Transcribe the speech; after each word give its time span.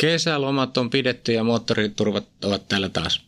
Kesälomat 0.00 0.76
on 0.78 0.90
pidetty 0.90 1.32
ja 1.32 1.44
moottoriturvat 1.44 2.24
ovat 2.44 2.68
täällä 2.68 2.88
taas. 2.88 3.22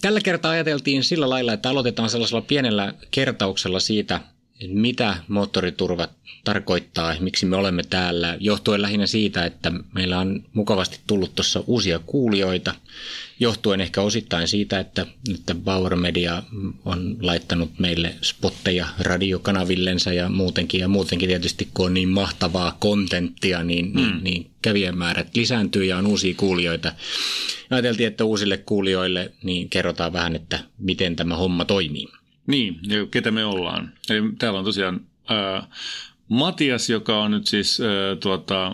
Tällä 0.00 0.20
kertaa 0.20 0.50
ajateltiin 0.50 1.04
sillä 1.04 1.30
lailla, 1.30 1.52
että 1.52 1.70
aloitetaan 1.70 2.10
sellaisella 2.10 2.42
pienellä 2.42 2.94
kertauksella 3.10 3.80
siitä, 3.80 4.20
mitä 4.68 5.16
moottoriturvat 5.28 6.10
tarkoittaa, 6.44 7.14
miksi 7.20 7.46
me 7.46 7.56
olemme 7.56 7.82
täällä, 7.82 8.36
johtuen 8.40 8.82
lähinnä 8.82 9.06
siitä, 9.06 9.44
että 9.44 9.72
meillä 9.94 10.18
on 10.18 10.44
mukavasti 10.52 11.00
tullut 11.06 11.34
tuossa 11.34 11.64
uusia 11.66 11.98
kuulijoita, 11.98 12.74
johtuen 13.40 13.80
ehkä 13.80 14.02
osittain 14.02 14.48
siitä, 14.48 14.80
että, 14.80 15.06
että 15.34 15.54
Bauer 15.54 15.96
Media 15.96 16.42
on 16.84 17.16
laittanut 17.20 17.78
meille 17.78 18.14
spotteja 18.22 18.86
radiokanavillensa 18.98 20.12
ja 20.12 20.28
muutenkin, 20.28 20.80
ja 20.80 20.88
muutenkin 20.88 21.28
tietysti 21.28 21.68
kun 21.74 21.86
on 21.86 21.94
niin 21.94 22.08
mahtavaa 22.08 22.76
kontenttia, 22.80 23.64
niin, 23.64 23.92
niin 23.94 24.06
mm. 24.06 24.12
niin, 24.12 24.24
niin 24.24 24.50
kävijämäärät 24.62 25.36
lisääntyy 25.36 25.84
ja 25.84 25.98
on 25.98 26.06
uusia 26.06 26.34
kuulijoita. 26.36 26.92
Ajateltiin, 27.70 28.06
että 28.06 28.24
uusille 28.24 28.56
kuulijoille 28.56 29.32
niin 29.42 29.68
kerrotaan 29.68 30.12
vähän, 30.12 30.36
että 30.36 30.58
miten 30.78 31.16
tämä 31.16 31.36
homma 31.36 31.64
toimii. 31.64 32.08
Niin, 32.50 32.78
ja 32.82 33.06
ketä 33.10 33.30
me 33.30 33.44
ollaan. 33.44 33.92
Eli 34.10 34.32
täällä 34.38 34.58
on 34.58 34.64
tosiaan 34.64 35.00
ää, 35.28 35.66
Matias, 36.28 36.90
joka 36.90 37.22
on 37.22 37.30
nyt 37.30 37.46
siis 37.46 37.80
ää, 37.80 38.16
tuota, 38.16 38.72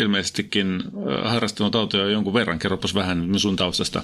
ilmeisestikin 0.00 0.82
ää, 1.08 1.30
harrastanut 1.30 1.74
autoja 1.74 2.10
jonkun 2.10 2.34
verran. 2.34 2.58
Kerropas 2.58 2.94
vähän 2.94 3.38
sun 3.38 3.56
taustasta. 3.56 4.02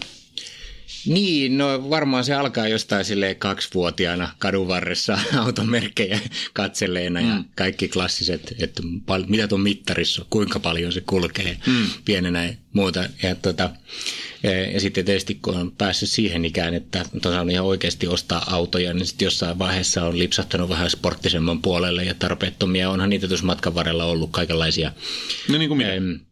Niin, 1.07 1.59
no 1.59 1.91
varmaan 1.91 2.25
se 2.25 2.35
alkaa 2.35 2.69
jostain 2.69 3.05
sille 3.05 3.35
kaksivuotiaana 3.35 4.35
kadun 4.39 4.69
varressa 4.69 5.19
automerkkejä 5.45 6.21
katselleena 6.53 7.21
mm. 7.21 7.29
ja 7.29 7.45
kaikki 7.55 7.89
klassiset, 7.89 8.55
että 8.59 8.83
pal- 9.07 9.25
mitä 9.29 9.49
tuon 9.49 9.61
mittarissa, 9.61 10.25
kuinka 10.31 10.61
paljon 10.61 10.93
se 10.93 11.01
kulkee 11.01 11.57
mm. 11.67 11.87
pienenä 12.05 12.45
ja 12.45 12.53
muuta. 12.73 13.05
Ja, 13.23 13.35
tota, 13.35 13.71
ja, 14.43 14.71
ja 14.71 14.81
sitten 14.81 15.05
tietysti 15.05 15.39
kun 15.43 15.57
on 15.57 15.73
päässyt 15.73 16.11
siihen 16.11 16.45
ikään, 16.45 16.75
että 16.75 17.05
on 17.41 17.51
ihan 17.51 17.67
oikeasti 17.67 18.07
ostaa 18.07 18.47
autoja, 18.51 18.95
niin 18.95 19.07
sitten 19.07 19.27
jossain 19.27 19.59
vaiheessa 19.59 20.05
on 20.05 20.19
lipsahtanut 20.19 20.69
vähän 20.69 20.91
sporttisemman 20.91 21.63
puolelle 21.63 22.05
ja 22.05 22.15
tarpeettomia. 22.15 22.91
Onhan 22.91 23.11
niitä 23.11 23.29
tuossa 23.29 23.47
matkan 23.47 23.75
varrella 23.75 24.05
ollut 24.05 24.31
kaikenlaisia. 24.31 24.93
No 25.49 25.59
niin 25.59 25.69
kuin 25.69 25.79
mitä? 25.79 26.30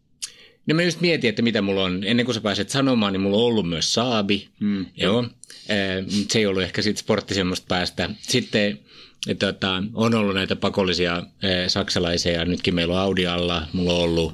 No 0.65 0.75
mä 0.75 0.83
just 0.83 1.01
mietin, 1.01 1.29
että 1.29 1.41
mitä 1.41 1.61
mulla 1.61 1.83
on, 1.83 2.03
ennen 2.03 2.25
kuin 2.25 2.35
sä 2.35 2.41
pääset 2.41 2.69
sanomaan, 2.69 3.13
niin 3.13 3.21
mulla 3.21 3.37
on 3.37 3.43
ollut 3.43 3.69
myös 3.69 3.93
Saabi, 3.93 4.49
hmm. 4.59 4.85
joo. 4.95 5.25
Se 6.29 6.39
ei 6.39 6.45
ollut 6.45 6.63
ehkä 6.63 6.81
sitten 6.81 6.99
sporttisemmasta 6.99 7.65
päästä. 7.67 8.09
Sitten 8.21 8.79
tota, 9.39 9.83
on 9.93 10.13
ollut 10.15 10.35
näitä 10.35 10.55
pakollisia 10.55 11.23
saksalaisia, 11.67 12.45
nytkin 12.45 12.75
meillä 12.75 12.93
on 12.93 12.99
Audi 12.99 13.27
alla, 13.27 13.67
mulla 13.73 13.93
on 13.93 14.03
ollut 14.03 14.33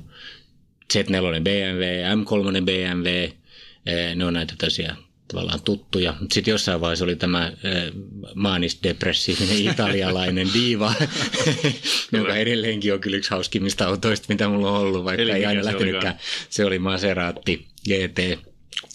Z4 0.93 1.41
BMW, 1.43 1.83
M3 2.23 2.65
BMW, 2.65 3.29
ne 4.15 4.25
on 4.25 4.33
näitä 4.33 4.53
tosiaan 4.57 4.97
tavallaan 5.27 5.61
tuttuja. 5.61 6.13
Sitten 6.31 6.51
jossain 6.51 6.81
vaiheessa 6.81 7.05
oli 7.05 7.15
tämä 7.15 7.51
maanisdepressiivinen 8.35 9.57
italialainen 9.71 10.47
diiva, 10.53 10.93
joka 12.11 12.35
edelleenkin 12.35 12.93
on 12.93 12.99
kyllä 12.99 13.17
yksi 13.17 13.31
hauskimmista 13.31 13.87
autoista, 13.87 14.25
mitä 14.29 14.47
mulla 14.47 14.71
on 14.71 14.77
ollut, 14.77 15.05
vaikka 15.05 15.21
Eli 15.21 15.31
ei 15.31 15.45
aina 15.45 15.65
lähtenytkään. 15.65 16.19
Se 16.49 16.65
oli 16.65 16.79
Maserati 16.79 17.67
GT 17.83 18.39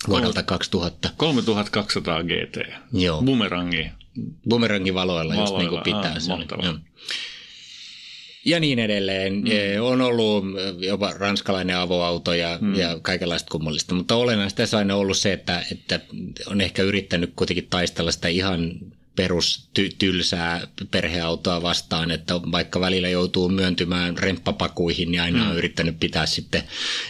vuodelta 0.09 0.43
2000. 0.43 1.11
3200 1.17 2.23
GT. 2.23 2.57
Joo. 2.93 3.23
Bumerangi. 3.23 3.87
Bumerangin 4.49 4.95
valoilla, 4.95 5.35
just 5.35 5.57
niin 5.57 5.69
kuin 5.69 5.83
pitää. 5.83 6.13
Ah, 6.13 6.19
se 6.19 6.33
oli. 6.33 6.47
Ja 8.45 8.61
niin 8.61 8.79
edelleen. 8.79 9.35
Mm. 9.35 9.83
On 9.83 10.01
ollut 10.01 10.45
jopa 10.79 11.13
ranskalainen 11.19 11.77
avoauto 11.77 12.35
ja, 12.35 12.59
mm. 12.61 12.75
ja 12.75 12.99
kaikenlaista 13.03 13.51
kummallista, 13.51 13.95
mutta 13.95 14.17
olennaista 14.17 14.57
tässä 14.57 14.79
aina 14.79 14.97
ollut 14.97 15.19
se, 15.19 15.33
että, 15.33 15.65
että 15.73 16.01
on 16.47 16.61
ehkä 16.61 16.83
yrittänyt 16.83 17.33
kuitenkin 17.37 17.67
taistella 17.71 18.13
sitä 18.13 18.29
ihan 18.29 18.79
perustylsää 19.17 20.69
perheautoa 20.91 21.63
vastaan, 21.63 22.11
että 22.11 22.35
vaikka 22.35 22.81
välillä 22.81 23.09
joutuu 23.09 23.49
myöntymään 23.49 24.19
remppapakuihin, 24.19 25.11
niin 25.11 25.21
aina 25.21 25.45
mm. 25.45 25.51
on 25.51 25.57
yrittänyt 25.57 26.01
pitää 26.01 26.27
sitten 26.27 26.63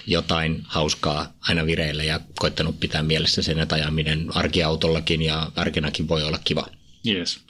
jotain 0.06 0.62
hauskaa 0.64 1.32
aina 1.40 1.66
vireillä 1.66 2.04
ja 2.04 2.20
koittanut 2.38 2.80
pitää 2.80 3.02
mielessä 3.02 3.42
sen, 3.42 3.58
että 3.58 3.74
ajaminen 3.74 4.36
arkiautollakin 4.36 5.22
ja 5.22 5.52
arkinakin 5.56 6.08
voi 6.08 6.22
olla 6.22 6.38
kiva. 6.44 6.66
Yes. 7.06 7.40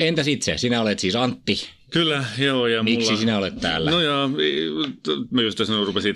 Entäs 0.00 0.28
itse? 0.28 0.58
Sinä 0.58 0.80
olet 0.80 0.98
siis 0.98 1.16
Antti, 1.16 1.68
Kyllä, 1.94 2.24
joo. 2.38 2.66
Ja 2.66 2.82
Miksi 2.82 3.06
mulla... 3.06 3.20
sinä 3.20 3.38
olet 3.38 3.60
täällä? 3.60 3.90
No 3.90 4.00
ja 4.00 4.30
mä 5.30 5.42
just 5.42 5.58
tässä 5.58 5.72
rupesin 5.84 6.14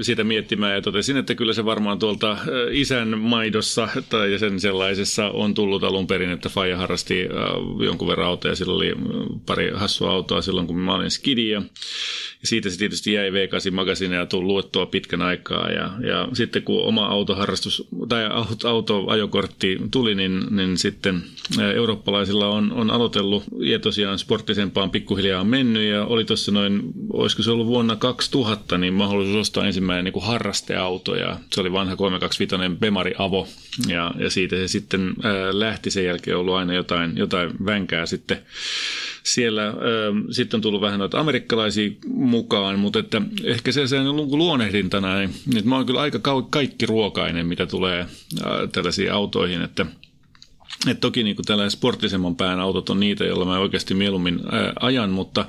siitä 0.00 0.24
miettimään 0.24 0.74
ja 0.74 0.82
totesin, 0.82 1.16
että 1.16 1.34
kyllä 1.34 1.52
se 1.52 1.64
varmaan 1.64 1.98
tuolta 1.98 2.36
isän 2.70 3.18
maidossa 3.18 3.88
tai 4.08 4.38
sen 4.38 4.60
sellaisessa 4.60 5.30
on 5.30 5.54
tullut 5.54 5.84
alun 5.84 6.06
perin, 6.06 6.30
että 6.30 6.48
Faija 6.48 6.76
harrasti 6.76 7.28
jonkun 7.84 8.08
verran 8.08 8.26
autoja. 8.26 8.54
Sillä 8.54 8.74
oli 8.74 8.94
pari 9.46 9.70
hassua 9.74 10.10
autoa 10.10 10.42
silloin, 10.42 10.66
kun 10.66 10.78
mä 10.78 10.94
olin 10.94 11.10
skidi 11.10 11.48
ja 11.48 11.62
siitä 12.44 12.70
se 12.70 12.78
tietysti 12.78 13.12
jäi 13.12 13.30
V8 13.30 13.70
magasiine 13.70 14.16
ja 14.16 14.26
tuli 14.26 14.44
luettua 14.44 14.86
pitkän 14.86 15.22
aikaa. 15.22 15.70
Ja, 15.70 15.90
ja 16.06 16.28
sitten 16.32 16.62
kun 16.62 16.84
oma 16.84 17.06
autoharrastus 17.06 17.88
tai 18.08 18.22
autoajokortti 18.64 19.78
tuli, 19.90 20.14
niin, 20.14 20.42
niin 20.50 20.78
sitten 20.78 21.22
eurooppalaisilla 21.74 22.48
on, 22.48 22.72
on 22.72 22.90
aloitellut 22.90 23.44
ja 23.58 23.78
tosiaan 23.78 24.18
sporttisempaan 24.18 24.90
pikkuhiljaa 25.20 25.44
mennyt 25.44 25.82
ja 25.82 26.04
oli 26.04 26.24
tuossa 26.24 26.52
noin, 26.52 26.82
olisiko 27.12 27.42
se 27.42 27.50
ollut 27.50 27.66
vuonna 27.66 27.96
2000, 27.96 28.78
niin 28.78 28.94
mahdollisuus 28.94 29.36
ostaa 29.36 29.66
ensimmäinen 29.66 30.04
niin 30.04 30.12
kuin 30.12 30.24
harrasteauto 30.24 31.14
ja 31.14 31.38
se 31.52 31.60
oli 31.60 31.72
vanha 31.72 31.96
325 31.96 32.76
Bemari 32.80 33.14
Avo 33.18 33.48
ja, 33.88 34.10
ja 34.18 34.30
siitä 34.30 34.56
se 34.56 34.68
sitten 34.68 35.14
ää, 35.22 35.32
lähti. 35.52 35.90
Sen 35.90 36.04
jälkeen 36.04 36.36
ollut 36.36 36.54
aina 36.54 36.74
jotain, 36.74 37.16
jotain 37.16 37.50
vänkää 37.64 38.06
sitten 38.06 38.38
siellä. 39.22 39.68
Äh, 39.68 39.74
sitten 40.30 40.58
on 40.58 40.62
tullut 40.62 40.80
vähän 40.80 40.98
noita 40.98 41.20
amerikkalaisia 41.20 41.90
mukaan, 42.06 42.78
mutta 42.78 42.98
että 42.98 43.22
ehkä 43.44 43.72
se 43.72 43.86
sen 43.86 44.16
luonehdintana, 44.16 45.18
niin, 45.18 45.30
että 45.56 45.68
mä 45.68 45.76
oon 45.76 45.86
kyllä 45.86 46.00
aika 46.00 46.18
kaikki 46.50 46.86
ruokainen, 46.86 47.46
mitä 47.46 47.66
tulee 47.66 48.00
äh, 48.00 48.08
tällaisiin 48.72 49.12
autoihin, 49.12 49.62
että– 49.62 49.86
et 50.88 51.00
toki 51.00 51.22
niin 51.22 51.36
tällainen 51.46 51.70
sporttisemman 51.70 52.36
pään 52.36 52.60
autot 52.60 52.90
on 52.90 53.00
niitä, 53.00 53.24
joilla 53.24 53.44
mä 53.44 53.58
oikeasti 53.58 53.94
mieluummin 53.94 54.40
ää, 54.50 54.72
ajan, 54.80 55.10
mutta, 55.10 55.46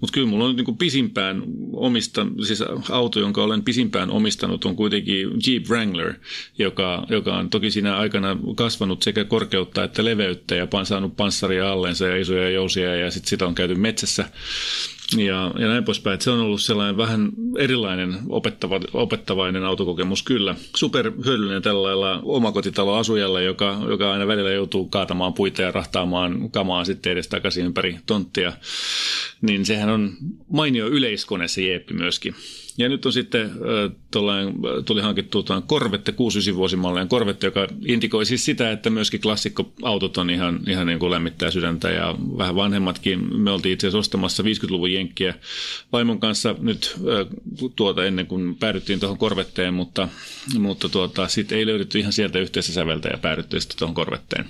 mutta 0.00 0.14
kyllä 0.14 0.26
mulla 0.26 0.44
on 0.44 0.56
niin 0.56 0.76
pisimpään 0.76 1.42
omista, 1.72 2.26
siis 2.46 2.62
auto, 2.90 3.20
jonka 3.20 3.42
olen 3.42 3.62
pisimpään 3.62 4.10
omistanut, 4.10 4.64
on 4.64 4.76
kuitenkin 4.76 5.28
Jeep 5.46 5.66
Wrangler, 5.68 6.14
joka, 6.58 7.06
joka 7.08 7.36
on 7.36 7.50
toki 7.50 7.70
siinä 7.70 7.96
aikana 7.96 8.36
kasvanut 8.56 9.02
sekä 9.02 9.24
korkeutta 9.24 9.84
että 9.84 10.04
leveyttä 10.04 10.54
ja 10.54 10.68
saanut 10.84 11.16
panssaria 11.16 11.72
allensa 11.72 12.06
ja 12.06 12.16
isoja 12.16 12.50
jousia 12.50 12.96
ja 12.96 13.10
sitten 13.10 13.30
sitä 13.30 13.46
on 13.46 13.54
käyty 13.54 13.74
metsässä 13.74 14.30
ja, 15.20 15.50
ja 15.58 15.68
näin 15.68 15.84
poispäin. 15.84 16.20
Se 16.20 16.30
on 16.30 16.40
ollut 16.40 16.60
sellainen 16.60 16.96
vähän 16.96 17.28
erilainen 17.58 18.16
opettava, 18.28 18.80
opettavainen 18.92 19.64
autokokemus 19.64 20.22
kyllä. 20.22 20.54
Super 20.76 21.12
hyödyllinen 21.24 21.62
tällä 21.62 21.82
lailla 21.82 22.20
omakotitaloasujalle, 22.22 23.44
joka, 23.44 23.80
joka 23.88 24.12
aina 24.12 24.26
välillä 24.26 24.50
joutuu 24.50 24.88
kaatamaan 24.88 25.34
puita 25.34 25.62
ja 25.62 25.70
rahtaamaan 25.70 26.50
kamaa 26.50 26.84
sitten 26.84 27.12
edes 27.12 27.28
takaisin 27.28 27.66
ympäri 27.66 27.98
tonttia. 28.06 28.52
Niin 29.40 29.66
sehän 29.66 29.88
on 29.88 30.12
mainio 30.52 30.86
yleiskone 30.86 31.48
se 31.48 31.62
Jeeppi 31.62 31.94
myöskin. 31.94 32.34
Ja 32.78 32.88
nyt 32.88 33.06
on 33.06 33.12
sitten 33.12 33.50
tuli 34.86 35.02
hankittu 35.02 35.44
Corvette 35.66 36.12
69 36.12 36.56
vuosimallinen 36.56 37.08
Corvette, 37.08 37.46
joka 37.46 37.68
indikoi 37.86 38.26
siis 38.26 38.44
sitä, 38.44 38.70
että 38.70 38.90
myöskin 38.90 39.20
klassikkoautot 39.20 40.18
on 40.18 40.30
ihan, 40.30 40.60
ihan 40.68 40.86
niin 40.86 40.98
kuin 40.98 41.10
lämmittää 41.10 41.50
sydäntä 41.50 41.90
ja 41.90 42.14
vähän 42.38 42.56
vanhemmatkin. 42.56 43.38
Me 43.38 43.50
oltiin 43.50 43.72
itse 43.72 43.86
asiassa 43.86 43.98
ostamassa 43.98 44.42
50-luvun 44.42 44.92
jenkkiä 44.92 45.34
vaimon 45.92 46.20
kanssa 46.20 46.54
nyt 46.58 46.96
tuota 47.76 48.04
ennen 48.04 48.26
kuin 48.26 48.56
päädyttiin 48.56 49.00
tuohon 49.00 49.18
Corvetteen, 49.18 49.74
mutta, 49.74 50.08
mutta 50.58 50.88
tuota, 50.88 51.28
sitten 51.28 51.58
ei 51.58 51.66
löydetty 51.66 51.98
ihan 51.98 52.12
sieltä 52.12 52.38
yhteistä 52.38 52.72
säveltä 52.72 53.08
ja 53.08 53.18
päädyttiin 53.18 53.60
sitten 53.60 53.78
tuohon 53.78 53.94
Corvetteen. 53.94 54.44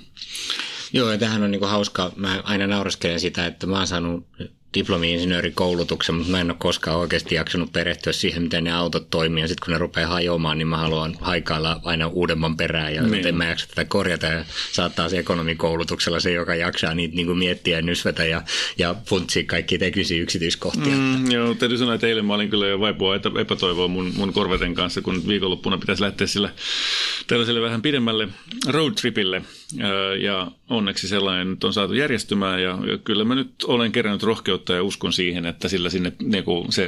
Joo, 0.93 1.11
ja 1.11 1.17
tähän 1.17 1.43
on 1.43 1.51
niinku 1.51 1.67
hauska. 1.67 2.11
Mä 2.15 2.41
aina 2.43 2.67
nauraskelen 2.67 3.19
sitä, 3.19 3.45
että 3.45 3.67
mä 3.67 3.77
oon 3.77 3.87
saanut 3.87 4.27
diplomi-insinöörikoulutuksen, 4.75 6.15
mutta 6.15 6.31
mä 6.31 6.41
en 6.41 6.51
ole 6.51 6.57
koskaan 6.59 6.97
oikeasti 6.97 7.35
jaksanut 7.35 7.71
perehtyä 7.71 8.13
siihen, 8.13 8.43
miten 8.43 8.63
ne 8.63 8.71
autot 8.71 9.09
toimii. 9.09 9.43
Ja 9.43 9.47
sitten 9.47 9.65
kun 9.65 9.71
ne 9.71 9.77
rupeaa 9.77 10.07
hajoamaan, 10.07 10.57
niin 10.57 10.67
mä 10.67 10.77
haluan 10.77 11.15
haikailla 11.21 11.81
aina 11.83 12.07
uudemman 12.07 12.57
perään 12.57 12.95
ja 12.95 13.01
niin. 13.01 13.27
en 13.27 13.35
mä 13.35 13.45
jaksa 13.45 13.67
tätä 13.67 13.85
korjata. 13.85 14.25
Ja 14.25 14.45
saattaa 14.71 15.09
se 15.09 15.19
ekonomikoulutuksella 15.19 16.19
se, 16.19 16.31
joka 16.31 16.55
jaksaa 16.55 16.93
niitä 16.93 17.15
niin 17.15 17.27
kuin 17.27 17.37
miettiä 17.37 17.77
ja 17.77 17.81
nysvätä 17.81 18.25
ja, 18.25 18.41
ja 18.77 18.95
funtsia 19.05 19.43
kaikki 19.43 19.77
teknisiä 19.77 20.21
yksityiskohtia. 20.21 20.95
Mm, 20.95 21.31
joo, 21.31 21.53
täytyy 21.53 21.77
sanoa, 21.77 21.95
että 21.95 22.07
eilen 22.07 22.25
mä 22.25 22.33
olin 22.33 22.49
kyllä 22.49 22.67
jo 22.67 22.79
vaipua 22.79 23.15
epätoivoa 23.15 23.87
mun, 23.87 24.13
mun 24.15 24.33
korveten 24.33 24.75
kanssa, 24.75 25.01
kun 25.01 25.27
viikonloppuna 25.27 25.77
pitäisi 25.77 26.01
lähteä 26.01 26.27
sillä 26.27 26.49
tällaiselle 27.27 27.61
vähän 27.61 27.81
pidemmälle 27.81 28.27
roadtripille. 28.67 29.41
Ja 30.21 30.51
onneksi 30.69 31.07
sellainen 31.07 31.49
nyt 31.49 31.63
on 31.63 31.73
saatu 31.73 31.93
järjestymään 31.93 32.63
ja 32.63 32.77
kyllä 33.03 33.25
mä 33.25 33.35
nyt 33.35 33.51
olen 33.67 33.91
kerännyt 33.91 34.23
rohkeutta 34.23 34.73
ja 34.73 34.83
uskon 34.83 35.13
siihen, 35.13 35.45
että 35.45 35.67
sillä 35.67 35.89
sinne 35.89 36.11
niin 36.21 36.43
se 36.69 36.87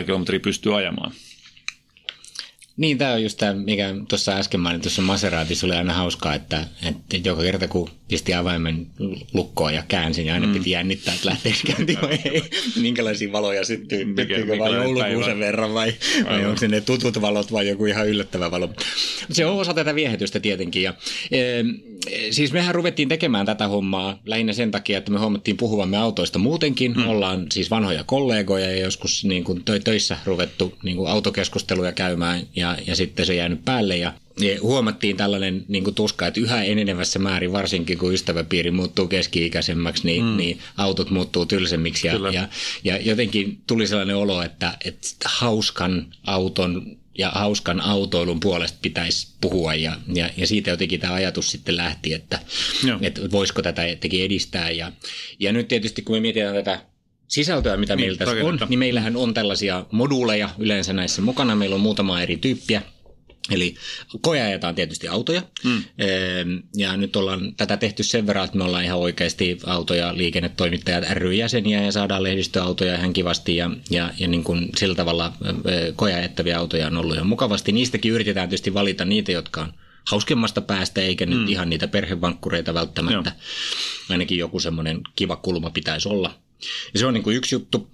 600-700 0.00 0.04
kilometriä 0.04 0.40
pystyy 0.40 0.76
ajamaan. 0.76 1.12
Niin, 2.76 2.98
tämä 2.98 3.12
on 3.12 3.22
just 3.22 3.38
tämä, 3.38 3.54
mikä 3.54 3.94
tuossa 4.08 4.32
äsken 4.32 4.60
mainitussa 4.60 5.02
Maseraatissa 5.02 5.66
oli 5.66 5.74
aina 5.74 5.92
hauskaa, 5.92 6.34
että, 6.34 6.66
että 6.84 7.28
joka 7.28 7.42
kerta 7.42 7.68
kun 7.68 7.90
pisti 8.08 8.34
avaimen 8.34 8.86
lukkoon 9.32 9.74
ja 9.74 9.82
käänsin, 9.88 10.24
niin 10.24 10.32
aina 10.32 10.46
mm. 10.46 10.52
piti 10.52 10.70
jännittää, 10.70 11.14
että 11.14 11.28
lähteekö 11.28 11.58
käyntiin 11.66 11.98
vai 12.02 12.18
ei. 12.24 12.42
Minkälaisia 12.80 13.32
valoja 13.32 13.64
syttyy, 13.64 13.98
syttyykö 13.98 14.58
vain 14.58 14.74
joulukuusen 14.74 15.38
verran 15.38 15.74
vai, 15.74 15.94
vai 16.24 16.44
onko 16.44 16.66
ne 16.68 16.80
tutut 16.80 17.20
valot 17.20 17.52
vai 17.52 17.68
joku 17.68 17.86
ihan 17.86 18.08
yllättävä 18.08 18.50
valo. 18.50 18.68
Se 19.30 19.46
on 19.46 19.56
osa 19.56 19.74
tätä 19.74 19.94
viehetystä 19.94 20.40
tietenkin. 20.40 20.82
Ja, 20.82 20.94
e, 21.30 21.38
siis 22.30 22.52
mehän 22.52 22.74
ruvettiin 22.74 23.08
tekemään 23.08 23.46
tätä 23.46 23.68
hommaa 23.68 24.18
lähinnä 24.26 24.52
sen 24.52 24.70
takia, 24.70 24.98
että 24.98 25.12
me 25.12 25.18
huomattiin 25.18 25.56
puhuvamme 25.56 25.96
autoista 25.96 26.38
muutenkin. 26.38 26.92
Mm. 26.96 27.08
Ollaan 27.08 27.46
siis 27.52 27.70
vanhoja 27.70 28.04
kollegoja 28.04 28.70
ja 28.70 28.76
joskus 28.76 29.24
niin 29.24 29.44
kuin 29.44 29.62
töissä 29.84 30.16
ruvettu 30.24 30.74
niin 30.82 30.96
kuin 30.96 31.10
autokeskusteluja 31.10 31.92
käymään 31.92 32.46
ja, 32.56 32.76
ja 32.86 32.96
sitten 32.96 33.26
se 33.26 33.34
jäänyt 33.34 33.64
päälle 33.64 33.96
ja 33.96 34.12
ja 34.40 34.58
huomattiin 34.62 35.16
tällainen 35.16 35.64
niin 35.68 35.84
kuin 35.84 35.94
tuska, 35.94 36.26
että 36.26 36.40
yhä 36.40 36.62
enenevässä 36.62 37.18
määrin, 37.18 37.52
varsinkin 37.52 37.98
kun 37.98 38.14
ystäväpiiri 38.14 38.70
muuttuu 38.70 39.06
keski-ikäisemmäksi, 39.06 40.06
niin, 40.06 40.24
mm. 40.24 40.36
niin 40.36 40.58
autot 40.76 41.10
muuttuu 41.10 41.46
tylsemmiksi. 41.46 42.06
Ja, 42.06 42.14
ja, 42.32 42.48
ja 42.84 42.96
jotenkin 42.96 43.58
tuli 43.66 43.86
sellainen 43.86 44.16
olo, 44.16 44.42
että, 44.42 44.76
että 44.84 45.28
hauskan 45.28 46.06
auton 46.26 46.96
ja 47.18 47.30
hauskan 47.30 47.80
autoilun 47.80 48.40
puolesta 48.40 48.78
pitäisi 48.82 49.28
puhua 49.40 49.74
ja, 49.74 49.96
ja, 50.14 50.30
ja 50.36 50.46
siitä 50.46 50.70
jotenkin 50.70 51.00
tämä 51.00 51.14
ajatus 51.14 51.50
sitten 51.50 51.76
lähti, 51.76 52.14
että, 52.14 52.38
että 53.00 53.20
voisiko 53.30 53.62
tätä 53.62 53.86
jotenkin 53.86 54.24
edistää 54.24 54.70
ja, 54.70 54.92
ja 55.40 55.52
nyt 55.52 55.68
tietysti 55.68 56.02
kun 56.02 56.16
me 56.16 56.20
mietitään 56.20 56.54
tätä 56.54 56.80
sisältöä, 57.28 57.76
mitä 57.76 57.96
niin, 57.96 58.04
meillä 58.04 58.18
tässä 58.18 58.44
on, 58.44 58.58
niin 58.68 58.78
meillähän 58.78 59.16
on 59.16 59.34
tällaisia 59.34 59.86
moduuleja 59.90 60.50
yleensä 60.58 60.92
näissä 60.92 61.22
mukana. 61.22 61.56
Meillä 61.56 61.74
on 61.74 61.80
muutama 61.80 62.20
eri 62.20 62.36
tyyppiä. 62.36 62.82
Eli 63.50 63.74
koeajetaan 64.20 64.74
tietysti 64.74 65.08
autoja, 65.08 65.42
mm. 65.64 65.82
ja 66.76 66.96
nyt 66.96 67.16
ollaan 67.16 67.54
tätä 67.56 67.76
tehty 67.76 68.02
sen 68.02 68.26
verran, 68.26 68.44
että 68.44 68.58
me 68.58 68.64
ollaan 68.64 68.84
ihan 68.84 68.98
oikeasti 68.98 69.58
autoja 69.66 70.16
liikennetoimittajat 70.16 71.04
ry-jäseniä 71.10 71.82
ja 71.82 71.92
saadaan 71.92 72.22
lehdistöautoja 72.22 72.94
ihan 72.94 73.12
kivasti 73.12 73.56
ja, 73.56 73.70
ja, 73.90 74.10
ja 74.18 74.28
niin 74.28 74.44
kuin 74.44 74.68
sillä 74.76 74.94
tavalla 74.94 75.32
koeajettavia 75.96 76.58
autoja 76.58 76.86
on 76.86 76.96
ollut 76.96 77.14
ihan 77.14 77.26
mukavasti. 77.26 77.72
Niistäkin 77.72 78.12
yritetään 78.12 78.48
tietysti 78.48 78.74
valita 78.74 79.04
niitä, 79.04 79.32
jotka 79.32 79.60
on 79.60 79.72
hauskemmasta 80.10 80.60
päästä, 80.60 81.00
eikä 81.00 81.26
mm. 81.26 81.30
nyt 81.30 81.50
ihan 81.50 81.70
niitä 81.70 81.88
perhevankkureita 81.88 82.74
välttämättä. 82.74 83.30
Joo. 83.30 83.40
Ainakin 84.10 84.38
joku 84.38 84.60
semmoinen 84.60 85.00
kiva 85.16 85.36
kulma 85.36 85.70
pitäisi 85.70 86.08
olla. 86.08 86.34
Ja 86.92 86.98
se 87.00 87.06
on 87.06 87.14
niin 87.14 87.24
kuin 87.24 87.36
yksi 87.36 87.54
juttu. 87.54 87.90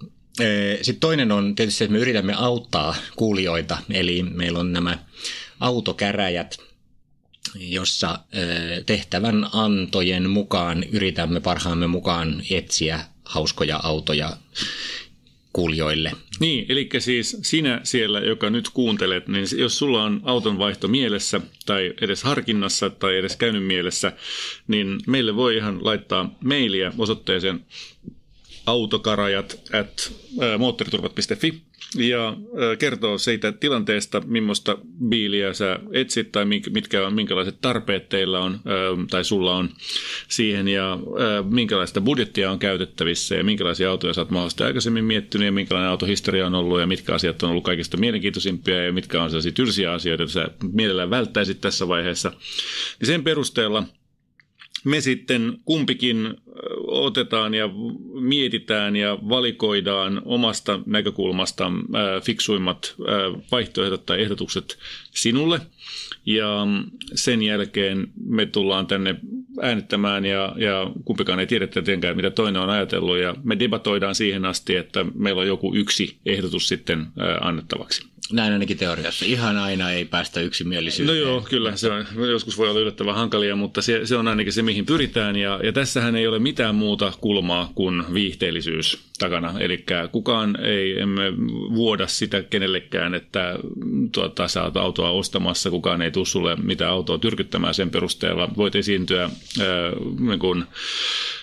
Sitten 0.81 0.99
toinen 0.99 1.31
on 1.31 1.55
tietysti, 1.55 1.83
että 1.83 1.93
me 1.93 1.99
yritämme 1.99 2.33
auttaa 2.33 2.95
kuulijoita, 3.15 3.77
eli 3.89 4.23
meillä 4.23 4.59
on 4.59 4.73
nämä 4.73 4.97
autokäräjät, 5.59 6.57
jossa 7.55 8.19
tehtävän 8.85 9.47
antojen 9.53 10.29
mukaan 10.29 10.83
yritämme 10.91 11.39
parhaamme 11.39 11.87
mukaan 11.87 12.43
etsiä 12.51 12.99
hauskoja 13.25 13.79
autoja 13.83 14.37
kuulijoille. 15.53 16.11
Niin, 16.39 16.65
eli 16.69 16.89
siis 16.99 17.37
sinä 17.41 17.81
siellä, 17.83 18.19
joka 18.19 18.49
nyt 18.49 18.69
kuuntelet, 18.69 19.27
niin 19.27 19.45
jos 19.57 19.77
sulla 19.77 20.03
on 20.03 20.21
auton 20.23 20.57
vaihto 20.57 20.87
mielessä 20.87 21.41
tai 21.65 21.93
edes 22.01 22.23
harkinnassa 22.23 22.89
tai 22.89 23.17
edes 23.17 23.35
käynyt 23.35 23.65
mielessä, 23.65 24.13
niin 24.67 24.99
meille 25.07 25.35
voi 25.35 25.55
ihan 25.55 25.85
laittaa 25.85 26.37
mailia 26.43 26.91
osoitteeseen 26.97 27.65
autokarajat 28.69 29.61
at 29.73 30.11
moottoriturvat.fi 30.57 31.61
ja 31.97 32.37
kertoo 32.79 33.17
siitä 33.17 33.51
tilanteesta, 33.51 34.21
millaista 34.25 34.77
biiliä 35.09 35.53
sä 35.53 35.79
etsit 35.93 36.31
tai 36.31 36.45
mitkä 36.69 37.07
on, 37.07 37.13
minkälaiset 37.13 37.61
tarpeet 37.61 38.09
teillä 38.09 38.39
on 38.39 38.59
tai 39.09 39.23
sulla 39.23 39.55
on 39.55 39.69
siihen 40.27 40.67
ja 40.67 40.99
minkälaista 41.49 42.01
budjettia 42.01 42.51
on 42.51 42.59
käytettävissä 42.59 43.35
ja 43.35 43.43
minkälaisia 43.43 43.91
autoja 43.91 44.13
sä 44.13 44.21
oot 44.21 44.29
mahdollisesti 44.29 44.63
aikaisemmin 44.63 45.05
miettinyt 45.05 45.45
ja 45.45 45.51
minkälainen 45.51 45.91
autohistoria 45.91 46.45
on 46.45 46.55
ollut 46.55 46.79
ja 46.79 46.87
mitkä 46.87 47.13
asiat 47.13 47.43
on 47.43 47.49
ollut 47.49 47.63
kaikista 47.63 47.97
mielenkiintoisimpia 47.97 48.85
ja 48.85 48.93
mitkä 48.93 49.23
on 49.23 49.29
sellaisia 49.29 49.51
tylsiä 49.51 49.93
asioita, 49.93 50.21
joita 50.23 50.33
sä 50.33 50.49
mielellään 50.71 51.09
välttäisit 51.09 51.61
tässä 51.61 51.87
vaiheessa. 51.87 52.31
Niin 52.99 53.07
sen 53.07 53.23
perusteella– 53.23 53.83
me 54.83 55.01
sitten 55.01 55.57
kumpikin 55.65 56.37
otetaan 56.99 57.53
ja 57.53 57.69
mietitään 58.21 58.95
ja 58.95 59.17
valikoidaan 59.29 60.21
omasta 60.25 60.79
näkökulmasta 60.85 61.71
fiksuimmat 62.23 62.95
vaihtoehdot 63.51 64.05
tai 64.05 64.21
ehdotukset 64.21 64.77
sinulle. 65.11 65.61
Ja 66.25 66.67
sen 67.15 67.41
jälkeen 67.41 68.07
me 68.25 68.45
tullaan 68.45 68.87
tänne 68.87 69.15
äänittämään 69.61 70.25
ja, 70.25 70.53
ja 70.57 70.91
kumpikaan 71.05 71.39
ei 71.39 71.47
tiedä 71.47 71.67
tietenkään, 71.67 72.15
mitä 72.15 72.29
toinen 72.29 72.61
on 72.61 72.69
ajatellut. 72.69 73.17
Ja 73.17 73.35
me 73.43 73.59
debatoidaan 73.59 74.15
siihen 74.15 74.45
asti, 74.45 74.75
että 74.75 75.05
meillä 75.15 75.41
on 75.41 75.47
joku 75.47 75.75
yksi 75.75 76.17
ehdotus 76.25 76.67
sitten 76.67 77.07
annettavaksi. 77.41 78.07
Näin 78.31 78.53
ainakin 78.53 78.77
teoriassa. 78.77 79.25
Ihan 79.25 79.57
aina 79.57 79.91
ei 79.91 80.05
päästä 80.05 80.41
yksimielisyyteen. 80.41 81.17
No 81.17 81.23
joo, 81.23 81.41
kyllä. 81.49 81.75
Se 81.75 81.91
on, 81.91 82.05
joskus 82.29 82.57
voi 82.57 82.69
olla 82.69 82.79
yllättävän 82.79 83.15
hankalia, 83.15 83.55
mutta 83.55 83.81
se, 83.81 84.05
se 84.05 84.15
on 84.15 84.27
ainakin 84.27 84.53
se, 84.53 84.61
mihin 84.61 84.85
pyritään. 84.85 85.35
Ja, 85.35 85.59
ja 85.63 85.73
tässähän 85.73 86.15
ei 86.15 86.27
ole 86.27 86.39
mitään 86.39 86.75
muuta 86.75 87.13
kulmaa 87.21 87.71
kuin 87.75 88.13
viihteellisyys 88.13 89.09
takana. 89.19 89.53
Eli 89.59 89.85
kukaan 90.11 90.59
ei, 90.61 90.99
emme 90.99 91.23
vuoda 91.75 92.07
sitä 92.07 92.43
kenellekään, 92.43 93.13
että 93.13 93.55
tuota, 94.11 94.47
sä 94.47 94.63
oot 94.63 94.77
autoa 94.77 95.11
ostamassa, 95.11 95.69
kukaan 95.69 96.01
ei 96.01 96.11
tule 96.11 96.25
sulle 96.25 96.55
mitään 96.55 96.91
autoa 96.91 97.17
tyrkyttämään 97.17 97.73
sen 97.73 97.89
perusteella. 97.89 98.49
Voit 98.57 98.75
esiintyä 98.75 99.23
äh, 99.23 99.31
niin 100.19 100.39
kuin 100.39 100.63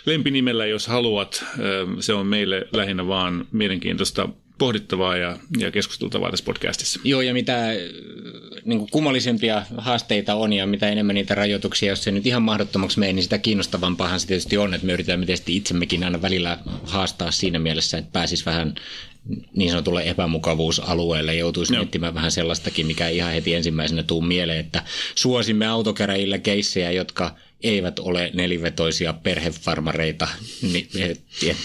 lempinimellä, 0.06 0.66
jos 0.66 0.86
haluat. 0.86 1.44
Äh, 1.44 1.56
se 2.00 2.14
on 2.14 2.26
meille 2.26 2.68
lähinnä 2.72 3.06
vaan 3.06 3.46
mielenkiintoista 3.52 4.28
pohdittavaa 4.58 5.16
ja, 5.16 5.36
ja 5.58 5.70
keskusteltavaa 5.70 6.30
tässä 6.30 6.44
podcastissa. 6.44 7.00
Joo, 7.04 7.20
ja 7.20 7.34
mitä 7.34 7.68
äh, 7.68 7.76
niin 8.64 8.78
kuin 8.78 8.90
kummallisempia 8.90 9.62
haasteita 9.76 10.34
on 10.34 10.52
ja 10.52 10.66
mitä 10.66 10.88
enemmän 10.88 11.14
niitä 11.14 11.34
rajoituksia, 11.34 11.92
jos 11.92 12.04
se 12.04 12.10
nyt 12.10 12.26
ihan 12.26 12.42
mahdottomaksi 12.42 12.98
menee, 12.98 13.12
niin 13.12 13.22
sitä 13.22 13.38
kiinnostavampaahan 13.38 14.20
se 14.20 14.26
tietysti 14.26 14.58
on, 14.58 14.74
että 14.74 14.86
me 14.86 14.92
yritämme 14.92 15.26
tietysti 15.26 15.56
itsemmekin 15.56 16.04
aina 16.04 16.22
välillä 16.22 16.58
haastaa 16.84 17.30
siinä 17.30 17.58
mielessä, 17.58 17.98
että 17.98 18.10
pääsis 18.12 18.46
vähän 18.46 18.74
niin 19.56 19.70
sanotulle 19.70 20.02
epämukavuusalueelle 20.08 21.34
joutuisi 21.34 21.72
no. 21.72 21.78
miettimään 21.78 22.14
vähän 22.14 22.30
sellaistakin, 22.30 22.86
mikä 22.86 23.08
ihan 23.08 23.32
heti 23.32 23.54
ensimmäisenä 23.54 24.02
tuu 24.02 24.20
mieleen, 24.20 24.60
että 24.60 24.82
suosimme 25.14 25.66
autokäräjillä 25.66 26.38
keissejä, 26.38 26.90
jotka 26.90 27.34
eivät 27.62 27.98
ole 27.98 28.30
nelivetoisia 28.34 29.12
perhefarmareita, 29.12 30.28
niin, 30.72 30.88
et, 30.98 31.20
et, 31.46 31.56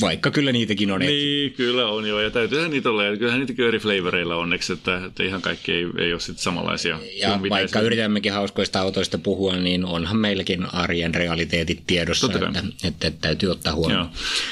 vaikka 0.00 0.30
kyllä 0.30 0.52
niitäkin 0.52 0.90
on. 0.90 1.00
Niin, 1.00 1.52
kyllä 1.52 1.86
on 1.86 2.08
joo, 2.08 2.20
ja 2.20 2.30
täytyyhän 2.30 2.70
niitä 2.70 2.90
olla, 2.90 3.04
ja 3.04 3.16
kyllähän 3.16 3.40
niitäkin 3.40 3.64
eri 3.64 3.78
flavoreilla 3.78 4.36
onneksi, 4.36 4.72
että, 4.72 5.04
että 5.04 5.22
ihan 5.22 5.42
kaikki 5.42 5.72
ei, 5.72 5.86
ei 5.98 6.12
ole 6.12 6.20
sitten 6.20 6.42
samanlaisia. 6.42 6.98
Ja 7.20 7.40
vaikka 7.50 7.80
yritämmekin 7.80 8.32
hauskoista 8.32 8.80
autoista 8.80 9.18
puhua, 9.18 9.56
niin 9.56 9.84
onhan 9.84 10.16
meilläkin 10.16 10.74
arjen 10.74 11.14
realiteetit 11.14 11.82
tiedossa, 11.86 12.26
että, 12.26 12.46
että, 12.46 12.62
että, 12.84 13.06
että 13.06 13.20
täytyy 13.20 13.50
ottaa 13.50 13.74
huomioon. 13.74 14.08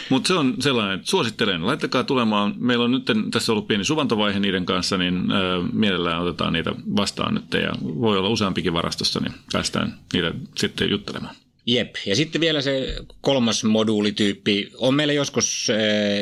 Mutta 0.08 0.28
se 0.28 0.34
on 0.34 0.54
sellainen, 0.60 0.94
että 0.94 1.10
suosittelen, 1.10 1.66
laittakaa 1.66 2.04
tulemaan. 2.04 2.54
Meillä 2.58 2.84
on 2.84 2.90
nyt 2.90 3.04
tässä 3.30 3.52
ollut 3.52 3.68
pieni 3.68 3.84
suvantovaihe 3.84 4.40
niiden 4.40 4.66
kanssa, 4.66 4.96
niin 4.96 5.16
äh, 5.16 5.72
mielellään 5.72 6.22
otetaan 6.22 6.52
niitä 6.52 6.72
vastaan 6.96 7.34
nyt, 7.34 7.62
ja 7.62 7.72
voi 7.82 8.18
olla 8.18 8.28
useampikin 8.28 8.72
varastossa, 8.72 9.20
niin 9.20 9.32
päästään 9.52 9.94
niitä 10.12 10.31
sitten 10.56 10.90
juttelemaan. 10.90 11.34
Jep, 11.66 11.94
ja 12.06 12.16
sitten 12.16 12.40
vielä 12.40 12.60
se 12.60 12.96
kolmas 13.20 13.64
moduulityyppi. 13.64 14.70
On 14.76 14.94
meillä 14.94 15.12
joskus 15.12 15.68
äh, 15.70 15.76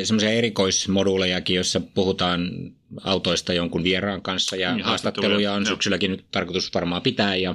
semmoisia 0.05 0.31
erikoismoduulejakin, 0.31 1.57
joissa 1.57 1.81
puhutaan 1.81 2.51
autoista 3.05 3.53
jonkun 3.53 3.85
vieraan 3.85 4.23
kanssa 4.23 4.57
ja 4.57 4.75
niin, 4.75 4.85
haastatteluja. 4.85 5.53
on 5.53 5.67
syksylläkin 5.67 6.11
nyt 6.11 6.25
tarkoitus 6.31 6.75
varmaan 6.75 7.03
pitää 7.03 7.37
ja, 7.37 7.55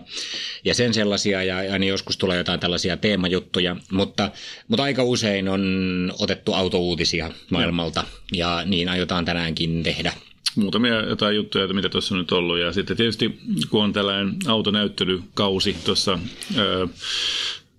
ja 0.66 0.74
sen 0.74 0.94
sellaisia. 0.94 1.44
Ja 1.44 1.58
aina 1.58 1.86
joskus 1.86 2.18
tulee 2.18 2.38
jotain 2.38 2.60
tällaisia 2.60 2.98
teemajuttuja, 2.98 3.76
mutta, 3.92 4.32
mutta 4.68 4.84
aika 4.84 5.04
usein 5.04 5.50
on 5.50 6.14
otettu 6.20 6.54
autouutisia 6.54 7.32
maailmalta 7.52 8.04
ja, 8.34 8.60
ja 8.60 8.66
niin 8.66 8.90
aiotaan 8.90 9.26
tänäänkin 9.26 9.84
tehdä 9.84 10.14
muutamia 10.56 11.06
jotain 11.06 11.36
juttuja, 11.36 11.68
mitä 11.68 11.90
tuossa 11.90 12.16
on 12.16 12.20
nyt 12.20 12.32
ollut. 12.32 12.60
Ja 12.60 12.74
sitten 12.74 12.98
tietysti, 12.98 13.40
kun 13.70 13.84
on 13.84 13.94
tällainen 13.94 14.36
autonäyttelykausi 14.48 15.78
tuossa 15.86 16.20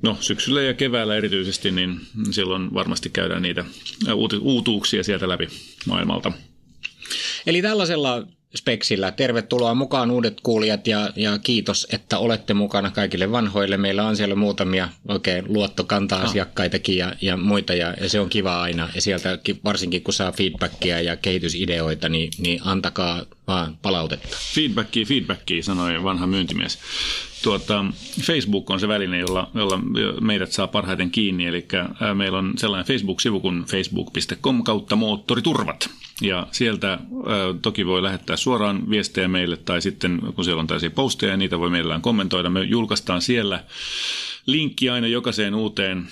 no, 0.02 0.16
syksyllä 0.21 0.62
ja 0.62 0.75
keväällä 0.75 1.16
erityisesti, 1.16 1.71
niin 1.71 2.00
silloin 2.30 2.75
varmasti 2.75 3.11
käydään 3.11 3.42
niitä 3.42 3.64
uutuuksia 4.40 5.02
sieltä 5.02 5.28
läpi 5.28 5.49
maailmalta. 5.87 6.33
Eli 7.47 7.62
tällaisella 7.62 8.26
speksillä. 8.54 9.12
Tervetuloa 9.12 9.74
mukaan 9.74 10.10
uudet 10.10 10.40
kuulijat 10.42 10.86
ja, 10.86 11.10
ja 11.16 11.38
kiitos, 11.38 11.86
että 11.92 12.18
olette 12.18 12.54
mukana 12.54 12.90
kaikille 12.90 13.32
vanhoille. 13.32 13.76
Meillä 13.76 14.06
on 14.06 14.16
siellä 14.16 14.34
muutamia 14.34 14.88
oikein 15.08 15.44
luottokanta-asiakkaitakin 15.48 16.96
ja, 16.96 17.12
ja 17.20 17.36
muita 17.36 17.74
ja, 17.74 17.94
ja 18.00 18.08
se 18.08 18.20
on 18.20 18.28
kiva 18.28 18.62
aina. 18.62 18.88
Ja 18.94 19.00
sieltä 19.00 19.38
varsinkin 19.64 20.02
kun 20.02 20.14
saa 20.14 20.32
feedbackia 20.32 21.00
ja 21.00 21.16
kehitysideoita, 21.16 22.08
niin, 22.08 22.30
niin 22.38 22.60
antakaa 22.64 23.22
vaan 23.46 23.78
palautetta. 23.82 24.36
Feedbackia, 24.54 25.06
feedbackia, 25.06 25.62
sanoi 25.62 26.02
vanha 26.02 26.26
myyntimies. 26.26 26.78
Tuota, 27.42 27.84
Facebook 28.22 28.70
on 28.70 28.80
se 28.80 28.88
väline, 28.88 29.18
jolla, 29.18 29.50
jolla 29.54 29.78
meidät 30.20 30.52
saa 30.52 30.66
parhaiten 30.66 31.10
kiinni, 31.10 31.46
eli 31.46 31.68
meillä 32.14 32.38
on 32.38 32.52
sellainen 32.56 32.86
Facebook-sivu 32.86 33.40
kuin 33.40 33.64
facebook.com 33.64 34.62
kautta 34.62 34.96
moottoriturvat. 34.96 35.90
Ja 36.20 36.46
sieltä 36.52 36.99
toki 37.62 37.87
voi 37.87 38.02
lähettää 38.02 38.37
suoraan 38.37 38.90
viestejä 38.90 39.28
meille, 39.28 39.56
tai 39.56 39.82
sitten 39.82 40.20
kun 40.35 40.44
siellä 40.44 40.61
on 40.61 40.66
tällaisia 40.66 40.90
posteja, 40.90 41.37
niitä 41.37 41.58
voi 41.58 41.70
mielellään 41.70 42.02
kommentoida. 42.02 42.50
Me 42.50 42.64
julkaistaan 42.64 43.23
siellä 43.23 43.64
linkki 44.46 44.90
aina 44.90 45.06
jokaiseen 45.06 45.54
uuteen 45.54 46.06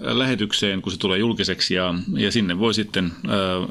lähetykseen, 0.00 0.82
kun 0.82 0.92
se 0.92 0.98
tulee 0.98 1.18
julkiseksi, 1.18 1.74
ja, 1.74 1.94
ja 2.16 2.32
sinne 2.32 2.58
voi 2.58 2.74
sitten 2.74 3.12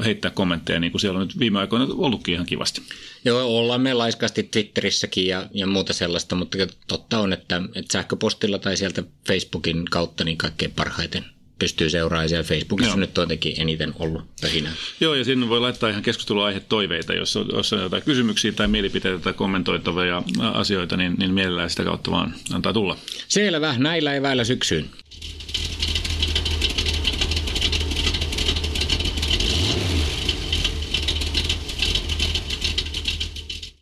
heittää 0.06 0.32
kommentteja, 0.32 0.80
niin 0.80 0.92
kuin 0.92 1.02
siellä 1.02 1.20
on 1.20 1.28
nyt 1.28 1.40
viime 1.40 1.60
aikoina 1.60 1.88
ollutkin 1.90 2.34
ihan 2.34 2.46
kivasti. 2.46 2.82
Joo, 3.26 3.58
ollaan 3.58 3.82
me 3.82 3.94
laiskasti 3.94 4.44
Twitterissäkin 4.44 5.28
ja, 5.28 5.50
ja 5.54 5.68
muuta 5.68 5.94
sellaista, 5.94 6.36
mutta 6.36 6.58
totta 6.88 7.20
on, 7.20 7.34
että, 7.34 7.62
että 7.76 7.94
sähköpostilla 7.94 8.60
tai 8.60 8.78
sieltä 8.78 9.04
Facebookin 9.28 9.86
kautta 9.86 10.24
niin 10.24 10.38
kaikkein 10.38 10.72
parhaiten 10.72 11.26
pystyy 11.60 11.90
seuraamaan 11.90 12.30
siellä 12.30 12.44
Facebookissa 12.44 12.92
Joo. 12.92 13.00
nyt 13.00 13.18
on 13.18 13.24
jotenkin 13.24 13.62
eniten 13.62 13.94
ollut 14.00 14.24
pöhinä. 14.42 14.72
Joo, 15.00 15.16
ja 15.16 15.24
sinne 15.24 15.50
voi 15.50 15.60
laittaa 15.60 15.90
ihan 15.90 16.04
keskusteluaihe 16.04 16.60
toiveita, 16.60 17.14
jos 17.14 17.38
on, 17.38 17.46
jos 17.54 17.74
on 17.74 17.82
jotain 17.82 18.04
kysymyksiä 18.04 18.52
tai 18.52 18.68
mielipiteitä 18.68 19.20
tai 19.20 19.34
kommentoitavia 19.34 20.24
asioita, 20.54 20.98
niin, 20.98 21.16
niin 21.18 21.34
mielellään 21.34 21.70
sitä 21.70 21.84
kautta 21.84 22.12
vaan 22.12 22.34
antaa 22.54 22.74
tulla. 22.74 22.98
Selvä, 23.28 23.76
näillä 23.78 24.16
eväillä 24.16 24.44
syksyyn. 24.44 24.90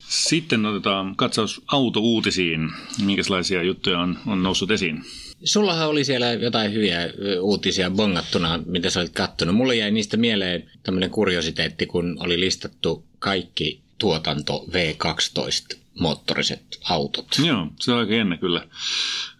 Sitten 0.07 0.65
otetaan 0.65 1.15
katsaus 1.15 1.61
autouutisiin. 1.67 2.69
Minkälaisia 3.05 3.63
juttuja 3.63 3.99
on, 3.99 4.17
on 4.25 4.43
noussut 4.43 4.71
esiin? 4.71 5.03
Sullahan 5.43 5.87
oli 5.87 6.03
siellä 6.03 6.33
jotain 6.33 6.73
hyviä 6.73 7.09
uutisia 7.41 7.89
bongattuna, 7.89 8.59
mitä 8.65 8.89
sä 8.89 8.99
olit 8.99 9.13
kattonut. 9.13 9.55
Mulle 9.55 9.75
jäi 9.75 9.91
niistä 9.91 10.17
mieleen 10.17 10.71
tämmöinen 10.83 11.09
kuriositeetti, 11.09 11.85
kun 11.85 12.17
oli 12.19 12.39
listattu 12.39 13.05
kaikki 13.19 13.81
tuotanto 13.97 14.65
V12 14.71 15.77
moottoriset 15.99 16.79
autot. 16.89 17.27
Joo, 17.45 17.67
se 17.79 17.91
on 17.91 17.99
aika 17.99 18.13
jännä 18.13 18.37
kyllä. 18.37 18.67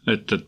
Että 0.08 0.40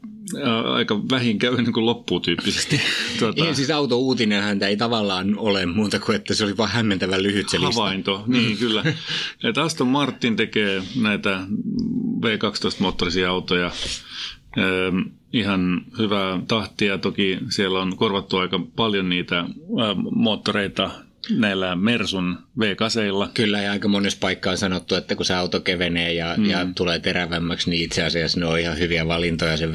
aika 0.73 1.01
vähin 1.11 1.39
käy 1.39 1.57
niin 1.57 1.73
kuin 1.73 1.85
loppuu 1.85 2.19
tyyppisesti. 2.19 2.81
Tuota... 3.19 3.43
Niin, 3.43 3.55
siis 3.55 3.71
auto-uutinenhan 3.71 4.63
ei 4.63 4.77
tavallaan 4.77 5.37
ole 5.37 5.65
muuta 5.65 5.99
kuin, 5.99 6.15
että 6.15 6.33
se 6.33 6.43
oli 6.43 6.57
vain 6.57 6.71
hämmentävän 6.71 7.23
lyhyt 7.23 7.49
se 7.49 7.59
lista. 7.59 7.81
Havainto, 7.81 8.23
niin 8.27 8.57
kyllä. 8.57 8.83
Että 9.43 9.61
Aston 9.61 9.87
Martin 9.87 10.35
tekee 10.35 10.83
näitä 11.01 11.39
V12-moottorisia 12.21 13.29
autoja 13.29 13.71
ihan 15.33 15.81
hyvää 15.99 16.39
tahtia. 16.47 16.97
Toki 16.97 17.37
siellä 17.49 17.79
on 17.79 17.97
korvattu 17.97 18.37
aika 18.37 18.59
paljon 18.75 19.09
niitä 19.09 19.45
moottoreita 20.11 20.91
näillä 21.29 21.75
Mersun 21.75 22.37
V8. 22.59 23.29
Kyllä, 23.33 23.61
ja 23.61 23.71
aika 23.71 23.87
monessa 23.87 24.17
paikkaa 24.21 24.51
on 24.51 24.57
sanottu, 24.57 24.95
että 24.95 25.15
kun 25.15 25.25
se 25.25 25.33
auto 25.33 25.59
kevenee 25.59 26.13
ja, 26.13 26.35
mm. 26.37 26.45
ja 26.45 26.67
tulee 26.75 26.99
terävämmäksi, 26.99 27.69
niin 27.69 27.83
itse 27.83 28.03
asiassa 28.03 28.39
ne 28.39 28.45
on 28.45 28.59
ihan 28.59 28.79
hyviä 28.79 29.07
valintoja 29.07 29.57
sen 29.57 29.69
V12 29.69 29.73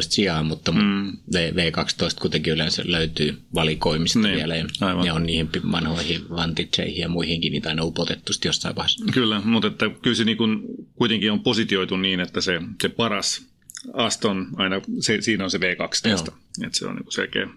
sijaan, 0.00 0.46
mutta 0.46 0.72
mm. 0.72 1.12
V12 1.34 2.20
kuitenkin 2.20 2.52
yleensä 2.52 2.82
löytyy 2.86 3.38
valikoimista 3.54 4.18
niin, 4.18 4.36
vielä, 4.36 4.56
ja, 4.56 4.64
aivan. 4.80 5.06
ja 5.06 5.14
on 5.14 5.22
niihin 5.22 5.48
vanhoihin 5.72 6.30
vantitseihin 6.30 7.00
ja 7.00 7.08
muihinkin 7.08 7.52
niitä 7.52 7.68
aina 7.68 7.84
upotettu 7.84 8.32
jossain 8.44 8.76
vaiheessa. 8.76 9.04
Kyllä, 9.12 9.40
mutta 9.44 9.68
että 9.68 9.90
kyllä 10.02 10.16
se 10.16 10.24
niin 10.24 10.36
kuin 10.36 10.60
kuitenkin 10.94 11.32
on 11.32 11.40
positioitu 11.40 11.96
niin, 11.96 12.20
että 12.20 12.40
se, 12.40 12.60
se 12.82 12.88
paras 12.88 13.50
Aston, 13.92 14.46
aina 14.56 14.80
se, 15.00 15.20
siinä 15.20 15.44
on 15.44 15.50
se 15.50 15.58
V12, 15.58 16.08
Joo. 16.08 16.18
että 16.66 16.78
se 16.78 16.86
on 16.86 16.96
niin 16.96 17.12
selkeä 17.12 17.48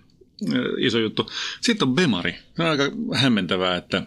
iso 0.78 1.00
juttu. 1.00 1.32
Sitten 1.62 1.88
on 1.88 1.96
Bemari. 1.96 2.36
Se 2.56 2.64
on 2.64 2.70
aika 2.70 2.84
hämmentävää, 3.14 3.78
että 3.78 4.04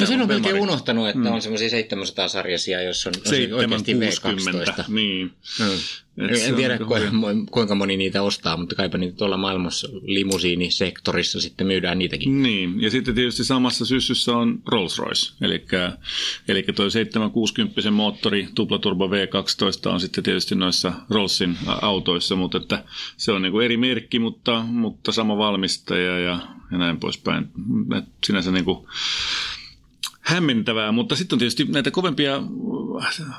No 0.00 0.06
sen 0.06 0.20
on 0.20 0.28
melkein 0.28 0.60
unohtanut, 0.60 1.08
että 1.08 1.18
mm. 1.18 1.26
on 1.26 1.42
semmoisia 1.42 1.70
700 1.70 2.28
sarjasia, 2.28 2.82
jos 2.82 3.06
on, 3.06 3.12
on 3.26 3.58
oikeasti 3.58 3.94
V12. 3.94 4.84
Niin. 4.88 5.32
Mm. 5.60 5.66
Et 6.18 6.42
en 6.42 6.54
tiedä 6.54 6.78
kuinka 7.50 7.74
moni 7.74 7.96
niitä 7.96 8.22
ostaa, 8.22 8.56
mutta 8.56 8.74
kaipa 8.74 8.98
niitä 8.98 9.16
tuolla 9.16 9.36
maailmassa 9.36 9.88
limusiinisektorissa 10.02 11.40
sitten 11.40 11.66
myydään 11.66 11.98
niitäkin. 11.98 12.42
Niin, 12.42 12.80
ja 12.80 12.90
sitten 12.90 13.14
tietysti 13.14 13.44
samassa 13.44 13.84
syssyssä 13.84 14.36
on 14.36 14.62
Rolls-Royce, 14.72 15.34
eli, 15.40 15.66
eli 16.48 16.62
tuo 16.62 16.90
760 16.90 17.90
moottori 17.90 18.48
tuplaturbo 18.54 19.06
V12 19.06 19.90
on 19.92 20.00
sitten 20.00 20.24
tietysti 20.24 20.54
noissa 20.54 20.92
Rollsin 21.10 21.58
autoissa, 21.66 22.36
mutta 22.36 22.58
että 22.58 22.84
se 23.16 23.32
on 23.32 23.42
niin 23.42 23.52
kuin 23.52 23.64
eri 23.64 23.76
merkki, 23.76 24.18
mutta, 24.18 24.62
mutta 24.62 25.12
sama 25.12 25.38
valmistaja 25.38 26.18
ja, 26.18 26.38
ja 26.72 26.78
näin 26.78 27.00
poispäin. 27.00 27.48
Et 27.98 28.04
sinänsä 28.26 28.52
niin 28.52 28.64
kuin 28.64 28.86
hämmentävää, 30.22 30.92
mutta 30.92 31.16
sitten 31.16 31.34
on 31.34 31.38
tietysti 31.38 31.64
näitä 31.64 31.90
kovempia 31.90 32.42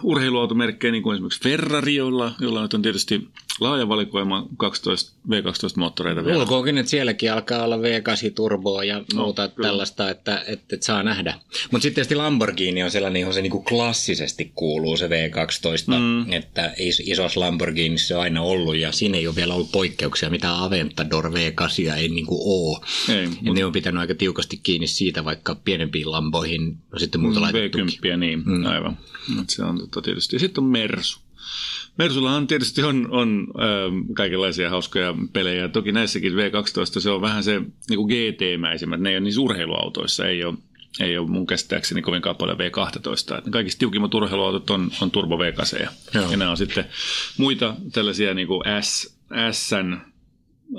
urheiluautomerkkejä, 0.03 0.91
niin 0.91 1.03
kuin 1.03 1.13
esimerkiksi 1.13 1.41
Ferrari, 1.43 1.95
jolla, 1.95 2.35
jolla 2.39 2.61
nyt 2.61 2.73
on 2.73 2.81
tietysti 2.81 3.27
laaja 3.59 3.89
valikoima 3.89 4.47
12, 4.57 5.11
V12-moottoreita 5.29 6.25
vielä. 6.25 6.39
Ulkoonkin, 6.39 6.77
että 6.77 6.89
sielläkin 6.89 7.33
alkaa 7.33 7.63
olla 7.63 7.77
V8-turboa 7.77 8.83
ja 8.83 8.99
no, 9.13 9.23
muuta 9.23 9.41
no, 9.41 9.63
tällaista, 9.63 10.09
että, 10.09 10.43
että, 10.47 10.75
että, 10.75 10.85
saa 10.85 11.03
nähdä. 11.03 11.33
Mutta 11.71 11.83
sitten 11.83 11.95
tietysti 11.95 12.15
Lamborghini 12.15 12.83
on 12.83 12.91
sellainen, 12.91 13.19
johon 13.19 13.33
se 13.33 13.41
niinku 13.41 13.63
klassisesti 13.63 14.51
kuuluu 14.55 14.97
se 14.97 15.07
V12, 15.07 15.99
mm. 15.99 16.33
että 16.33 16.73
is, 16.77 16.99
isos 17.05 17.37
Lamborghini 17.37 17.97
se 17.97 18.15
on 18.15 18.21
aina 18.21 18.41
ollut 18.41 18.77
ja 18.77 18.91
siinä 18.91 19.17
ei 19.17 19.27
ole 19.27 19.35
vielä 19.35 19.53
ollut 19.53 19.71
poikkeuksia, 19.71 20.29
mitä 20.29 20.63
Aventador 20.63 21.25
V8 21.25 21.93
ei 21.97 22.07
niinku 22.07 22.41
ole. 22.45 22.79
Ei, 23.09 23.23
ja 23.23 23.29
mut... 23.41 23.55
ne 23.55 23.65
on 23.65 23.71
pitänyt 23.71 24.01
aika 24.01 24.15
tiukasti 24.15 24.57
kiinni 24.57 24.87
siitä, 24.87 25.25
vaikka 25.25 25.55
pienempiin 25.55 26.11
Lamboihin 26.11 26.77
on 26.93 26.99
sitten 26.99 27.21
muuta 27.21 27.39
mm, 27.39 27.45
V10, 27.45 28.17
niin, 28.17 28.43
mm. 28.45 28.65
aivan. 28.65 28.97
Se 29.49 29.63
on 29.63 29.79
tota 29.79 30.01
tietysti. 30.01 30.39
Sitten 30.39 30.63
on 30.63 30.69
Mersu. 30.69 31.22
Mersullahan 31.97 32.47
tietysti 32.47 32.83
on, 32.83 33.07
on 33.11 33.47
äh, 33.59 34.13
kaikenlaisia 34.13 34.69
hauskoja 34.69 35.15
pelejä. 35.33 35.67
Toki 35.67 35.91
näissäkin 35.91 36.33
V12 36.33 36.99
se 36.99 37.09
on 37.09 37.21
vähän 37.21 37.43
se 37.43 37.61
niin 37.89 37.97
kuin 37.97 38.09
GT-mäisimmät. 38.09 38.99
Ne 38.99 39.09
ei 39.09 39.15
ole 39.15 39.23
niin 39.23 39.39
urheiluautoissa, 39.39 40.25
ei 40.25 40.43
ole, 40.43 40.57
ei 40.99 41.17
ole 41.17 41.29
mun 41.29 41.47
käsittääkseni 41.47 42.01
kovinkaan 42.01 42.35
paljon 42.35 42.57
V12. 42.57 43.37
Että 43.37 43.49
kaikista 43.51 43.79
tiukimmat 43.79 44.13
urheiluautot 44.13 44.69
on, 44.69 44.91
on 45.01 45.11
Turbo 45.11 45.39
v 45.39 45.53
ja, 45.79 45.89
ja 46.31 46.37
nämä 46.37 46.51
on 46.51 46.57
sitten 46.57 46.85
muita 47.37 47.75
tällaisia 47.91 48.33
niin 48.33 48.47
kuin 48.47 48.61
S, 48.81 49.17
Sn 49.51 49.97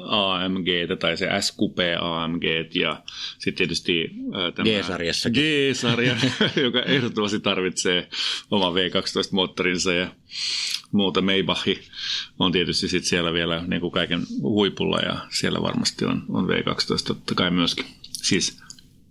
AMG 0.02 0.68
tai 0.98 1.16
se 1.16 1.28
S 1.40 1.56
AMG 2.00 2.44
ja 2.74 3.02
sitten 3.38 3.54
tietysti 3.54 4.10
tämä 4.54 4.68
G-sarjassa. 4.68 5.30
G-sarja, 5.30 6.16
joka 6.64 6.82
ehdottomasti 6.82 7.40
tarvitsee 7.40 8.08
oman 8.50 8.72
V12-moottorinsa 8.72 9.92
ja 9.92 10.08
muuta. 10.92 11.20
Maybachi 11.20 11.80
on 12.38 12.52
tietysti 12.52 12.88
sitten 12.88 13.08
siellä 13.08 13.32
vielä 13.32 13.64
niin 13.66 13.80
kuin 13.80 13.92
kaiken 13.92 14.20
huipulla 14.42 14.98
ja 14.98 15.16
siellä 15.30 15.62
varmasti 15.62 16.04
on, 16.04 16.22
on 16.28 16.48
V12 16.48 17.06
totta 17.06 17.34
kai 17.34 17.50
myöskin. 17.50 17.86
Siis 18.12 18.62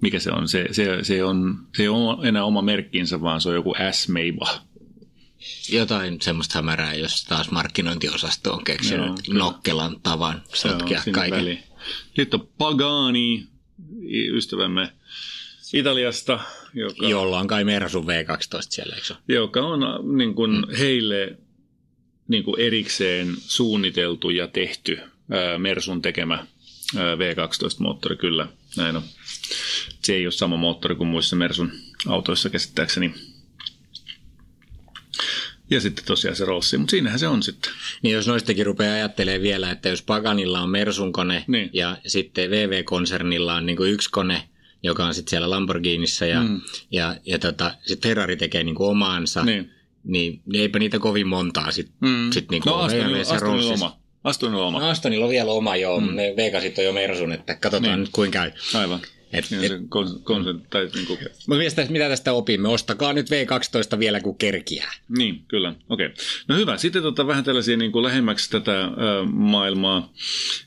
mikä 0.01 0.19
se 0.19 0.31
on? 0.31 0.47
Se, 0.47 0.67
se, 0.71 0.99
se, 1.01 1.23
on, 1.23 1.59
se 1.77 1.83
ei 1.83 1.89
ole 1.89 2.27
enää 2.27 2.43
oma 2.43 2.61
merkkinsä, 2.61 3.21
vaan 3.21 3.41
se 3.41 3.49
on 3.49 3.55
joku 3.55 3.75
S 3.91 4.09
Maybach 4.09 4.72
jotain 5.69 6.21
semmoista 6.21 6.53
hämärää, 6.57 6.93
jos 6.93 7.23
taas 7.23 7.51
markkinointiosasto 7.51 8.53
on 8.53 8.63
keksinyt 8.63 9.05
Joo, 9.27 9.37
nokkelan 9.37 9.99
tavan 10.03 10.41
sotkea 10.53 11.01
kaiken. 11.11 11.63
Sitten 12.15 12.39
on 12.39 12.47
Pagani, 12.57 13.47
ystävämme 14.33 14.89
Italiasta. 15.73 16.39
Joka, 16.73 17.07
Jolla 17.07 17.39
on 17.39 17.47
kai 17.47 17.63
Mersu 17.63 18.01
V12 18.01 18.61
siellä, 18.69 18.95
eikö 18.95 19.15
Joka 19.27 19.61
on 19.61 19.79
niin 20.17 20.35
kuin 20.35 20.51
mm. 20.51 20.75
heille 20.79 21.37
niin 22.27 22.43
kuin 22.43 22.59
erikseen 22.59 23.35
suunniteltu 23.39 24.29
ja 24.29 24.47
tehty 24.47 24.99
ää, 25.31 25.57
Mersun 25.57 26.01
tekemä 26.01 26.35
ää, 26.97 27.15
V12-moottori, 27.15 28.15
kyllä. 28.15 28.47
Näin 28.77 28.95
on. 28.95 29.03
Se 30.03 30.13
ei 30.13 30.25
ole 30.25 30.31
sama 30.31 30.57
moottori 30.57 30.95
kuin 30.95 31.07
muissa 31.07 31.35
Mersun 31.35 31.71
autoissa 32.07 32.49
käsittääkseni. 32.49 33.13
Ja 35.69 35.81
sitten 35.81 36.05
tosiaan 36.05 36.35
se 36.35 36.45
Rossi, 36.45 36.77
mutta 36.77 36.91
siinähän 36.91 37.19
se 37.19 37.27
on 37.27 37.43
sitten. 37.43 37.71
Niin 38.01 38.13
jos 38.13 38.27
noistakin 38.27 38.65
rupeaa 38.65 38.93
ajattelemaan 38.93 39.41
vielä, 39.41 39.71
että 39.71 39.89
jos 39.89 40.01
Paganilla 40.01 40.61
on 40.61 40.69
Mersun 40.69 41.13
kone 41.13 41.43
niin. 41.47 41.69
ja 41.73 41.97
sitten 42.07 42.49
VV-konsernilla 42.49 43.55
on 43.55 43.65
niin 43.65 43.77
kuin 43.77 43.91
yksi 43.91 44.09
kone, 44.09 44.43
joka 44.83 45.05
on 45.05 45.13
sitten 45.13 45.29
siellä 45.29 45.49
Lamborghinissä 45.49 46.25
ja, 46.25 46.43
mm. 46.43 46.61
ja, 46.91 47.15
ja 47.25 47.39
tota, 47.39 47.71
sitten 47.81 48.09
Ferrari 48.09 48.37
tekee 48.37 48.63
niin 48.63 48.75
kuin 48.75 48.89
omaansa, 48.89 49.43
niin. 49.45 49.71
niin 50.03 50.41
eipä 50.53 50.79
niitä 50.79 50.99
kovin 50.99 51.27
montaa 51.27 51.71
sitten 51.71 52.09
mm. 52.09 52.31
sit 52.31 52.51
niin 52.51 52.61
kuin 52.61 52.71
no, 52.71 52.77
Astonilla, 52.77 53.33
Astonilla 53.33 53.73
oma. 53.73 53.99
Astonilla 54.23 54.65
oma. 54.65 54.79
No, 54.79 54.89
Astonilla 54.89 55.25
on 55.25 55.31
vielä 55.31 55.51
oma, 55.51 55.75
joo. 55.75 55.99
Mm. 55.99 56.15
Ne 56.15 56.33
V8 56.37 56.73
on 56.77 56.85
jo 56.85 56.93
Mersun, 56.93 57.31
että 57.31 57.55
katsotaan 57.55 57.83
niin. 57.83 57.99
nyt 57.99 58.09
kuinka 58.11 58.39
käy. 58.39 58.51
Aivan. 58.73 58.99
Et, 59.33 59.45
et, 59.61 59.71
kon, 59.89 60.61
tai 60.69 60.89
niin 60.95 61.07
kuin... 61.07 61.19
Mutta 61.47 61.81
mitä 61.89 62.09
tästä 62.09 62.33
opimme? 62.33 62.67
Ostakaa 62.67 63.13
nyt 63.13 63.29
V12 63.29 63.99
vielä 63.99 64.19
kuin 64.19 64.37
kerkiää. 64.37 64.91
Niin, 65.17 65.43
kyllä. 65.47 65.75
Okei. 65.89 66.05
Okay. 66.05 66.17
No 66.47 66.55
hyvä. 66.55 66.77
Sitten 66.77 67.03
tota, 67.03 67.27
vähän 67.27 67.43
tällaisia 67.43 67.77
niin 67.77 67.91
kuin 67.91 68.03
lähemmäksi 68.03 68.49
tätä 68.49 68.83
ö, 68.83 68.89
maailmaa, 69.31 70.13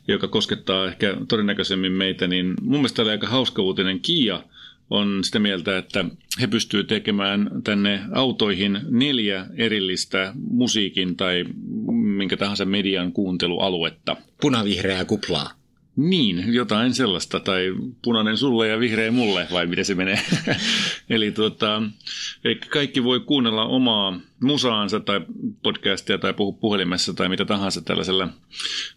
joka 0.09 0.29
koskettaa 0.29 0.87
ehkä 0.87 1.17
todennäköisemmin 1.29 1.93
meitä, 1.93 2.27
niin 2.27 2.55
mun 2.63 2.81
mielestä 2.81 3.03
oli 3.03 3.11
aika 3.11 3.27
hauska 3.27 3.63
uutinen. 3.63 4.01
Kia 4.01 4.43
on 4.91 5.25
sitä 5.25 5.39
mieltä, 5.39 5.79
että 5.79 6.05
he 6.41 6.47
pystyvät 6.47 6.87
tekemään 6.87 7.51
tänne 7.65 8.01
autoihin 8.13 8.81
neljä 8.91 9.47
erillistä 9.57 10.33
musiikin 10.51 11.17
tai 11.17 11.45
minkä 11.93 12.37
tahansa 12.37 12.65
median 12.65 13.13
kuuntelualuetta. 13.13 14.17
Punavihreää 14.41 15.05
kuplaa. 15.05 15.51
Niin, 15.97 16.55
jotain 16.55 16.95
sellaista, 16.95 17.41
tai 17.41 17.75
punainen 18.03 18.37
sulle 18.37 18.69
ja 18.69 18.81
vihreä 18.81 19.11
mulle, 19.11 19.47
vai 19.53 19.67
miten 19.67 19.85
se 19.85 19.95
menee. 19.95 20.21
Eli 21.11 21.31
tota, 21.31 21.83
kaikki 22.71 23.05
voi 23.05 23.21
kuunnella 23.21 23.65
omaa 23.65 24.21
musaansa 24.43 25.01
tai 25.01 25.21
podcastia 25.63 26.19
tai 26.19 26.35
puhu 26.35 26.53
puhelimessa 26.53 27.15
tai 27.15 27.29
mitä 27.29 27.45
tahansa 27.45 27.83
tällaisella 27.83 28.29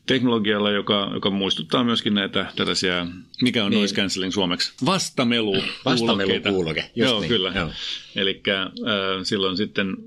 teknologialla, 0.05 0.71
joka, 0.71 1.11
joka 1.13 1.29
muistuttaa 1.29 1.83
myöskin 1.83 2.13
näitä 2.13 2.45
tällaisia, 2.55 3.07
mikä 3.41 3.65
on 3.65 3.71
niin. 3.71 3.79
noise 3.79 3.95
cancelling 3.95 4.33
suomeksi? 4.33 4.73
Vastamelu. 4.85 5.63
Vastamelu 5.85 6.41
kuuloke. 6.49 6.91
Joo, 6.95 7.19
niin. 7.19 7.29
kyllä. 7.29 7.69
Eli 8.15 8.41
äh, 8.49 8.71
silloin 9.23 9.57
sitten 9.57 9.97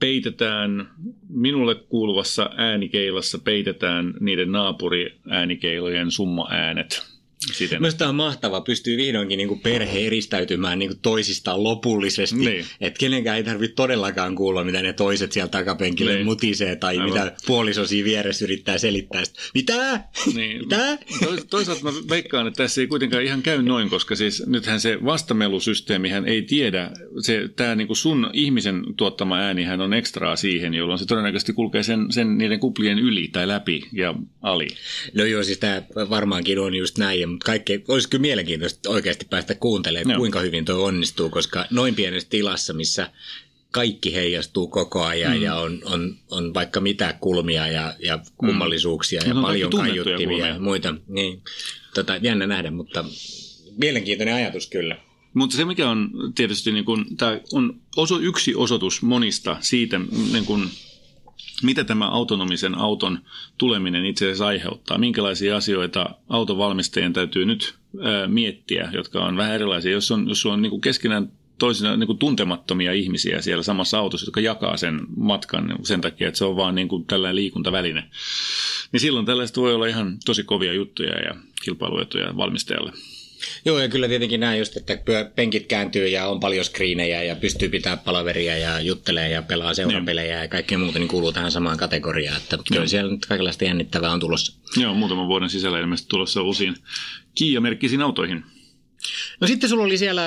peitetään, 0.00 0.90
minulle 1.28 1.74
kuuluvassa 1.74 2.50
äänikeilassa 2.56 3.38
peitetään 3.38 4.14
niiden 4.20 4.52
naapuriäänikeilojen 4.52 6.10
summa-äänet 6.10 7.17
siten. 7.54 7.82
Tämä 7.98 8.08
on 8.08 8.14
mahtava, 8.14 8.60
pystyy 8.60 8.96
vihdoinkin 8.96 9.36
niin 9.36 9.48
kuin 9.48 9.60
perhe 9.60 10.06
eristäytymään 10.06 10.78
niin 10.78 10.88
kuin 10.88 11.00
toisistaan 11.00 11.64
lopullisesti. 11.64 12.36
Niin. 12.36 12.64
Että 12.80 12.98
kenenkään 12.98 13.36
ei 13.36 13.44
tarvitse 13.44 13.74
todellakaan 13.74 14.34
kuulla, 14.34 14.64
mitä 14.64 14.82
ne 14.82 14.92
toiset 14.92 15.32
sieltä 15.32 15.50
takapenkille 15.50 16.14
niin. 16.14 16.26
mutisee 16.26 16.76
tai 16.76 16.98
Aivan. 16.98 17.08
mitä 17.08 17.32
puoliso 17.46 17.86
siinä 17.86 18.04
vieressä 18.04 18.44
yrittää 18.44 18.78
selittää. 18.78 19.24
Sitten, 19.24 19.44
mitä? 19.54 20.00
Niin. 20.38 20.60
mitä? 20.60 20.98
Toisaalta 21.50 21.84
mä 21.84 21.90
veikkaan, 22.08 22.46
että 22.46 22.62
tässä 22.62 22.80
ei 22.80 22.86
kuitenkaan 22.86 23.22
ihan 23.22 23.42
käy 23.42 23.62
noin, 23.62 23.90
koska 23.90 24.16
siis 24.16 24.46
nythän 24.46 24.80
se 24.80 24.98
vastamelusysteemihän 25.04 26.26
ei 26.26 26.42
tiedä, 26.42 26.90
se, 27.20 27.48
tämä 27.56 27.74
niin 27.74 27.86
kuin 27.86 27.96
sun 27.96 28.30
ihmisen 28.32 28.84
tuottama 28.96 29.36
äänihän 29.36 29.80
on 29.80 29.94
ekstraa 29.94 30.36
siihen, 30.36 30.74
jolloin 30.74 30.98
se 30.98 31.06
todennäköisesti 31.06 31.52
kulkee 31.52 31.82
sen, 31.82 32.12
sen 32.12 32.38
niiden 32.38 32.60
kuplien 32.60 32.98
yli 32.98 33.28
tai 33.32 33.48
läpi 33.48 33.82
ja 33.92 34.14
ali. 34.42 34.68
No 35.14 35.24
joo, 35.24 35.42
siis 35.42 35.58
tämä 35.58 35.82
varmaankin 36.10 36.58
on 36.58 36.74
just 36.74 36.98
näin 36.98 37.37
mutta 37.38 37.46
kaikki, 37.46 37.84
olisi 37.88 38.08
kyllä 38.08 38.22
mielenkiintoista 38.22 38.90
oikeasti 38.90 39.26
päästä 39.30 39.54
kuuntelemaan, 39.54 40.14
no. 40.14 40.18
kuinka 40.18 40.40
hyvin 40.40 40.64
tuo 40.64 40.84
onnistuu, 40.84 41.30
koska 41.30 41.66
noin 41.70 41.94
pienessä 41.94 42.28
tilassa, 42.28 42.72
missä 42.72 43.10
kaikki 43.70 44.14
heijastuu 44.14 44.68
koko 44.68 45.04
ajan 45.04 45.36
mm. 45.36 45.42
ja 45.42 45.54
on, 45.54 45.80
on, 45.84 46.16
on 46.30 46.54
vaikka 46.54 46.80
mitä 46.80 47.14
kulmia 47.20 47.66
ja, 47.66 47.94
ja 47.98 48.18
kummallisuuksia 48.36 49.20
mm. 49.20 49.28
ja 49.28 49.34
no, 49.34 49.42
paljon 49.42 49.70
kaiuttimia 49.70 50.46
ja 50.46 50.58
muita. 50.58 50.94
Niin, 51.08 51.42
tota, 51.94 52.16
jännä 52.16 52.46
nähdä, 52.46 52.70
mutta 52.70 53.04
mielenkiintoinen 53.76 54.34
ajatus 54.34 54.66
kyllä. 54.66 54.96
Mutta 55.34 55.56
se, 55.56 55.64
mikä 55.64 55.90
on 55.90 56.10
tietysti, 56.34 56.72
niin 56.72 56.84
kun, 56.84 57.06
tämä 57.16 57.40
on 57.52 57.80
oso, 57.96 58.18
yksi 58.18 58.54
osoitus 58.54 59.02
monista 59.02 59.56
siitä, 59.60 60.00
niin 60.32 60.44
kun, 60.44 60.70
mitä 61.62 61.84
tämä 61.84 62.08
autonomisen 62.08 62.74
auton 62.74 63.18
tuleminen 63.58 64.06
itse 64.06 64.24
asiassa 64.24 64.46
aiheuttaa? 64.46 64.98
Minkälaisia 64.98 65.56
asioita 65.56 66.10
autovalmistajien 66.28 67.12
täytyy 67.12 67.44
nyt 67.44 67.74
miettiä, 68.26 68.90
jotka 68.92 69.24
on 69.24 69.36
vähän 69.36 69.54
erilaisia, 69.54 69.92
jos 69.92 70.10
on, 70.10 70.28
jos 70.28 70.46
on 70.46 70.62
niin 70.62 70.70
kuin 70.70 70.80
keskenään 70.80 71.32
toisinaan 71.58 71.98
niin 71.98 72.06
kuin 72.06 72.18
tuntemattomia 72.18 72.92
ihmisiä 72.92 73.42
siellä 73.42 73.62
samassa 73.62 73.98
autossa, 73.98 74.26
jotka 74.26 74.40
jakaa 74.40 74.76
sen 74.76 75.00
matkan 75.16 75.76
sen 75.82 76.00
takia, 76.00 76.28
että 76.28 76.38
se 76.38 76.44
on 76.44 76.56
vaan 76.56 76.74
niin 76.74 76.88
kuin 76.88 77.04
tällainen 77.04 77.36
liikuntaväline. 77.36 78.04
Niin 78.92 79.00
silloin 79.00 79.26
tällaista 79.26 79.60
voi 79.60 79.74
olla 79.74 79.86
ihan 79.86 80.16
tosi 80.24 80.44
kovia 80.44 80.72
juttuja 80.72 81.18
ja 81.18 81.34
kilpailuetuja 81.62 82.36
valmistajalle. 82.36 82.92
Joo, 83.64 83.78
ja 83.78 83.88
kyllä 83.88 84.08
tietenkin 84.08 84.40
näin 84.40 84.58
just, 84.58 84.76
että 84.76 84.98
penkit 85.34 85.66
kääntyy 85.66 86.08
ja 86.08 86.26
on 86.26 86.40
paljon 86.40 86.64
screenejä 86.64 87.22
ja 87.22 87.36
pystyy 87.36 87.68
pitää 87.68 87.96
palaveria 87.96 88.56
ja 88.56 88.80
juttelee 88.80 89.28
ja 89.28 89.42
pelaa 89.42 89.74
seurapelejä 89.74 90.36
ja, 90.36 90.42
ja 90.42 90.48
kaikkea 90.48 90.78
muuta, 90.78 90.98
niin 90.98 91.08
kuuluu 91.08 91.32
tähän 91.32 91.52
samaan 91.52 91.78
kategoriaan. 91.78 92.36
Että 92.36 92.56
Joo. 92.56 92.64
kyllä 92.72 92.86
siellä 92.86 93.12
nyt 93.12 93.26
kaikenlaista 93.26 93.64
jännittävää 93.64 94.12
on 94.12 94.20
tulossa. 94.20 94.52
Joo, 94.76 94.94
muutaman 94.94 95.28
vuoden 95.28 95.50
sisällä 95.50 95.80
ilmeisesti 95.80 96.08
tulossa 96.08 96.42
uusiin 96.42 96.74
Kia-merkkisiin 97.34 98.02
autoihin. 98.02 98.44
No 99.40 99.46
sitten 99.46 99.70
sulla 99.70 99.84
oli 99.84 99.98
siellä 99.98 100.22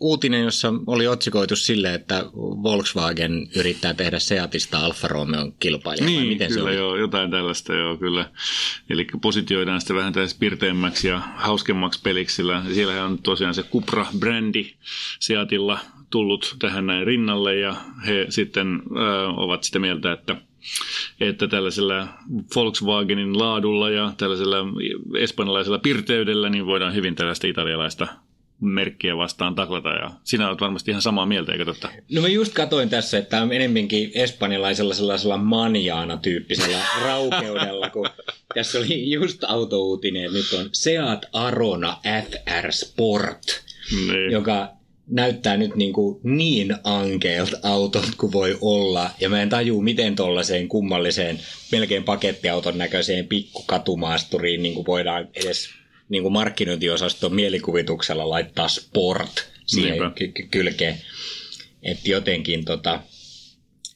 uutinen, 0.00 0.44
jossa 0.44 0.72
oli 0.86 1.06
otsikoitu 1.06 1.56
sille, 1.56 1.94
että 1.94 2.24
Volkswagen 2.34 3.48
yrittää 3.56 3.94
tehdä 3.94 4.18
Seatista 4.18 4.78
Alfa 4.78 5.08
Romeon 5.08 5.52
kilpailija. 5.52 6.06
Niin, 6.06 6.28
miten 6.28 6.48
kyllä 6.48 6.60
se 6.60 6.68
oli? 6.68 6.76
joo, 6.76 6.96
jotain 6.96 7.30
tällaista 7.30 7.74
joo, 7.74 7.96
kyllä. 7.96 8.30
Eli 8.90 9.06
positioidaan 9.22 9.80
sitä 9.80 9.94
vähän 9.94 10.12
tässä 10.12 10.36
pirteämmäksi 10.40 11.08
ja 11.08 11.22
hauskemmaksi 11.34 12.00
peliksi, 12.02 12.36
sillä 12.36 12.62
siellä 12.74 13.04
on 13.04 13.18
tosiaan 13.18 13.54
se 13.54 13.62
Cupra-brändi 13.62 14.74
Seatilla 15.20 15.78
tullut 16.10 16.56
tähän 16.58 16.86
näin 16.86 17.06
rinnalle 17.06 17.56
ja 17.56 17.76
he 18.06 18.26
sitten 18.28 18.82
äh, 18.96 19.38
ovat 19.38 19.64
sitä 19.64 19.78
mieltä, 19.78 20.12
että– 20.12 20.36
että 21.20 21.48
tällaisella 21.48 22.08
Volkswagenin 22.54 23.38
laadulla 23.38 23.90
ja 23.90 24.12
tällaisella 24.16 24.56
espanjalaisella 25.18 25.78
pirteydellä 25.78 26.50
niin 26.50 26.66
voidaan 26.66 26.94
hyvin 26.94 27.14
tällaista 27.14 27.46
italialaista 27.46 28.06
merkkiä 28.60 29.16
vastaan 29.16 29.54
taklata 29.54 29.88
ja 29.88 30.10
sinä 30.24 30.48
olet 30.48 30.60
varmasti 30.60 30.90
ihan 30.90 31.02
samaa 31.02 31.26
mieltä, 31.26 31.52
eikö 31.52 31.64
totta? 31.64 31.88
No 32.12 32.20
mä 32.20 32.28
just 32.28 32.52
katoin 32.52 32.90
tässä, 32.90 33.18
että 33.18 33.30
tämä 33.30 33.42
on 33.42 33.52
enemminkin 33.52 34.10
espanjalaisella 34.14 34.94
sellaisella 34.94 35.36
maniaana-tyyppisellä 35.36 36.78
raukeudella, 37.04 37.90
kun 37.90 38.08
tässä 38.54 38.78
oli 38.78 39.10
just 39.10 39.44
autouutinen, 39.44 40.32
nyt 40.32 40.52
on 40.52 40.68
Seat 40.72 41.26
Arona 41.32 41.96
FR 42.04 42.72
Sport, 42.72 43.62
niin. 44.06 44.32
joka 44.32 44.79
näyttää 45.10 45.56
nyt 45.56 45.76
niin, 45.76 45.92
kuin 45.92 46.20
niin 46.22 46.76
ankeelta 46.84 47.56
autot 47.62 48.06
kuin 48.18 48.32
voi 48.32 48.58
olla. 48.60 49.10
Ja 49.20 49.28
mä 49.28 49.42
en 49.42 49.48
taju, 49.48 49.80
miten 49.80 50.16
tollaiseen 50.16 50.68
kummalliseen, 50.68 51.40
melkein 51.72 52.04
pakettiauton 52.04 52.78
näköiseen 52.78 53.26
pikkukatumaasturiin 53.26 54.62
niin 54.62 54.74
kuin 54.74 54.86
voidaan 54.86 55.28
edes 55.34 55.68
niin 56.08 56.22
kuin 56.22 56.32
markkinointiosasto 56.32 57.28
mielikuvituksella 57.28 58.30
laittaa 58.30 58.68
sport 58.68 59.48
siihen 59.66 59.90
Niinpä. 59.98 60.10
ky- 60.14 60.48
kylkeen. 60.50 60.98
Että 61.82 62.10
jotenkin 62.10 62.64
tota, 62.64 63.00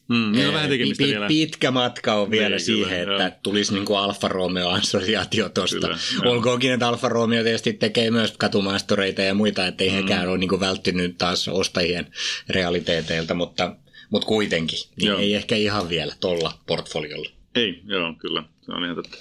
Mm, 0.08 0.32
niin 0.32 0.48
on 0.48 0.54
vähän 0.54 0.68
pi- 0.68 0.74
tekemistä 0.74 1.04
pi- 1.04 1.10
vielä. 1.10 1.26
pitkä 1.28 1.70
matka 1.70 2.14
on 2.14 2.30
vielä 2.30 2.48
Niin, 2.56 2.60
siihen, 2.60 3.04
kyllä, 3.04 3.26
että 3.26 3.36
joo. 3.36 3.40
tulisi 3.42 3.74
niin 3.74 3.84
kuin 3.84 3.98
Alfa 3.98 4.28
Romeo-assosiaatio 4.28 5.48
tuosta. 5.48 5.98
Olkoonkin, 6.24 6.72
että 6.72 6.88
Alfa 6.88 7.08
Romeo 7.08 7.42
tietysti 7.42 7.72
tekee 7.72 8.10
myös 8.10 8.34
katumaastoreita 8.38 9.22
ja 9.22 9.34
muita, 9.34 9.66
ettei 9.66 9.88
mm. 9.88 9.94
hekään 9.94 10.28
ole 10.28 10.38
niin 10.38 10.48
kuin 10.48 10.60
välttynyt 10.60 11.18
taas 11.18 11.48
ostajien 11.48 12.06
realiteeteilta, 12.48 13.34
mutta, 13.34 13.76
mutta 14.10 14.26
kuitenkin. 14.26 14.78
Niin 14.96 15.08
Joo. 15.08 15.18
ei 15.18 15.34
ehkä 15.34 15.56
ihan 15.56 15.88
vielä 15.88 16.14
tuolla 16.20 16.58
portfoliolla. 16.66 17.30
Ei, 17.54 17.80
joo, 17.86 18.14
kyllä. 18.18 18.42
Se 18.66 18.72
on 18.72 18.84
ihan 18.84 18.96
totta. 18.96 19.16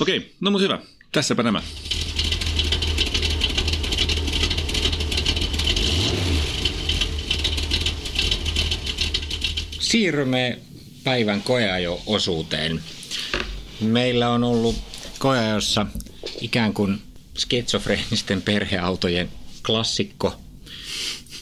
Okei, 0.00 0.32
no 0.40 0.50
mutta 0.50 0.62
hyvä. 0.62 0.78
Tässäpä 1.12 1.42
nämä. 1.42 1.62
Siirrymme 9.94 10.58
päivän 11.04 11.42
koeajo-osuuteen. 11.42 12.80
Meillä 13.80 14.30
on 14.30 14.44
ollut 14.44 14.76
koeajossa 15.18 15.86
ikään 16.40 16.74
kuin 16.74 16.98
skitsofreenisten 17.38 18.42
perheautojen 18.42 19.28
klassikko 19.66 20.40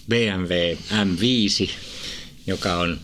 BMW 0.09 0.77
M5, 0.91 1.71
joka 2.47 2.75
on 2.77 3.01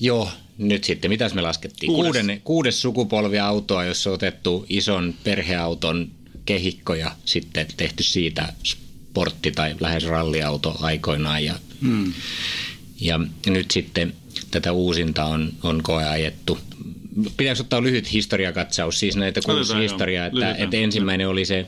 jo 0.00 0.28
nyt 0.58 0.84
sitten, 0.84 1.10
mitäs 1.10 1.34
me 1.34 1.42
laskettiin? 1.42 1.92
Kuudes. 1.92 2.12
Kuudes, 2.12 2.40
kuudes 2.44 2.82
sukupolvi 2.82 3.38
autoa, 3.38 3.84
jossa 3.84 4.10
on 4.10 4.14
otettu 4.14 4.66
ison 4.68 5.14
perheauton 5.24 6.10
kehikko 6.44 6.94
ja 6.94 7.16
sitten 7.24 7.66
tehty 7.76 8.02
siitä 8.02 8.52
sportti- 8.64 9.52
tai 9.54 9.76
lähes 9.80 10.04
ralliauto 10.04 10.76
aikoinaan. 10.80 11.44
Ja, 11.44 11.54
hmm. 11.80 12.12
ja 13.00 13.20
nyt 13.46 13.70
sitten 13.70 14.14
tätä 14.54 14.72
uusinta 14.72 15.24
on, 15.24 15.52
on 15.62 15.82
koeajettu. 15.82 16.58
Pitäisi 17.36 17.62
ottaa 17.62 17.82
lyhyt 17.82 18.12
historiakatsaus, 18.12 19.00
siis 19.00 19.16
näitä 19.16 19.40
kuusi 19.44 19.74
historiaa, 19.74 20.26
että, 20.26 20.54
että 20.54 20.76
ensimmäinen 20.76 21.28
oli 21.28 21.44
se 21.44 21.66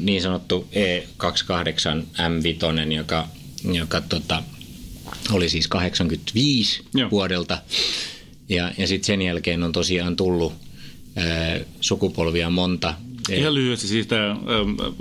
niin 0.00 0.22
sanottu 0.22 0.68
E28 0.72 2.02
M5, 2.16 2.92
joka, 2.92 3.28
joka 3.72 4.00
tota, 4.00 4.42
oli 5.32 5.48
siis 5.48 5.68
85 5.68 6.82
Joo. 6.94 7.10
vuodelta. 7.10 7.58
Ja, 8.48 8.72
ja 8.78 8.86
sitten 8.86 9.06
sen 9.06 9.22
jälkeen 9.22 9.62
on 9.62 9.72
tosiaan 9.72 10.16
tullut 10.16 10.52
ää, 11.16 11.60
sukupolvia 11.80 12.50
monta. 12.50 12.94
Ihan 13.30 13.54
lyhyesti 13.54 13.88
siis 13.88 14.06
tämä 14.06 14.36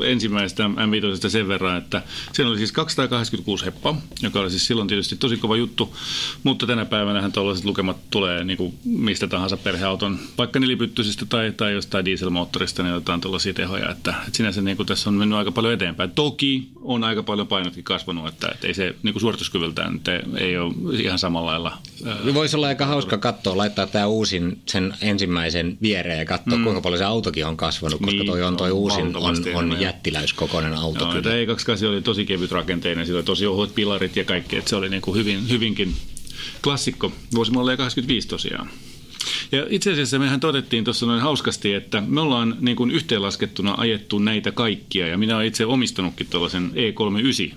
ensimmäistä 0.04 0.64
M5 0.68 1.30
sen 1.30 1.48
verran, 1.48 1.78
että 1.78 2.02
siinä 2.34 2.50
oli 2.50 2.58
siis 2.58 2.72
286 2.72 3.66
heppaa, 3.66 4.02
joka 4.22 4.40
oli 4.40 4.50
siis 4.50 4.68
silloin 4.68 4.88
tietysti 4.88 5.16
tosi 5.16 5.38
kova 5.38 5.56
juttu, 5.56 5.96
mutta 6.44 6.68
tänä 6.68 6.86
päivänä 6.86 7.30
tuollaiset 7.30 7.66
lukemat 7.66 7.98
tulee 8.10 8.44
niin 8.44 8.58
kuin 8.58 8.74
mistä 8.86 9.28
tahansa 9.28 9.58
perheauton, 9.58 10.20
vaikka 10.38 10.60
nelipyttyisistä 10.60 11.26
tai, 11.26 11.54
tai 11.58 11.74
jostain 11.74 12.06
dieselmoottorista, 12.06 12.84
niin 12.84 12.94
jotain 12.94 13.22
tällaisia 13.22 13.54
tehoja, 13.54 13.92
että, 13.92 14.12
että 14.12 14.38
sinänsä 14.38 14.62
niin 14.62 14.78
kuin 14.78 14.88
tässä 14.88 15.10
on 15.10 15.14
mennyt 15.14 15.38
aika 15.38 15.52
paljon 15.52 15.74
eteenpäin. 15.74 16.12
Toki 16.12 16.70
on 16.82 17.04
aika 17.04 17.24
paljon 17.24 17.48
painotkin 17.48 17.84
kasvanut, 17.84 18.28
että, 18.28 18.48
että 18.48 18.68
ei 18.68 18.74
se 18.74 18.96
niin 19.04 19.14
kuin 19.14 19.22
suorituskyvyltään 19.22 20.00
ei, 20.08 20.48
ei 20.48 20.58
ole 20.58 20.74
ihan 21.00 21.20
samalla 21.20 21.52
lailla. 21.52 21.78
ää, 22.06 22.18
Voisi 22.34 22.56
olla 22.56 22.68
aika 22.68 22.86
hauska 22.86 23.18
katsoa, 23.18 23.58
laittaa 23.58 23.88
tämä 23.88 24.08
uusin 24.08 24.60
sen 24.66 24.94
ensimmäisen 25.02 25.78
viereen 25.82 26.20
ja 26.20 26.26
katsoa, 26.26 26.58
mm. 26.58 26.64
kuinka 26.64 26.82
paljon 26.82 26.98
se 26.98 27.06
autokin 27.06 27.46
on 27.46 27.58
kasvanut, 27.58 28.02
koska 28.02 28.15
Niin, 28.18 28.28
toi 28.28 28.44
on 28.44 28.58
toi 28.58 28.72
uusin 28.72 29.16
on, 29.16 29.36
on 29.56 29.82
jättiläiskokoinen 29.82 30.74
auto 30.74 31.00
Joo, 31.00 31.10
kyllä. 31.10 31.24
tämä 31.24 31.36
E28 31.36 31.86
oli 31.88 32.02
tosi 32.02 32.26
kevyt 32.26 32.52
rakenteinen, 32.52 33.06
sillä 33.06 33.18
oli 33.18 33.24
tosi 33.24 33.48
ohuet 33.48 33.76
pilarit 33.76 34.16
ja 34.16 34.24
kaikki, 34.24 34.58
että 34.58 34.70
se 34.70 34.76
oli 34.76 34.90
niin 34.90 35.02
kuin 35.02 35.18
hyvin, 35.18 35.50
hyvinkin 35.50 35.96
klassikko. 36.64 37.12
Vuosimalli 37.36 37.76
E85 37.76 38.28
tosiaan. 38.28 38.70
Ja 39.52 39.66
itse 39.70 39.92
asiassa 39.92 40.20
mehän 40.20 40.40
todettiin 40.40 40.84
tuossa 40.84 41.06
noin 41.06 41.22
hauskasti, 41.22 41.74
että 41.74 42.04
me 42.08 42.22
ollaan 42.22 42.58
niin 42.60 42.78
kuin 42.78 42.92
yhteenlaskettuna 42.92 43.76
ajettu 43.78 44.20
näitä 44.20 44.52
kaikkia, 44.52 45.08
ja 45.08 45.18
minä 45.18 45.36
olen 45.36 45.48
itse 45.48 45.66
omistanutkin 45.66 46.28
tuollaisen 46.30 46.72
E39 46.72 47.56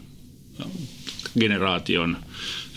generaation 1.41 2.17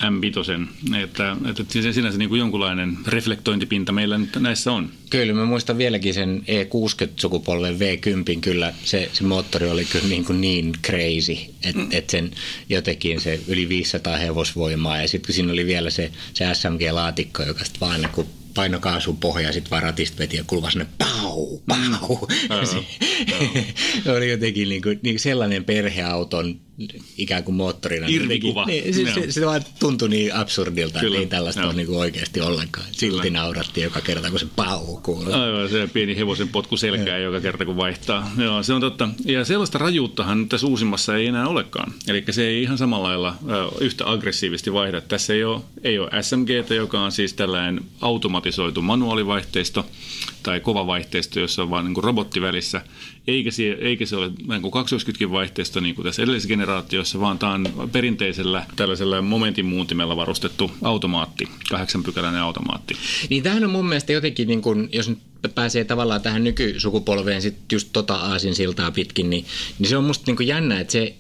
M5, 0.01 0.95
että, 1.03 1.37
että 1.49 1.63
sinänsä 1.91 2.17
niin 2.17 2.29
kuin 2.29 2.39
jonkunlainen 2.39 2.97
reflektointipinta 3.07 3.91
meillä 3.91 4.17
nyt 4.17 4.35
näissä 4.39 4.71
on. 4.71 4.89
Kyllä, 5.09 5.33
mä 5.33 5.45
muistan 5.45 5.77
vieläkin 5.77 6.13
sen 6.13 6.43
E60-sukupolven 6.47 7.75
V10, 7.79 8.39
kyllä 8.41 8.73
se, 8.83 9.09
se 9.13 9.23
moottori 9.23 9.69
oli 9.69 9.85
kyllä 9.85 10.07
niin, 10.07 10.25
kuin 10.25 10.41
niin 10.41 10.73
crazy, 10.85 11.37
että 11.63 11.81
mm. 11.81 11.87
et 11.91 12.09
sen 12.09 12.31
jotenkin 12.69 13.21
se 13.21 13.39
yli 13.47 13.69
500 13.69 14.17
hevosvoimaa 14.17 15.01
ja 15.01 15.07
sitten 15.07 15.27
kun 15.27 15.35
siinä 15.35 15.53
oli 15.53 15.65
vielä 15.65 15.89
se, 15.89 16.11
se 16.33 16.45
SMG-laatikko, 16.53 17.43
joka 17.43 17.63
sitten 17.63 17.79
vaan 17.79 18.09
kun 18.11 18.27
paino 18.53 18.79
kaasun 18.79 19.17
pohjaa 19.17 19.49
ja 19.49 19.53
sitten 19.53 19.71
vaan 19.71 19.83
ratista 19.83 20.17
veti 20.17 20.37
ja 20.37 20.43
kuuluu 20.47 20.71
sinne 20.71 20.87
pau, 20.97 21.57
pau. 21.67 22.27
Aivan, 22.49 22.67
se, 22.67 24.11
oli 24.11 24.31
jotenkin 24.31 24.69
niin 24.69 24.81
kuin, 24.81 24.99
niin 25.03 25.19
sellainen 25.19 25.65
perheauton 25.65 26.59
ikään 27.17 27.43
kuin 27.43 27.55
moottorina. 27.55 28.07
Irvikuva. 28.09 28.65
Niin, 28.65 28.93
se, 28.93 29.01
Joo. 29.01 29.13
se, 29.13 29.31
se, 29.31 29.45
vaan 29.45 29.61
tuntui 29.79 30.09
niin 30.09 30.35
absurdilta, 30.35 30.99
Kyllä, 30.99 31.15
että 31.15 31.19
ei 31.19 31.27
tällaista 31.27 31.65
ole 31.65 31.73
niin 31.73 31.87
kuin 31.87 31.99
oikeasti 31.99 32.41
ollenkaan. 32.41 32.87
Silti 32.91 33.29
naurattiin 33.29 33.83
joka 33.83 34.01
kerta, 34.01 34.29
kun 34.29 34.39
se 34.39 34.47
pau 34.55 34.97
kuului. 34.97 35.33
Aivan, 35.33 35.69
se 35.69 35.89
pieni 35.93 36.17
hevosen 36.17 36.47
potku 36.47 36.77
selkää 36.77 37.17
joka 37.17 37.41
kerta 37.41 37.65
kun 37.65 37.77
vaihtaa. 37.77 38.31
Joo, 38.37 38.63
se 38.63 38.73
on 38.73 38.81
totta. 38.81 39.09
Ja 39.25 39.45
sellaista 39.45 39.77
rajuuttahan 39.77 40.49
tässä 40.49 40.67
uusimmassa 40.67 41.15
ei 41.15 41.27
enää 41.27 41.47
olekaan. 41.47 41.93
Eli 42.07 42.23
se 42.29 42.47
ei 42.47 42.63
ihan 42.63 42.77
samalla 42.77 43.01
lailla 43.11 43.35
yhtä 43.79 44.11
aggressiivisesti 44.11 44.73
vaihda. 44.73 45.01
Tässä 45.01 45.33
ei 45.33 45.43
ole, 45.43 45.61
ei 45.83 45.99
ole 45.99 46.09
SMG, 46.21 46.49
joka 46.75 47.01
on 47.01 47.11
siis 47.11 47.33
tällainen 47.33 47.81
automatisoitu 48.01 48.81
manuaalivaihteisto 48.81 49.85
tai 50.43 50.59
kova 50.59 50.87
vaihteisto, 50.87 51.39
jossa 51.39 51.63
on 51.63 51.69
vain 51.69 51.85
niin 51.85 52.03
robotti 52.03 52.41
välissä. 52.41 52.81
Eikä 53.27 53.51
se, 53.51 53.77
eikä 53.79 54.05
se 54.05 54.15
ole 54.15 54.31
niin 54.47 54.61
kuin 54.61 54.71
kaksoiskytkin 54.71 55.31
vaihteisto 55.31 55.79
niin 55.79 55.95
kuin 55.95 56.05
tässä 56.05 56.21
edellisessä 56.21 56.47
generaatiossa, 56.47 57.19
vaan 57.19 57.39
tämä 57.39 57.53
on 57.53 57.89
perinteisellä 57.91 58.65
tällaisella 58.75 59.21
momentin 59.21 59.65
muuntimella 59.65 60.15
varustettu 60.15 60.71
automaatti, 60.81 61.47
kahdeksan 61.69 62.03
pykäläinen 62.03 62.41
automaatti. 62.41 62.93
Niin 63.29 63.43
tämähän 63.43 63.63
on 63.63 63.69
mun 63.69 63.89
mielestä 63.89 64.13
jotenkin, 64.13 64.47
niin 64.47 64.61
kun, 64.61 64.89
jos 64.91 65.09
nyt 65.09 65.19
pääsee 65.55 65.83
tavallaan 65.83 66.21
tähän 66.21 66.43
nykysukupolveen 66.43 67.41
sit 67.41 67.71
just 67.71 67.89
tota 67.93 68.15
aasinsiltaa 68.15 68.91
pitkin, 68.91 69.29
niin, 69.29 69.45
niin 69.79 69.89
se 69.89 69.97
on 69.97 70.03
musta 70.03 70.23
niin 70.27 70.37
kuin 70.37 70.47
jännä, 70.47 70.79
että 70.79 70.91
se, 70.91 71.15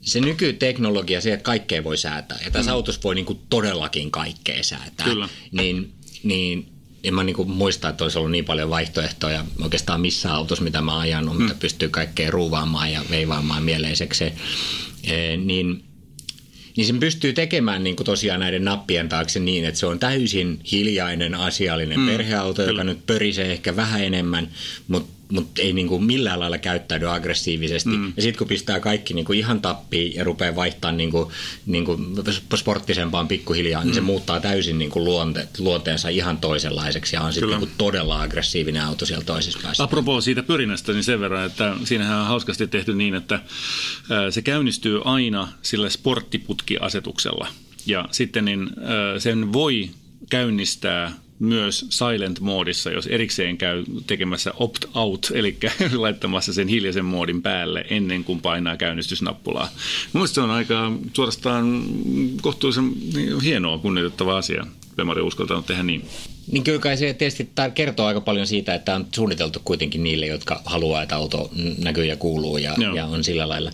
se 0.00 0.20
nykyteknologia, 0.20 1.20
se, 1.20 1.32
että 1.32 1.44
kaikkea 1.44 1.84
voi 1.84 1.96
säätää, 1.96 2.38
ja 2.44 2.50
tässä 2.50 2.70
mm. 2.70 2.74
autossa 2.74 3.00
voi 3.04 3.14
niin 3.14 3.26
kuin 3.26 3.38
todellakin 3.50 4.10
kaikkea 4.10 4.62
säätää, 4.62 5.06
Kyllä. 5.06 5.28
niin, 5.52 5.92
niin 6.22 6.75
en 7.06 7.14
mä 7.14 7.24
niin 7.24 7.50
muista, 7.50 7.88
että 7.88 8.04
olisi 8.04 8.18
ollut 8.18 8.30
niin 8.30 8.44
paljon 8.44 8.70
vaihtoehtoja 8.70 9.44
oikeastaan 9.62 10.00
missään 10.00 10.34
autossa, 10.34 10.64
mitä 10.64 10.80
mä 10.80 10.98
ajanut, 10.98 11.36
mm. 11.36 11.42
mitä 11.42 11.54
pystyy 11.54 11.88
kaikkea 11.88 12.30
ruuvaamaan 12.30 12.92
ja 12.92 13.02
veivaamaan 13.10 13.62
mieleiseksi. 13.62 14.24
E, 15.04 15.36
niin 15.36 15.82
niin 16.76 16.86
sen 16.86 17.00
pystyy 17.00 17.32
tekemään 17.32 17.84
niin 17.84 17.96
kuin 17.96 18.04
tosiaan 18.04 18.40
näiden 18.40 18.64
nappien 18.64 19.08
taakse 19.08 19.40
niin, 19.40 19.64
että 19.64 19.80
se 19.80 19.86
on 19.86 19.98
täysin 19.98 20.60
hiljainen, 20.72 21.34
asiallinen 21.34 22.00
mm, 22.00 22.06
perheauto, 22.06 22.62
joka 22.62 22.70
kyllä. 22.70 22.84
nyt 22.84 23.06
pörisee 23.06 23.52
ehkä 23.52 23.76
vähän 23.76 24.04
enemmän, 24.04 24.48
mutta 24.88 25.15
mut 25.32 25.58
ei 25.58 25.72
niin 25.72 25.88
kuin 25.88 26.04
millään 26.04 26.40
lailla 26.40 26.58
käyttäydy 26.58 27.10
aggressiivisesti. 27.10 27.90
Mm. 27.90 28.12
Ja 28.16 28.22
sitten 28.22 28.38
kun 28.38 28.48
pistää 28.48 28.80
kaikki 28.80 29.14
niin 29.14 29.24
kuin 29.24 29.38
ihan 29.38 29.60
tappiin 29.60 30.14
ja 30.14 30.24
rupeaa 30.24 30.56
vaihtamaan 30.56 30.96
niin 30.96 31.10
kuin, 31.10 31.30
niin 31.66 31.84
kuin 31.84 32.14
sporttisempaan 32.54 33.28
pikkuhiljaa, 33.28 33.80
mm. 33.80 33.86
niin 33.86 33.94
se 33.94 34.00
muuttaa 34.00 34.40
täysin 34.40 34.78
niin 34.78 34.90
kuin 34.90 35.04
luonte, 35.04 35.48
luonteensa 35.58 36.08
ihan 36.08 36.38
toisenlaiseksi 36.38 37.16
ja 37.16 37.22
on 37.22 37.32
sitten 37.32 37.50
niin 37.50 37.58
kuin 37.58 37.70
todella 37.78 38.22
aggressiivinen 38.22 38.82
auto 38.82 39.06
siellä 39.06 39.24
toisessa 39.24 39.58
päässä. 39.62 39.84
Apropos 39.84 40.24
siitä 40.24 40.42
pyrinnästä, 40.42 40.92
niin 40.92 41.04
sen 41.04 41.20
verran, 41.20 41.46
että 41.46 41.76
siinähän 41.84 42.20
on 42.20 42.26
hauskasti 42.26 42.66
tehty 42.66 42.94
niin, 42.94 43.14
että 43.14 43.40
se 44.30 44.42
käynnistyy 44.42 45.00
aina 45.04 45.48
sillä 45.62 45.90
sporttiputkiasetuksella. 45.90 47.48
Ja 47.86 48.08
sitten 48.10 48.44
niin, 48.44 48.70
sen 49.18 49.52
voi 49.52 49.90
käynnistää 50.30 51.12
myös 51.38 51.86
silent-moodissa, 51.90 52.90
jos 52.90 53.06
erikseen 53.06 53.58
käy 53.58 53.84
tekemässä 54.06 54.52
opt-out, 54.56 55.30
eli 55.34 55.56
laittamassa 55.96 56.52
sen 56.52 56.68
hiljaisen 56.68 57.04
moodin 57.04 57.42
päälle 57.42 57.84
ennen 57.90 58.24
kuin 58.24 58.40
painaa 58.40 58.76
käynnistysnappulaa. 58.76 59.68
Mielestäni 60.12 60.34
se 60.34 60.40
on 60.40 60.50
aika 60.50 60.92
suorastaan 61.12 61.82
kohtuullisen 62.42 62.92
hienoa, 63.42 63.78
kunnioitettava 63.78 64.36
asia. 64.36 64.66
Lemari 64.96 65.20
on 65.20 65.26
uskaltanut 65.26 65.66
tehdä 65.66 65.82
niin. 65.82 66.08
Niin 66.52 66.64
kyllä 66.64 66.78
kai 66.78 66.96
se 66.96 67.14
tietysti 67.14 67.50
kertoo 67.74 68.06
aika 68.06 68.20
paljon 68.20 68.46
siitä, 68.46 68.74
että 68.74 68.94
on 68.94 69.06
suunniteltu 69.14 69.60
kuitenkin 69.64 70.02
niille, 70.02 70.26
jotka 70.26 70.62
haluaa, 70.64 71.02
että 71.02 71.16
auto 71.16 71.50
näkyy 71.78 72.04
ja 72.04 72.16
kuuluu 72.16 72.58
ja, 72.58 72.74
Joo. 72.78 72.94
ja 72.94 73.06
on 73.06 73.24
sillä 73.24 73.48
lailla. 73.48 73.70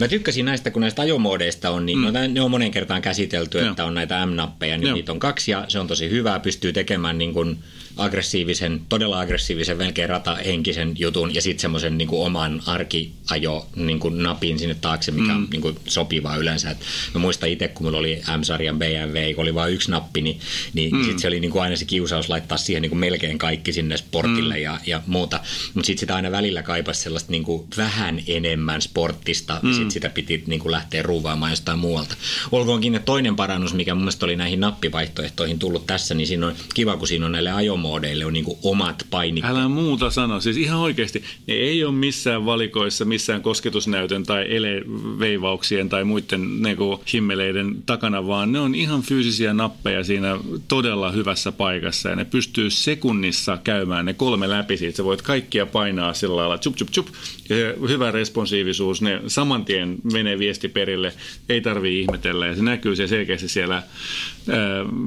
Mä 0.00 0.08
tykkäsin 0.08 0.44
näistä, 0.44 0.70
kun 0.70 0.82
näistä 0.82 1.02
ajomoodeista 1.02 1.70
on, 1.70 1.86
niin 1.86 1.98
mm. 1.98 2.04
no, 2.04 2.10
ne 2.28 2.40
on 2.40 2.50
monen 2.50 2.70
kertaan 2.70 3.02
käsitelty, 3.02 3.58
Joo. 3.58 3.70
että 3.70 3.84
on 3.84 3.94
näitä 3.94 4.26
M-nappeja, 4.26 4.78
niin 4.78 4.86
Joo. 4.86 4.94
niitä 4.94 5.12
on 5.12 5.18
kaksi 5.18 5.50
ja 5.50 5.64
se 5.68 5.78
on 5.78 5.86
tosi 5.86 6.10
hyvää, 6.10 6.40
pystyy 6.40 6.72
tekemään 6.72 7.18
niin 7.18 7.32
kuin 7.32 7.58
aggressiivisen, 7.96 8.80
todella 8.88 9.20
aggressiivisen, 9.20 9.76
melkein 9.76 10.08
ratahenkisen 10.08 10.94
jutun 10.98 11.34
ja 11.34 11.42
sitten 11.42 11.60
semmoisen 11.60 11.98
niin 11.98 12.08
oman 12.12 12.62
arkiajo 12.66 13.66
niin 13.76 14.00
kuin 14.00 14.22
napin 14.22 14.58
sinne 14.58 14.74
taakse, 14.74 15.10
mikä 15.12 15.32
mm. 15.32 15.36
on 15.36 15.48
niin 15.50 15.62
kuin 15.62 15.76
sopivaa 15.86 16.36
yleensä. 16.36 16.70
Et 16.70 16.78
mä 17.14 17.20
muistan 17.20 17.48
itse, 17.48 17.68
kun 17.68 17.86
mulla 17.86 17.98
oli 17.98 18.22
M-sarjan 18.38 18.78
BMW, 18.78 19.34
kun 19.34 19.42
oli 19.42 19.54
vain 19.54 19.74
yksi 19.74 19.90
nappi, 19.90 20.22
niin, 20.22 20.40
niin 20.74 20.94
mm. 20.94 21.02
sitten 21.02 21.18
se 21.18 21.28
oli 21.28 21.40
niin 21.40 21.50
kuin 21.50 21.62
aina 21.62 21.76
se 21.76 21.84
kiusaus 21.84 22.28
laittaa 22.28 22.58
siihen 22.58 22.82
niin 22.82 22.90
kuin 22.90 22.98
melkein 22.98 23.38
kaikki 23.38 23.72
sinne 23.72 23.96
sportille 23.96 24.54
mm. 24.54 24.62
ja, 24.62 24.78
ja 24.86 25.02
muuta. 25.06 25.40
Mutta 25.74 25.86
sitten 25.86 26.00
sitä 26.00 26.14
aina 26.14 26.30
välillä 26.30 26.62
kaipasi 26.62 27.00
sellaista 27.00 27.30
niin 27.30 27.44
kuin 27.44 27.68
vähän 27.76 28.22
enemmän 28.26 28.82
sporttista, 28.82 29.60
mm. 29.62 29.72
sitten 29.72 29.90
sitä 29.90 30.08
piti 30.08 30.44
niin 30.46 30.60
kuin 30.60 30.72
lähteä 30.72 31.02
ruuvaamaan 31.02 31.52
jostain 31.52 31.78
muualta. 31.78 32.14
Olkoonkin 32.52 32.94
että 32.94 33.06
toinen 33.06 33.36
parannus, 33.36 33.74
mikä 33.74 33.94
mun 33.94 34.02
mielestä 34.02 34.26
oli 34.26 34.36
näihin 34.36 34.60
nappivaihtoehtoihin 34.60 35.58
tullut 35.58 35.86
tässä, 35.86 36.14
niin 36.14 36.26
siinä 36.26 36.46
on 36.46 36.54
kiva, 36.74 36.96
kun 36.96 37.08
siinä 37.08 37.26
on 37.26 37.32
näille 37.32 37.50
ajomoodeille 37.86 38.24
on 38.24 38.32
niin 38.32 38.44
omat 38.62 39.06
painikkeet. 39.10 39.56
Älä 39.56 39.68
muuta 39.68 40.10
sano, 40.10 40.40
siis 40.40 40.56
ihan 40.56 40.78
oikeasti, 40.78 41.22
ne 41.46 41.54
ei 41.54 41.84
ole 41.84 41.94
missään 41.94 42.46
valikoissa, 42.46 43.04
missään 43.04 43.42
kosketusnäytön 43.42 44.22
tai 44.22 44.56
eleveivauksien 44.56 45.88
tai 45.88 46.04
muiden 46.04 46.62
niin 46.62 46.76
kuin 46.76 47.00
himmeleiden 47.12 47.82
takana, 47.86 48.26
vaan 48.26 48.52
ne 48.52 48.60
on 48.60 48.74
ihan 48.74 49.02
fyysisiä 49.02 49.54
nappeja 49.54 50.04
siinä 50.04 50.38
todella 50.68 51.10
hyvässä 51.10 51.52
paikassa. 51.52 52.08
Ja 52.08 52.16
ne 52.16 52.24
pystyy 52.24 52.70
sekunnissa 52.70 53.58
käymään 53.64 54.06
ne 54.06 54.14
kolme 54.14 54.48
läpi 54.48 54.76
siitä. 54.76 54.96
Sä 54.96 55.04
voit 55.04 55.22
kaikkia 55.22 55.66
painaa 55.66 56.14
sillä 56.14 56.36
lailla, 56.36 56.58
chup, 56.58 56.76
chup, 56.76 56.90
chup, 56.90 57.06
ja 57.48 57.88
hyvä 57.88 58.10
responsiivisuus, 58.10 59.02
ne 59.02 59.20
saman 59.26 59.64
tien 59.64 59.96
menee 60.12 60.38
viesti 60.38 60.68
perille, 60.68 61.12
ei 61.48 61.60
tarvii 61.60 62.00
ihmetellä. 62.00 62.46
Ja 62.46 62.56
se 62.56 62.62
näkyy 62.62 62.96
se 62.96 63.06
selkeästi 63.06 63.48
siellä 63.48 63.82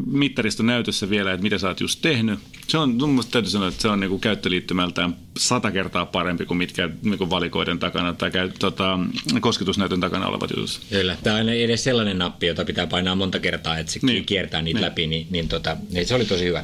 mittariston 0.05 0.65
näytössä 0.65 1.09
vielä, 1.09 1.33
että 1.33 1.43
mitä 1.43 1.57
sä 1.57 1.67
oot 1.67 1.79
just 1.79 2.01
tehnyt. 2.01 2.39
Se 2.67 2.77
on, 2.77 2.89
mun 2.89 3.23
täytyy 3.31 3.51
sanoa, 3.51 3.67
että 3.67 3.81
se 3.81 3.87
on 3.87 3.99
niin 3.99 4.19
käyttöliittymältään 4.19 5.15
sata 5.37 5.71
kertaa 5.71 6.05
parempi 6.05 6.45
kuin 6.45 6.57
mitkä 6.57 6.89
niin 7.03 7.29
valikoiden 7.29 7.79
takana 7.79 8.13
tai 8.13 8.31
käy, 8.31 8.49
tota, 8.59 8.99
kosketusnäytön 9.41 9.99
takana 9.99 10.27
olevat 10.27 10.49
jutut. 10.49 10.81
Kyllä, 10.89 11.17
tämä 11.23 11.35
on 11.35 11.49
edes 11.49 11.83
sellainen 11.83 12.17
nappi, 12.17 12.47
jota 12.47 12.65
pitää 12.65 12.87
painaa 12.87 13.15
monta 13.15 13.39
kertaa, 13.39 13.77
että 13.77 13.91
se 13.91 13.99
niin. 14.03 14.25
kiertää 14.25 14.61
niitä 14.61 14.79
niin. 14.79 14.85
läpi, 14.85 15.07
niin, 15.07 15.27
niin, 15.29 15.47
tota, 15.47 15.77
niin 15.91 16.07
se 16.07 16.15
oli 16.15 16.25
tosi 16.25 16.45
hyvä. 16.45 16.63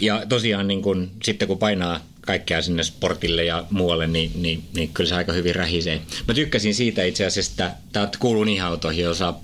Ja 0.00 0.22
tosiaan 0.28 0.68
niin 0.68 0.82
kun, 0.82 1.10
sitten 1.22 1.48
kun 1.48 1.58
painaa 1.58 2.00
kaikkea 2.26 2.62
sinne 2.62 2.82
sportille 2.82 3.44
ja 3.44 3.64
muualle, 3.70 4.06
niin, 4.06 4.30
niin, 4.34 4.62
niin 4.74 4.88
kyllä 4.88 5.08
se 5.08 5.14
aika 5.14 5.32
hyvin 5.32 5.54
rähisee. 5.54 6.02
Mä 6.28 6.34
tykkäsin 6.34 6.74
siitä 6.74 7.04
itse 7.04 7.26
asiassa, 7.26 7.50
että 7.50 7.76
tämä 7.92 8.08
kuuluu 8.18 8.44
niihin 8.44 8.62
autoihin, 8.62 9.04
joissa 9.04 9.34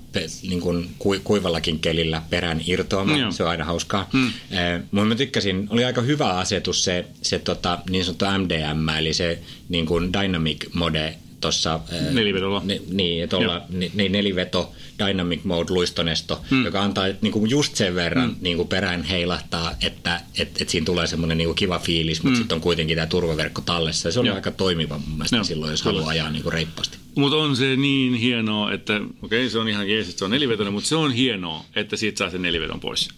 niin 0.43 0.61
kuin 0.61 0.89
kuivallakin 1.23 1.79
kelillä 1.79 2.21
perään 2.29 2.61
irtoamaan. 2.65 3.19
Joo. 3.19 3.31
Se 3.31 3.43
on 3.43 3.49
aina 3.49 3.65
hauskaa. 3.65 4.09
Eh, 4.51 4.81
mutta 4.91 5.05
mä 5.05 5.15
tykkäsin, 5.15 5.67
oli 5.69 5.85
aika 5.85 6.01
hyvä 6.01 6.29
asetus 6.29 6.83
se, 6.83 7.05
se 7.21 7.39
tota, 7.39 7.79
niin 7.89 8.05
sanottu 8.05 8.25
MDM, 8.25 8.89
eli 8.89 9.13
se 9.13 9.39
niin 9.69 9.85
kuin 9.85 10.13
Dynamic 10.13 10.65
Mode 10.73 11.15
tuossa... 11.41 11.79
Nelivedolla. 12.11 12.61
Ne, 12.65 12.81
niin, 12.91 13.29
tuolla, 13.29 13.61
niin, 13.93 14.11
neliveto 14.11 14.73
Dynamic 15.07 15.43
Mode 15.43 15.71
luistonesto, 15.73 16.41
hmm. 16.49 16.65
joka 16.65 16.81
antaa 16.81 17.05
niin 17.21 17.31
kuin 17.31 17.49
just 17.49 17.75
sen 17.75 17.95
verran 17.95 18.29
hmm. 18.29 18.37
niin 18.41 18.57
kuin 18.57 18.67
perään 18.67 19.03
heilahtaa, 19.03 19.75
että 19.81 20.21
et, 20.37 20.61
et 20.61 20.69
siinä 20.69 20.85
tulee 20.85 21.07
semmoinen 21.07 21.37
niin 21.37 21.47
kuin 21.47 21.55
kiva 21.55 21.79
fiilis, 21.79 22.23
mutta 22.23 22.35
hmm. 22.35 22.41
sitten 22.41 22.55
on 22.55 22.61
kuitenkin 22.61 22.95
tämä 22.95 23.07
turvaverkko 23.07 23.61
tallessa. 23.61 24.07
Ja 24.07 24.11
se 24.11 24.19
on 24.19 24.25
Joo. 24.25 24.35
aika 24.35 24.51
toimiva 24.51 24.97
mun 24.97 25.17
mielestä 25.17 25.35
Joo. 25.35 25.43
silloin, 25.43 25.71
jos 25.71 25.81
haluaa 25.83 26.09
ajaa 26.09 26.29
niin 26.29 26.43
kuin 26.43 26.53
reippaasti. 26.53 26.97
Mutta 27.15 27.37
on 27.37 27.55
se 27.55 27.75
niin 27.75 28.13
hienoa, 28.13 28.73
että 28.73 28.95
okei 28.95 29.11
okay, 29.21 29.49
se 29.49 29.59
on 29.59 29.69
ihan 29.69 29.89
jees, 29.89 30.07
että 30.09 30.19
se 30.19 30.25
on 30.25 30.31
nelivetoinen, 30.31 30.73
mutta 30.73 30.89
se 30.89 30.95
on 30.95 31.11
hienoa, 31.11 31.65
että 31.75 31.95
siitä 31.95 32.17
saa 32.17 32.29
sen 32.29 32.41
nelivedon 32.41 32.79
pois. 32.79 33.09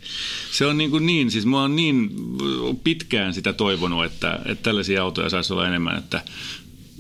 Se 0.52 0.66
on 0.66 0.78
niin, 0.78 0.92
kuin 0.92 1.06
niin 1.06 1.32
siis 1.32 1.46
mä 1.46 1.62
oon 1.62 1.76
niin 1.76 2.10
pitkään 2.84 3.34
sitä 3.34 3.54
toivonut, 3.54 4.06
että, 4.06 4.40
että 4.46 4.64
tällaisia 4.64 5.04
autoja 5.04 5.30
saisi 5.30 5.54
olla 5.54 5.68
enemmän, 5.68 5.98
että 5.98 6.22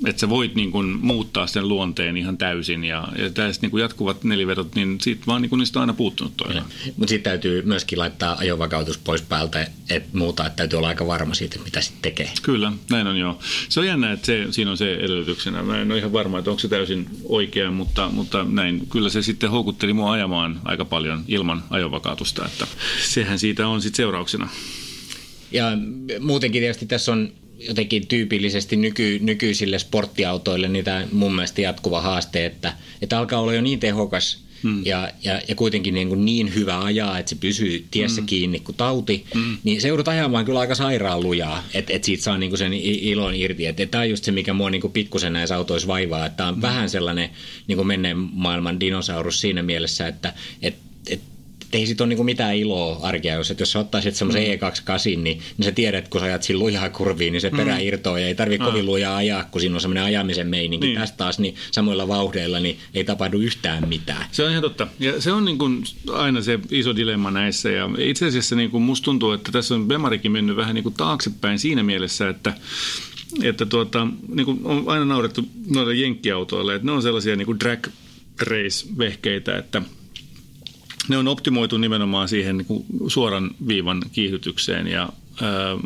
että 0.05 0.19
sä 0.19 0.29
voit 0.29 0.55
niin 0.55 0.71
kuin 0.71 0.97
muuttaa 1.01 1.47
sen 1.47 1.67
luonteen 1.67 2.17
ihan 2.17 2.37
täysin 2.37 2.83
ja, 2.83 3.07
ja 3.17 3.29
tästä 3.29 3.63
niin 3.63 3.71
kuin 3.71 3.81
jatkuvat 3.81 4.23
nelivedot, 4.23 4.75
niin 4.75 4.97
siitä 5.01 5.23
vaan 5.27 5.41
niin 5.41 5.49
kuin 5.49 5.59
niistä 5.59 5.79
on 5.79 5.81
aina 5.81 5.93
puuttunut 5.93 6.37
toinen. 6.37 6.63
Mutta 6.85 7.09
sitten 7.09 7.31
täytyy 7.31 7.61
myöskin 7.61 7.99
laittaa 7.99 8.37
ajovakautus 8.39 8.97
pois 8.97 9.21
päältä, 9.21 9.67
että 9.89 10.17
muuta, 10.17 10.45
että 10.45 10.57
täytyy 10.57 10.77
olla 10.77 10.87
aika 10.87 11.07
varma 11.07 11.33
siitä, 11.33 11.59
mitä 11.65 11.81
sitten 11.81 12.01
tekee. 12.01 12.31
Kyllä, 12.41 12.71
näin 12.89 13.07
on 13.07 13.17
joo. 13.17 13.39
Se 13.69 13.79
on 13.79 13.87
jännä, 13.87 14.11
että 14.11 14.25
se, 14.25 14.47
siinä 14.51 14.71
on 14.71 14.77
se 14.77 14.93
edellytyksenä. 14.93 15.63
Mä 15.63 15.81
en 15.81 15.91
ole 15.91 15.99
ihan 15.99 16.13
varma, 16.13 16.39
että 16.39 16.51
onko 16.51 16.59
se 16.59 16.67
täysin 16.67 17.05
oikea, 17.23 17.71
mutta, 17.71 18.09
mutta 18.09 18.43
näin. 18.43 18.87
Kyllä 18.89 19.09
se 19.09 19.21
sitten 19.21 19.51
houkutteli 19.51 19.93
mua 19.93 20.11
ajamaan 20.11 20.61
aika 20.65 20.85
paljon 20.85 21.23
ilman 21.27 21.63
ajovakautusta, 21.69 22.45
että 22.45 22.67
sehän 23.03 23.39
siitä 23.39 23.67
on 23.67 23.81
sitten 23.81 23.97
seurauksena. 23.97 24.49
Ja 25.51 25.65
muutenkin 26.19 26.61
tietysti 26.61 26.85
tässä 26.85 27.11
on 27.11 27.33
jotenkin 27.67 28.07
tyypillisesti 28.07 28.75
nyky, 28.75 29.19
nykyisille 29.21 29.79
sporttiautoille 29.79 30.67
niitä 30.67 31.07
mun 31.11 31.35
mielestä 31.35 31.61
jatkuva 31.61 32.01
haaste, 32.01 32.45
että, 32.45 32.73
että 33.01 33.19
alkaa 33.19 33.39
olla 33.39 33.53
jo 33.53 33.61
niin 33.61 33.79
tehokas 33.79 34.37
Hmm. 34.63 34.85
Ja, 34.85 35.11
ja, 35.23 35.41
ja 35.47 35.55
kuitenkin 35.55 35.93
niin, 35.93 36.07
kuin 36.07 36.25
niin 36.25 36.55
hyvä 36.55 36.83
ajaa, 36.83 37.19
että 37.19 37.29
se 37.29 37.35
pysyy 37.35 37.85
tiessä 37.91 38.21
hmm. 38.21 38.25
kiinni 38.25 38.59
kuin 38.59 38.75
tauti, 38.75 39.25
hmm. 39.33 39.57
niin 39.63 39.81
se 39.81 39.87
joudut 39.87 40.07
ajamaan 40.07 40.45
kyllä 40.45 40.59
aika 40.59 40.75
sairaan 40.75 41.23
lujaa, 41.23 41.63
että, 41.73 41.93
että 41.93 42.05
siitä 42.05 42.23
saa 42.23 42.37
niin 42.37 42.49
kuin 42.49 42.57
sen 42.57 42.73
ilon 42.73 43.35
irti. 43.35 43.65
Että, 43.65 43.83
että 43.83 43.91
tämä 43.91 44.01
on 44.01 44.09
just 44.09 44.23
se, 44.23 44.31
mikä 44.31 44.53
mua 44.53 44.69
niin 44.69 44.81
kuin 44.81 44.93
pikkusen 44.93 45.33
näissä 45.33 45.55
autoissa 45.55 45.87
vaivaa, 45.87 46.25
että 46.25 46.37
tämä 46.37 46.49
on 46.49 46.55
hmm. 46.55 46.61
vähän 46.61 46.89
sellainen 46.89 47.29
niin 47.67 47.75
kuin 47.75 47.87
menneen 47.87 48.17
maailman 48.17 48.79
dinosaurus 48.79 49.41
siinä 49.41 49.63
mielessä, 49.63 50.07
että, 50.07 50.33
että 50.61 50.90
ei 51.73 51.85
siitä 51.85 52.03
ole 52.03 52.09
niinku 52.09 52.23
mitään 52.23 52.55
iloa 52.55 52.99
arkea, 53.01 53.35
jos, 53.35 53.51
että 53.51 53.61
jos 53.61 53.71
sä 53.71 53.79
ottaisit 53.79 54.15
semmoisen 54.15 54.43
mm. 54.43 54.67
E28, 54.67 55.05
niin, 55.05 55.23
niin 55.23 55.63
sä 55.63 55.71
tiedät, 55.71 56.07
kun 56.07 56.21
sä 56.21 56.25
ajat 56.25 56.43
siinä 56.43 56.59
lujaa 56.59 56.89
kurviin, 56.89 57.33
niin 57.33 57.41
se 57.41 57.49
mm. 57.49 57.57
perä 57.57 57.77
irtoaa 57.79 58.19
ja 58.19 58.27
ei 58.27 58.35
tarvitse 58.35 58.65
kovin 58.65 58.85
lujaa 58.85 59.15
ajaa, 59.15 59.43
kun 59.43 59.61
siinä 59.61 59.75
on 59.75 59.81
semmoinen 59.81 60.03
ajamisen 60.03 60.47
meininki. 60.47 60.87
Niin. 60.87 60.99
Tässä 60.99 61.15
taas 61.17 61.39
niin 61.39 61.55
samoilla 61.71 62.07
vauhdeilla 62.07 62.59
niin 62.59 62.79
ei 62.93 63.03
tapahdu 63.03 63.37
yhtään 63.37 63.87
mitään. 63.89 64.25
Se 64.31 64.43
on 64.43 64.51
ihan 64.51 64.61
totta. 64.61 64.87
Ja 64.99 65.21
se 65.21 65.31
on 65.31 65.45
niin 65.45 65.57
kuin 65.57 65.83
aina 66.13 66.41
se 66.41 66.59
iso 66.71 66.95
dilemma 66.95 67.31
näissä. 67.31 67.69
Ja 67.69 67.89
itse 67.97 68.25
asiassa 68.25 68.55
niin 68.55 68.71
kuin 68.71 68.83
musta 68.83 69.05
tuntuu, 69.05 69.31
että 69.31 69.51
tässä 69.51 69.75
on 69.75 69.87
Bemarikin 69.87 70.31
mennyt 70.31 70.55
vähän 70.55 70.75
niin 70.75 70.83
kuin 70.83 70.95
taaksepäin 70.95 71.59
siinä 71.59 71.83
mielessä, 71.83 72.29
että 72.29 72.53
että 73.43 73.65
tuota, 73.65 74.07
niin 74.27 74.45
kuin 74.45 74.59
on 74.63 74.83
aina 74.87 75.05
naurettu 75.05 75.41
noille 75.67 75.95
jenkkiautoille, 75.95 76.75
että 76.75 76.85
ne 76.85 76.91
on 76.91 77.01
sellaisia 77.01 77.35
niin 77.35 77.45
kuin 77.45 77.59
drag 77.59 77.87
race-vehkeitä, 78.41 79.57
että– 79.57 79.81
ne 81.07 81.17
on 81.17 81.27
optimoitu 81.27 81.77
nimenomaan 81.77 82.29
siihen 82.29 82.57
niin 82.57 82.85
suoran 83.07 83.51
viivan 83.67 84.01
kiihdytykseen 84.11 84.87
ja 84.87 85.09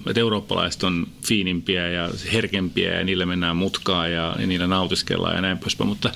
että 0.07 0.19
eurooppalaiset 0.19 0.83
on 0.83 1.07
fiinimpiä 1.25 1.87
ja 1.87 2.09
herkempiä 2.33 2.93
ja 2.93 3.03
niillä 3.03 3.25
mennään 3.25 3.57
mutkaan 3.57 4.11
ja, 4.11 4.35
ja 4.39 4.47
niillä 4.47 4.67
nautiskellaan 4.67 5.35
ja 5.35 5.41
näin 5.41 5.57
poispäin. 5.57 5.87
Mutta 5.87 6.11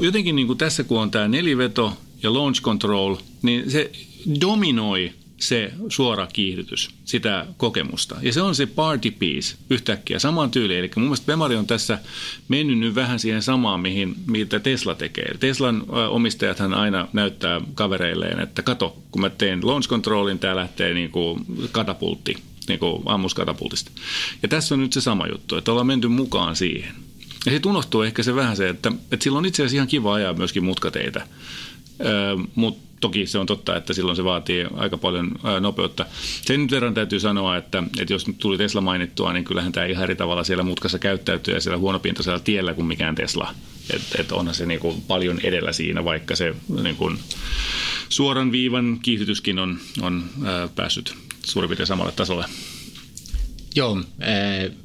jotenkin 0.00 0.36
niin 0.36 0.46
kuin 0.46 0.58
tässä 0.58 0.84
kun 0.84 1.00
on 1.00 1.10
tämä 1.10 1.28
neliveto 1.28 1.98
ja 2.22 2.34
launch 2.34 2.62
control, 2.62 3.16
niin 3.42 3.70
se 3.70 3.90
dominoi 4.40 5.12
se 5.40 5.72
suora 5.88 6.26
kiihdytys, 6.26 6.90
sitä 7.04 7.46
kokemusta. 7.56 8.16
Ja 8.22 8.32
se 8.32 8.42
on 8.42 8.54
se 8.54 8.66
party 8.66 9.10
piece 9.10 9.56
yhtäkkiä, 9.70 10.18
samaan 10.18 10.50
tyyliin. 10.50 10.78
Eli 10.78 10.90
mun 10.96 11.04
mielestä 11.04 11.26
Bemari 11.26 11.56
on 11.56 11.66
tässä 11.66 11.98
mennyt 12.48 12.78
nyt 12.78 12.94
vähän 12.94 13.18
siihen 13.18 13.42
samaan, 13.42 13.80
mihin, 13.80 14.14
mitä 14.26 14.60
Tesla 14.60 14.94
tekee. 14.94 15.34
Teslan 15.40 15.84
omistajathan 16.10 16.74
aina 16.74 17.08
näyttää 17.12 17.60
kavereilleen, 17.74 18.40
että 18.40 18.62
kato, 18.62 19.02
kun 19.10 19.20
mä 19.20 19.30
teen 19.30 19.60
launch 19.62 19.88
controlin, 19.88 20.38
tää 20.38 20.56
lähtee 20.56 20.94
niin 20.94 21.10
kuin 21.10 21.44
katapultti, 21.72 22.36
niin 22.68 22.78
kuin 22.78 23.02
ammuskatapultista. 23.06 23.90
Ja 24.42 24.48
tässä 24.48 24.74
on 24.74 24.80
nyt 24.80 24.92
se 24.92 25.00
sama 25.00 25.26
juttu, 25.26 25.56
että 25.56 25.70
ollaan 25.70 25.86
menty 25.86 26.08
mukaan 26.08 26.56
siihen. 26.56 26.94
Ja 27.46 27.52
sitten 27.52 27.70
unohtuu 27.70 28.02
ehkä 28.02 28.22
se 28.22 28.34
vähän 28.34 28.56
se, 28.56 28.68
että, 28.68 28.92
että 29.12 29.24
sillä 29.24 29.38
on 29.38 29.46
itse 29.46 29.62
asiassa 29.62 29.76
ihan 29.76 29.88
kiva 29.88 30.14
ajaa 30.14 30.34
myöskin 30.34 30.64
mutkateitä. 30.64 31.26
Öö, 32.04 32.36
mutta 32.54 32.89
Toki 33.00 33.26
se 33.26 33.38
on 33.38 33.46
totta, 33.46 33.76
että 33.76 33.94
silloin 33.94 34.16
se 34.16 34.24
vaatii 34.24 34.66
aika 34.76 34.98
paljon 34.98 35.32
nopeutta. 35.60 36.06
Sen 36.42 36.70
verran 36.70 36.94
täytyy 36.94 37.20
sanoa, 37.20 37.56
että, 37.56 37.82
että 38.00 38.12
jos 38.12 38.26
tuli 38.38 38.58
Tesla 38.58 38.80
mainittua, 38.80 39.32
niin 39.32 39.44
kyllähän 39.44 39.72
tämä 39.72 39.86
ihan 39.86 40.04
eri 40.04 40.16
tavalla 40.16 40.44
siellä 40.44 40.62
mutkassa 40.62 40.98
käyttäytyy 40.98 41.54
ja 41.54 41.60
siellä 41.60 41.78
huonopintaisella 41.78 42.38
tiellä 42.38 42.74
kuin 42.74 42.86
mikään 42.86 43.14
Tesla. 43.14 43.54
Että 43.90 44.20
et 44.20 44.32
onhan 44.32 44.54
se 44.54 44.66
niin 44.66 44.80
kuin 44.80 45.02
paljon 45.02 45.40
edellä 45.42 45.72
siinä, 45.72 46.04
vaikka 46.04 46.36
se 46.36 46.54
niin 46.82 46.96
kuin 46.96 47.18
suoran 48.08 48.52
viivan 48.52 48.98
kiihdytyskin 49.02 49.58
on, 49.58 49.78
on 50.02 50.24
ää, 50.44 50.68
päässyt 50.68 51.14
suurin 51.44 51.68
piirtein 51.68 51.86
samalle 51.86 52.12
tasolle. 52.12 52.44
Joo, 53.74 53.98
äh, 53.98 54.76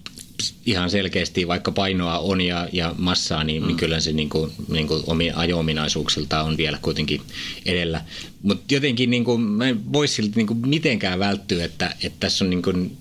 ihan 0.65 0.89
selkeästi, 0.89 1.47
vaikka 1.47 1.71
painoa 1.71 2.19
on 2.19 2.41
ja, 2.41 2.69
ja 2.71 2.95
massaa, 2.97 3.43
niin, 3.43 3.47
niin 3.47 3.63
mm. 3.63 3.67
niin 3.67 3.77
kyllä 3.77 3.99
se 3.99 4.11
niin 4.11 4.29
kuin, 4.29 4.51
niin 4.67 4.87
kuin 4.87 5.03
omia 5.07 5.33
ajo-ominaisuuksilta 5.37 6.43
on 6.43 6.57
vielä 6.57 6.77
kuitenkin 6.81 7.21
edellä. 7.65 8.01
Mutta 8.43 8.73
jotenkin 8.73 9.09
niin 9.09 9.23
kuin, 9.23 9.41
mä 9.41 9.67
en 9.67 9.93
voi 9.93 10.07
silti 10.07 10.33
niin 10.35 10.47
kuin 10.47 10.67
mitenkään 10.67 11.19
välttyä, 11.19 11.65
että, 11.65 11.95
että 12.03 12.19
tässä 12.19 12.45
on 12.45 12.49
niin 12.49 12.61
kuin, 12.61 12.97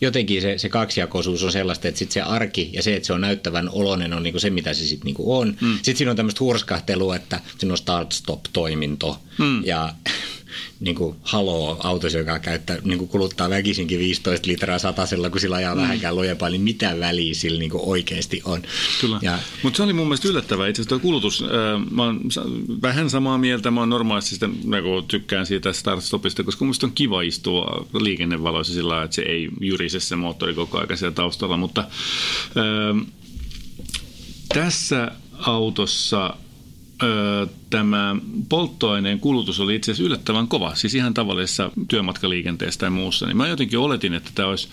jotenkin 0.00 0.42
se, 0.42 0.58
se 0.58 0.68
kaksijakoisuus 0.68 1.42
on 1.42 1.52
sellaista, 1.52 1.88
että 1.88 1.98
sit 1.98 2.12
se 2.12 2.22
arki 2.22 2.70
ja 2.72 2.82
se, 2.82 2.96
että 2.96 3.06
se 3.06 3.12
on 3.12 3.20
näyttävän 3.20 3.68
oloinen 3.68 4.12
on 4.12 4.22
niinku 4.22 4.38
se, 4.38 4.50
mitä 4.50 4.74
se 4.74 4.86
sitten 4.86 5.04
niinku 5.04 5.38
on. 5.38 5.56
Mm. 5.60 5.74
Sitten 5.74 5.96
siinä 5.96 6.10
on 6.10 6.16
tämmöistä 6.16 6.40
hurskahtelua, 6.44 7.16
että 7.16 7.40
siinä 7.58 7.72
on 7.72 7.78
start-stop-toiminto 7.78 9.20
mm. 9.38 9.64
ja 9.64 9.94
niin 10.80 10.96
kuin 10.96 11.16
haloo 11.22 11.76
autossa, 11.82 12.18
joka 12.18 12.38
käyttää, 12.38 12.78
niin 12.84 12.98
kuin 12.98 13.08
kuluttaa 13.08 13.50
väkisinkin 13.50 13.98
15 13.98 14.48
litraa 14.48 14.78
satasella, 14.78 15.30
kun 15.30 15.40
sillä 15.40 15.56
ajaa 15.56 15.74
mm. 15.74 15.80
vähänkään 15.80 16.16
lujempaa, 16.16 16.50
niin 16.50 16.60
mitä 16.60 17.00
väliä 17.00 17.34
sillä 17.34 17.58
niin 17.58 17.70
kuin 17.70 17.82
oikeasti 17.86 18.42
on. 18.44 18.62
Kyllä, 19.00 19.18
ja... 19.22 19.38
mutta 19.62 19.76
se 19.76 19.82
oli 19.82 19.92
mun 19.92 20.06
mielestä 20.06 20.28
yllättävää. 20.28 20.68
Itse 20.68 20.82
asiassa 20.82 20.98
kulutus, 20.98 21.44
mä 21.90 22.04
oon 22.04 22.20
vähän 22.82 23.10
samaa 23.10 23.38
mieltä, 23.38 23.70
mä 23.70 23.80
oon 23.80 23.88
normaalisti 23.88 24.30
sitä, 24.30 24.48
niin 24.48 25.06
tykkään 25.08 25.46
siitä 25.46 25.72
start-stopista, 25.72 26.44
koska 26.44 26.64
mun 26.64 26.74
on 26.82 26.92
kiva 26.92 27.22
istua 27.22 27.86
liikennevaloissa 28.00 28.74
sillä 28.74 28.88
lailla, 28.88 29.04
että 29.04 29.14
se 29.14 29.22
ei 29.22 29.48
jyrise 29.60 30.00
se 30.00 30.16
moottori 30.16 30.54
koko 30.54 30.78
ajan 30.78 30.98
siellä 30.98 31.14
taustalla, 31.14 31.56
mutta 31.56 31.80
äh, 31.80 33.06
tässä 34.48 35.12
autossa 35.38 36.36
ö, 37.02 37.46
tämä 37.70 38.16
polttoaineen 38.48 39.20
kulutus 39.20 39.60
oli 39.60 39.74
itse 39.74 39.92
asiassa 39.92 40.06
yllättävän 40.06 40.48
kova, 40.48 40.74
siis 40.74 40.94
ihan 40.94 41.14
tavallisessa 41.14 41.70
työmatkaliikenteessä 41.88 42.80
tai 42.80 42.90
muussa. 42.90 43.26
Niin 43.26 43.36
mä 43.36 43.48
jotenkin 43.48 43.78
oletin, 43.78 44.14
että 44.14 44.30
tämä 44.34 44.48
olisi 44.48 44.68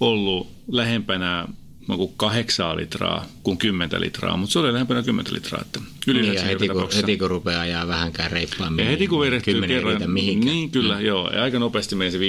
ollut 0.00 0.48
lähempänä 0.68 1.48
kuin 1.86 2.12
kahdeksaa 2.16 2.76
litraa 2.76 3.26
kuin 3.42 3.58
kymmentä 3.58 4.00
litraa, 4.00 4.36
mutta 4.36 4.52
se 4.52 4.58
oli 4.58 4.72
lähempänä 4.72 5.02
kymmentä 5.02 5.32
litraa. 5.32 5.60
Että 5.60 5.80
yli 6.06 6.22
niin, 6.22 6.34
ja 6.34 6.42
heti, 6.42 6.68
kun, 6.68 6.88
heti 6.96 7.16
kun 7.16 7.30
rupeaa 7.30 7.60
ajaa 7.60 7.88
vähänkään 7.88 8.30
reippaammin. 8.30 8.84
Ja 8.84 8.90
heti 8.90 9.08
kun 9.08 9.20
vedettyy 9.20 9.60
kerran, 9.60 10.14
niin 10.14 10.70
kyllä, 10.70 10.94
mm. 10.94 11.04
joo, 11.04 11.30
ja 11.30 11.42
aika 11.42 11.58
nopeasti 11.58 11.94
meni 11.94 12.10
se 12.10 12.18
15-17 12.18 12.20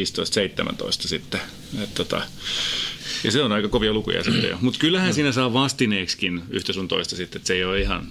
sitten. 0.91 1.39
Et, 1.83 1.93
tota, 1.93 2.21
ja 3.23 3.31
se 3.31 3.43
on 3.43 3.51
aika 3.51 3.67
kovia 3.67 3.93
lukuja 3.93 4.23
sitten 4.23 4.49
jo. 4.49 4.57
Mutta 4.61 4.79
kyllähän 4.79 5.07
no. 5.07 5.13
siinä 5.13 5.31
saa 5.31 5.53
vastineeksikin 5.53 6.41
yhtä 6.49 6.73
sun 6.73 6.87
toista 6.87 7.15
sitten, 7.15 7.39
että 7.39 7.47
se 7.47 7.53
ei 7.53 7.63
ole 7.63 7.81
ihan 7.81 8.07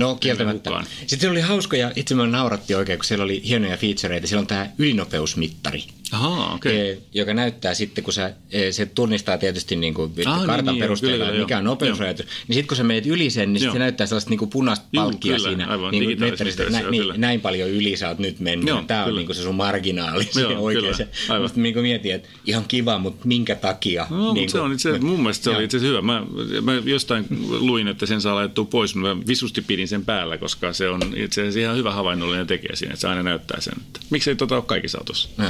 No 0.00 0.14
kieltämättä. 0.14 0.70
Sitten 1.06 1.30
oli 1.30 1.40
hauskoja, 1.40 1.92
itse 1.96 2.14
mä 2.14 2.26
nauratti 2.26 2.74
oikein, 2.74 2.98
kun 2.98 3.04
siellä 3.04 3.24
oli 3.24 3.42
hienoja 3.48 3.76
featureita. 3.76 4.26
Siellä 4.26 4.40
on 4.40 4.46
tämä 4.46 4.70
ylinopeusmittari. 4.78 5.84
Aha, 6.12 6.54
okay. 6.54 6.96
joka 7.14 7.34
näyttää 7.34 7.74
sitten, 7.74 8.04
kun 8.04 8.12
sä, 8.12 8.34
se 8.70 8.86
tunnistaa 8.86 9.38
tietysti 9.38 9.76
niin 9.76 9.94
kuin 9.94 10.12
ah, 10.26 10.46
kartan 10.46 10.74
niin, 10.74 10.82
perusteella, 10.82 11.24
kyllä, 11.26 11.38
mikä 11.38 11.58
on 11.58 11.64
nopeusrajoitus. 11.64 12.26
Niin 12.26 12.54
sitten 12.54 12.66
kun 12.66 12.76
sä 12.76 12.82
menet 12.82 13.06
yli 13.06 13.30
sen, 13.30 13.52
niin 13.52 13.60
sit 13.60 13.72
se 13.72 13.78
näyttää 13.78 14.06
sellaista 14.06 14.30
niin 14.30 14.38
kuin 14.38 14.50
punaista 14.50 14.86
palkkia 14.94 15.36
Juu, 15.36 15.44
siinä. 15.44 15.66
Aivan, 15.66 15.90
niin 15.90 16.04
kuin 16.04 16.20
netteristä, 16.20 16.70
nä, 16.70 16.90
niin, 16.90 17.04
näin 17.16 17.40
paljon 17.40 17.70
yli 17.70 17.96
sä 17.96 18.08
oot 18.08 18.18
nyt 18.18 18.40
mennyt. 18.40 18.68
Joo, 18.68 18.82
Tämä 18.86 19.04
on 19.04 19.14
niin 19.14 19.26
kuin 19.26 19.36
se 19.36 19.42
sun 19.42 19.54
marginaali 19.54 20.28
joo, 20.40 20.52
oikein. 20.52 20.94
Se, 20.94 21.08
musta 21.40 21.60
niin 21.60 21.74
kuin 21.74 21.82
mietin, 21.82 22.14
että 22.14 22.28
ihan 22.46 22.64
kiva, 22.68 22.98
mutta 22.98 23.28
minkä 23.28 23.54
takia? 23.54 24.06
No, 24.10 24.32
niin 24.32 24.50
se 24.50 24.60
on 24.60 24.72
itse, 24.72 24.98
mun 24.98 25.20
mielestä 25.20 25.44
se 25.44 25.50
oli 25.50 25.64
itse 25.64 25.80
hyvä. 25.80 26.02
Mä, 26.02 26.26
mä 26.62 26.72
jostain 26.84 27.26
luin, 27.48 27.88
että 27.88 28.06
sen 28.06 28.20
saa 28.20 28.34
laittua 28.34 28.64
pois, 28.64 28.94
mutta 28.94 29.14
mä 29.14 29.26
visusti 29.26 29.62
pidin 29.62 29.88
sen 29.88 30.04
päällä, 30.04 30.38
koska 30.38 30.72
se 30.72 30.88
on 30.88 31.00
itse 31.16 31.40
asiassa 31.40 31.60
ihan 31.60 31.76
hyvä 31.76 31.92
havainnollinen 31.92 32.46
tekijä 32.46 32.76
siinä, 32.76 32.92
että 32.92 33.00
se 33.00 33.08
aina 33.08 33.22
näyttää 33.22 33.60
sen. 33.60 33.74
Että 33.86 34.00
miksei 34.10 34.36
tota 34.36 34.56
ole 34.56 34.64
kaikissa 34.64 34.98
autossa? 34.98 35.28
No 35.36 35.44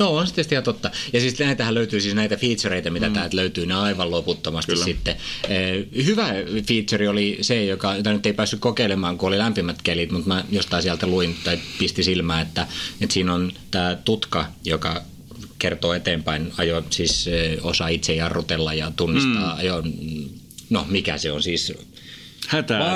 on 0.00 0.26
se 0.26 0.34
tietysti 0.34 0.54
ihan 0.54 0.64
totta. 0.64 0.90
Ja 1.12 1.20
siis 1.20 1.38
näitähän 1.38 1.74
löytyy 1.74 2.00
siis 2.00 2.14
näitä 2.14 2.36
featureita, 2.36 2.90
mitä 2.90 3.08
mm. 3.08 3.14
täältä 3.14 3.36
löytyy, 3.36 3.66
ne 3.66 3.74
aivan 3.74 4.10
loputtomasti 4.10 4.72
Kyllä. 4.72 4.84
sitten. 4.84 5.16
Eh, 5.48 6.04
hyvä 6.06 6.28
feature 6.66 7.08
oli 7.08 7.38
se, 7.40 7.64
joka, 7.64 7.96
jota 7.96 8.12
nyt 8.12 8.26
ei 8.26 8.32
päässyt 8.32 8.60
kokeilemaan, 8.60 9.18
kun 9.18 9.28
oli 9.28 9.38
lämpimät 9.38 9.82
kelit, 9.82 10.12
mutta 10.12 10.28
mä 10.28 10.44
jostain 10.50 10.82
sieltä 10.82 11.06
luin 11.06 11.36
tai 11.44 11.58
pisti 11.78 12.02
silmään, 12.02 12.42
että, 12.42 12.66
että 13.00 13.14
siinä 13.14 13.34
on 13.34 13.52
tämä 13.70 13.96
tutka, 14.04 14.46
joka 14.64 15.02
kertoo 15.58 15.94
eteenpäin 15.94 16.52
ajo, 16.58 16.82
siis 16.90 17.30
osaa 17.62 17.88
itse 17.88 18.14
jarrutella 18.14 18.74
ja 18.74 18.92
tunnistaa 18.96 19.52
mm. 19.54 19.58
ajon, 19.58 19.92
no 20.70 20.86
mikä 20.88 21.18
se 21.18 21.32
on 21.32 21.42
siis 21.42 21.72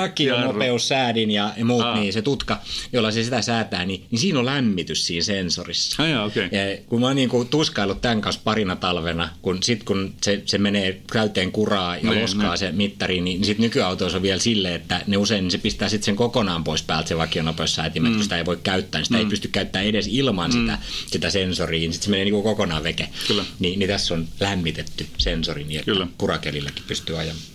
vakionopeussäädin 0.01 1.31
ja 1.31 1.53
muut, 1.63 1.85
Aa. 1.85 1.99
niin 1.99 2.13
se 2.13 2.21
tutka, 2.21 2.61
jolla 2.93 3.11
se 3.11 3.23
sitä 3.23 3.41
säätää, 3.41 3.85
niin, 3.85 4.05
niin 4.11 4.19
siinä 4.19 4.39
on 4.39 4.45
lämmitys 4.45 5.07
siinä 5.07 5.23
sensorissa. 5.23 6.07
Jaa, 6.07 6.25
okay. 6.25 6.43
ja 6.43 6.77
kun 6.87 7.01
mä 7.01 7.07
oon 7.07 7.15
niin 7.15 7.29
kuin 7.29 7.47
tuskaillut 7.47 8.01
tämän 8.01 8.21
kanssa 8.21 8.41
parina 8.43 8.75
talvena, 8.75 9.29
kun 9.41 9.63
sit 9.63 9.83
kun 9.83 10.13
se, 10.21 10.41
se 10.45 10.57
menee 10.57 11.01
täyteen 11.13 11.51
kuraa 11.51 11.97
ja 11.97 12.09
niin, 12.09 12.21
loskaa 12.21 12.51
ne. 12.51 12.57
se 12.57 12.71
mittari, 12.71 13.21
niin, 13.21 13.23
niin 13.23 13.45
sit 13.45 13.59
nykyautoissa 13.59 14.17
on 14.17 14.21
vielä 14.21 14.39
silleen, 14.39 14.75
että 14.75 15.01
ne 15.07 15.17
usein 15.17 15.43
niin 15.43 15.51
se 15.51 15.57
pistää 15.57 15.89
sitten 15.89 16.05
sen 16.05 16.15
kokonaan 16.15 16.63
pois 16.63 16.83
päältä 16.83 17.07
se 17.07 17.17
vakionopeussäätimet, 17.17 18.11
mm. 18.11 18.15
kun 18.15 18.23
sitä 18.23 18.37
ei 18.37 18.45
voi 18.45 18.59
käyttää, 18.63 18.99
niin 18.99 19.05
sitä 19.05 19.17
mm. 19.17 19.23
ei 19.23 19.29
pysty 19.29 19.47
käyttämään 19.47 19.87
edes 19.87 20.07
ilman 20.11 20.51
mm. 20.51 20.59
sitä, 20.59 20.77
sitä 21.07 21.29
sensoria, 21.29 21.79
niin 21.79 21.93
sitten 21.93 22.05
se 22.05 22.11
menee 22.11 22.25
niin 22.25 22.33
kuin 22.33 22.43
kokonaan 22.43 22.83
veke. 22.83 23.09
Kyllä. 23.27 23.45
Ni, 23.59 23.75
niin 23.75 23.89
tässä 23.89 24.13
on 24.13 24.27
lämmitetty 24.39 25.07
sensori, 25.17 25.63
niin 25.63 25.79
että 25.79 25.91
Kyllä. 25.91 26.07
kurakelilläkin 26.17 26.83
pystyy 26.87 27.19
ajamaan. 27.19 27.54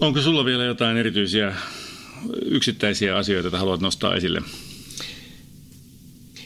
Onko 0.00 0.20
sulla 0.20 0.44
vielä 0.44 0.64
jotain 0.64 0.96
erityisiä 0.96 1.54
yksittäisiä 2.44 3.16
asioita, 3.16 3.46
joita 3.46 3.58
haluat 3.58 3.80
nostaa 3.80 4.14
esille? 4.14 4.42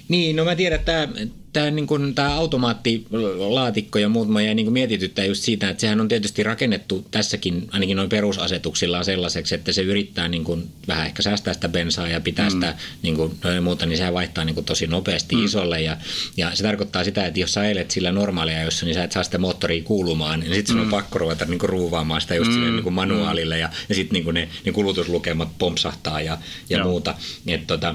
Niin, 0.09 0.37
no 0.37 0.45
mä 0.45 0.57
tiedän, 0.57 0.79
että 0.79 1.09
tämä, 1.53 1.71
niin 1.71 2.15
tämä 2.15 2.35
automaattilaatikko 2.35 3.99
ja 3.99 4.09
muut 4.09 4.29
mä 4.29 4.43
jäin 4.43 4.57
niin 4.57 4.73
mietityttää 4.73 5.25
just 5.25 5.43
siitä, 5.43 5.71
että 5.71 5.81
sehän 5.81 6.01
on 6.01 6.09
tietysti 6.09 6.43
rakennettu 6.43 7.07
tässäkin 7.11 7.69
ainakin 7.73 7.97
noin 7.97 8.09
perusasetuksillaan 8.09 9.05
sellaiseksi, 9.05 9.55
että 9.55 9.73
se 9.73 9.83
yrittää 9.83 10.29
niin 10.29 10.45
kuin, 10.45 10.69
vähän 10.89 11.07
ehkä 11.07 11.23
säästää 11.23 11.55
sitä 11.55 11.69
bensaa 11.69 12.09
ja 12.09 12.21
pitää 12.21 12.49
mm. 12.49 12.51
sitä 12.51 12.75
niin 13.03 13.17
kuin, 13.17 13.33
no 13.45 13.63
muuta, 13.63 13.87
niin 13.87 13.97
sehän 13.97 14.15
vaihtaa 14.15 14.45
niin 14.45 14.55
kuin, 14.55 14.65
tosi 14.65 14.87
nopeasti 14.87 15.37
mm. 15.37 15.45
isolle 15.45 15.83
ja, 15.83 15.97
ja 16.37 16.51
se 16.55 16.63
tarkoittaa 16.63 17.05
sitä, 17.05 17.27
että 17.27 17.41
jos 17.41 17.53
sä 17.53 17.61
ajelet 17.61 17.91
sillä 17.91 18.13
normaalia, 18.13 18.63
jossa 18.63 18.87
niin 18.87 18.95
sä 18.95 19.05
et 19.05 19.13
saa 19.13 19.23
sitä 19.23 19.39
moottoria 19.39 19.83
kuulumaan, 19.83 20.41
niin 20.41 20.55
sitten 20.55 20.77
mm. 20.77 20.83
on 20.83 20.91
pakko 20.91 21.19
ruveta 21.19 21.45
niin 21.45 21.59
kuin, 21.59 21.71
ruuvaamaan 21.71 22.21
sitä 22.21 22.35
just 22.35 22.51
mm. 22.51 22.55
sille, 22.55 22.71
niin 22.71 22.83
kuin 22.83 22.95
manuaalille 22.95 23.59
ja, 23.59 23.71
ja 23.89 23.95
sitten 23.95 24.23
niin 24.25 24.35
ne, 24.35 24.49
ne 24.65 24.73
kulutuslukemat 24.73 25.49
pompsahtaa 25.59 26.21
ja, 26.21 26.39
ja 26.71 26.85
muuta. 26.85 27.15
Et, 27.47 27.67
tota, 27.67 27.95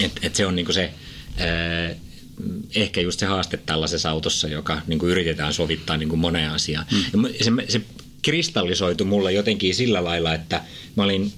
et, 0.00 0.12
et 0.22 0.34
se 0.34 0.46
on 0.46 0.56
niin 0.56 0.66
kuin 0.66 0.74
se 0.74 0.90
ehkä 2.74 3.00
just 3.00 3.20
se 3.20 3.26
haaste 3.26 3.56
tällaisessa 3.56 4.10
autossa, 4.10 4.48
joka 4.48 4.82
niin 4.86 4.98
kuin 4.98 5.10
yritetään 5.10 5.54
sovittaa 5.54 5.96
niin 5.96 6.08
kuin 6.08 6.20
moneen 6.20 6.50
asiaan. 6.50 6.86
Mm. 7.12 7.24
Se, 7.40 7.50
se 7.68 7.80
kristallisoitu 8.22 9.04
mulle 9.04 9.32
jotenkin 9.32 9.74
sillä 9.74 10.04
lailla, 10.04 10.34
että 10.34 10.62
mä 10.96 11.04
olin 11.04 11.32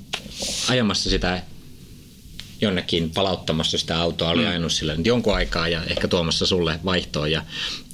ajamassa 0.69 1.11
sitä 1.11 1.43
jonnekin 2.61 3.11
palauttamassa 3.11 3.79
sitä 3.79 4.01
autoa, 4.01 4.31
oli 4.31 4.43
mm. 4.43 4.49
ajanut 4.49 4.73
sillä 4.73 4.97
nyt 4.97 5.07
jonkun 5.07 5.35
aikaa 5.35 5.69
ja 5.69 5.85
ehkä 5.85 6.09
tuomassa 6.09 6.47
sulle 6.47 6.81
vaihtoa. 6.85 7.29
Ja, 7.29 7.43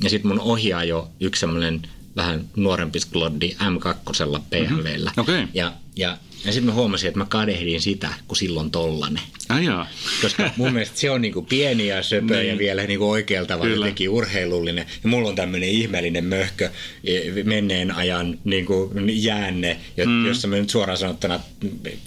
ja 0.03 0.11
sitten 0.11 0.29
mun 0.29 0.41
ohjaa 0.41 0.85
jo 0.85 1.11
yksi 1.21 1.41
semmoinen 1.41 1.83
vähän 2.17 2.49
nuorempi 2.57 3.01
skloddi 3.01 3.57
M2 3.61 4.41
PHVllä. 4.51 5.11
Mm-hmm. 5.11 5.21
Okay. 5.23 5.47
Ja, 5.55 5.73
ja 5.97 6.19
ja 6.45 6.53
sitten 6.53 6.67
mä 6.67 6.73
huomasin, 6.73 7.09
että 7.09 7.19
mä 7.19 7.27
kadehdin 7.29 7.81
sitä, 7.81 8.09
kun 8.29 8.37
silloin 8.37 8.71
tollanen. 8.71 9.23
Ah, 9.49 9.63
jaa. 9.63 9.87
Koska 10.23 10.51
mun 10.57 10.73
mielestä 10.73 10.99
se 10.99 11.11
on 11.11 11.23
niinku 11.23 11.43
pieni 11.43 11.87
ja 11.87 12.03
söpö 12.03 12.37
niin. 12.37 12.49
ja 12.49 12.59
vielä 12.59 12.83
niinku 12.83 13.11
oikealta 13.11 13.49
tavalla 13.49 13.75
jotenkin 13.75 14.11
urheilullinen. 14.11 14.87
Ja 15.03 15.09
mulla 15.09 15.29
on 15.29 15.35
tämmöinen 15.35 15.69
ihmeellinen 15.69 16.25
möhkö 16.25 16.71
e, 17.05 17.43
menneen 17.45 17.95
ajan 17.95 18.39
niinku 18.45 18.93
jäänne, 19.07 19.81
mm. 20.07 20.27
jossa 20.27 20.49
mä 20.49 20.57
nyt 20.57 20.71
suoraan 20.71 20.99
sanottuna 20.99 21.41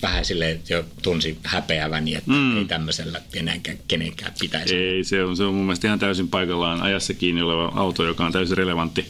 vähän 0.02 0.26
sille 0.26 0.60
jo 0.70 0.86
tunsin 1.02 1.38
häpeäväni, 1.44 2.16
että 2.16 2.32
mm. 2.32 2.58
ei 2.58 2.66
tämmöisellä 2.66 3.22
enääkään 3.34 3.78
kenenkään 3.88 4.34
pitäisi. 4.40 4.76
Ei, 4.76 5.04
se 5.04 5.24
on, 5.24 5.38
se 5.38 5.44
on 5.44 5.54
mun 5.54 5.66
mielestä 5.66 5.88
ihan 5.88 6.00
täysin 6.00 6.28
paikallaan 6.28 6.82
ajassa 6.82 7.14
kiinni 7.14 7.42
oleva 7.42 7.72
auto, 7.76 8.06
joka 8.06 8.26
on 8.26 8.32
täysin 8.32 8.58
relevantti. 8.58 9.06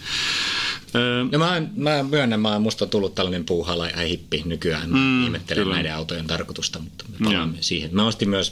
No 1.31 1.39
mä, 1.39 1.61
mä 1.75 2.03
myönnän, 2.03 2.39
mä 2.39 2.59
musta 2.59 2.85
on 2.85 2.89
tullut 2.89 3.15
tällainen 3.15 3.45
puuhala 3.45 3.87
ja 3.87 4.07
hippi 4.07 4.43
nykyään. 4.45 4.89
mm, 4.89 5.23
ihmettelen 5.23 5.63
kyllä. 5.63 5.75
näiden 5.75 5.95
autojen 5.95 6.27
tarkoitusta, 6.27 6.79
mutta 6.79 7.05
me 7.09 7.17
palaamme 7.23 7.57
ja. 7.57 7.63
siihen. 7.63 7.95
Mä 7.95 8.07
ostin 8.07 8.29
myös 8.29 8.51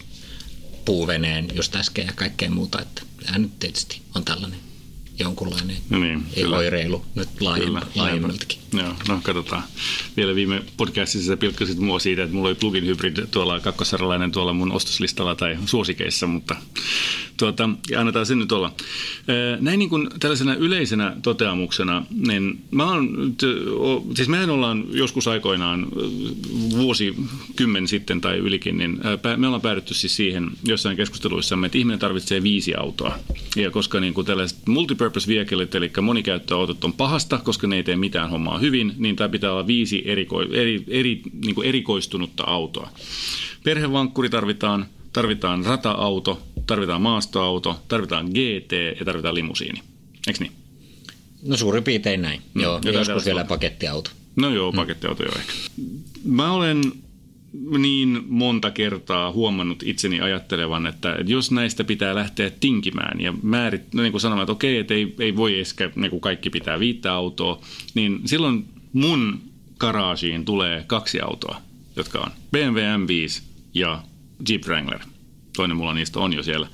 puuveneen 0.86 1.48
just 1.54 1.76
äsken 1.76 2.06
ja 2.06 2.14
kaikkea 2.16 2.50
muuta, 2.50 2.82
että 2.82 3.02
hän 3.26 3.42
nyt 3.42 3.60
tietysti 3.60 4.02
on 4.16 4.26
tällainen 4.26 4.60
jonkunlainen 5.20 5.78
no 5.90 6.00
niin, 6.00 6.26
kyllä. 6.36 6.58
oireilu 6.58 7.06
nyt 7.16 7.30
laajemmaltakin. 7.96 8.60
Joo, 8.74 8.94
no 9.08 9.20
katsotaan. 9.24 9.64
Vielä 10.18 10.36
viime 10.36 10.64
podcastissa 10.78 11.28
sä 11.28 11.38
pilkkasit 11.38 11.78
mua 11.78 12.00
siitä, 12.00 12.24
että 12.24 12.36
mulla 12.36 12.48
oli 12.48 12.56
plugin 12.56 12.86
hybrid 12.86 13.28
tuolla 13.32 13.60
kakkosarjalainen 13.60 14.32
tuolla 14.32 14.54
mun 14.54 14.72
ostoslistalla 14.72 15.36
tai 15.36 15.58
suosikeissa, 15.66 16.28
mutta 16.28 16.56
tuota, 17.40 17.70
annetaan 17.98 18.26
sen 18.26 18.40
nyt 18.40 18.52
olla. 18.52 18.74
Näin 19.60 19.80
niin 19.80 19.90
kuin 19.90 20.10
tällaisena 20.20 20.56
yleisenä 20.56 21.16
toteamuksena, 21.24 22.06
niin 22.28 22.62
mä 22.72 22.86
oon, 22.86 23.36
siis 24.16 24.28
mehän 24.28 24.50
ollaan 24.50 24.86
joskus 24.92 25.28
aikoinaan 25.28 25.88
vuosi 26.78 27.16
kymmen 27.56 27.88
sitten 27.88 28.22
tai 28.22 28.38
ylikin, 28.38 28.78
niin 28.78 29.00
me 29.38 29.48
ollaan 29.48 29.62
päädytty 29.62 29.94
siis 29.94 30.16
siihen 30.16 30.52
jossain 30.64 30.98
keskusteluissamme, 30.98 31.66
että 31.66 31.78
ihminen 31.78 32.00
tarvitsee 32.00 32.44
viisi 32.44 32.76
autoa. 32.76 33.20
Ja 33.56 33.72
koska 33.72 34.00
niin 34.00 34.14
kuin 34.14 34.28
tällaiset 34.28 34.68
multipurpose 34.68 35.28
vehiclet, 35.28 35.76
eli 35.76 35.92
monikäyttöautot 36.02 36.84
on 36.84 36.94
pahasta, 36.94 37.38
koska 37.38 37.68
ne 37.68 37.76
ei 37.76 37.84
tee 37.84 37.96
mitään 37.96 38.30
hommaa 38.30 38.58
hyvin, 38.58 38.94
niin 38.98 39.16
tämä 39.16 39.30
pitää 39.30 39.52
olla 39.52 39.68
viisi 39.68 40.04
eriko, 40.06 40.42
eri, 40.42 40.84
eri, 40.88 41.22
niin 41.46 41.56
kuin 41.56 41.68
erikoistunutta 41.68 42.44
autoa. 42.44 42.90
Perhevankkuri 43.64 44.30
tarvitaan, 44.30 44.86
tarvitaan 45.14 45.66
rata-auto, 45.66 46.42
tarvitaan 46.68 47.02
maastoauto, 47.02 47.82
tarvitaan 47.88 48.26
GT 48.26 48.72
ja 49.00 49.06
tarvitaan 49.06 49.36
limusiini. 49.36 49.82
Eikö 50.28 50.40
niin? 50.40 50.52
No 51.44 51.58
suurin 51.58 51.84
piirtein 51.84 52.22
näin. 52.22 52.42
No, 52.54 52.62
joo, 52.62 52.80
joskus 52.94 53.26
vielä 53.26 53.44
pakettiauto. 53.44 54.12
No 54.36 54.50
joo, 54.50 54.72
pakettiauto 54.72 55.24
mm. 55.24 55.30
joo 55.30 55.40
ehkä. 55.40 55.54
Mä 56.26 56.52
olen 56.52 56.82
niin 57.78 58.24
monta 58.28 58.72
kertaa 58.72 59.32
huomannut 59.32 59.84
itseni 59.84 60.22
ajattelevan, 60.22 60.88
että 60.88 61.16
jos 61.26 61.52
näistä 61.52 61.84
pitää 61.84 62.16
lähteä 62.16 62.50
tinkimään 62.60 63.22
ja 63.22 63.34
määrit, 63.44 63.94
no 63.94 64.02
niin 64.02 64.12
kuin 64.12 64.22
sanomaan, 64.22 64.44
että 64.44 64.52
okei, 64.52 64.78
että 64.78 64.94
ei, 64.94 65.16
ei 65.20 65.36
voi 65.36 65.60
eskä, 65.60 65.92
niin 65.96 66.10
kuin 66.10 66.22
kaikki 66.22 66.50
pitää 66.50 66.80
viittä 66.80 67.14
autoa, 67.14 67.62
niin 67.94 68.22
silloin 68.26 68.66
mun 68.94 69.42
garaasiin 69.78 70.46
tulee 70.46 70.84
kaksi 70.88 71.22
autoa, 71.22 71.62
jotka 71.96 72.20
on 72.20 72.32
BMW 72.52 72.78
M5 72.78 73.42
ja 73.74 74.04
Jeep 74.50 74.64
Wrangler. 74.66 75.00
Toinen 75.56 75.78
mulla 75.78 75.94
niistä 75.94 76.20
on 76.20 76.34
jo 76.34 76.44
siellä. 76.44 76.68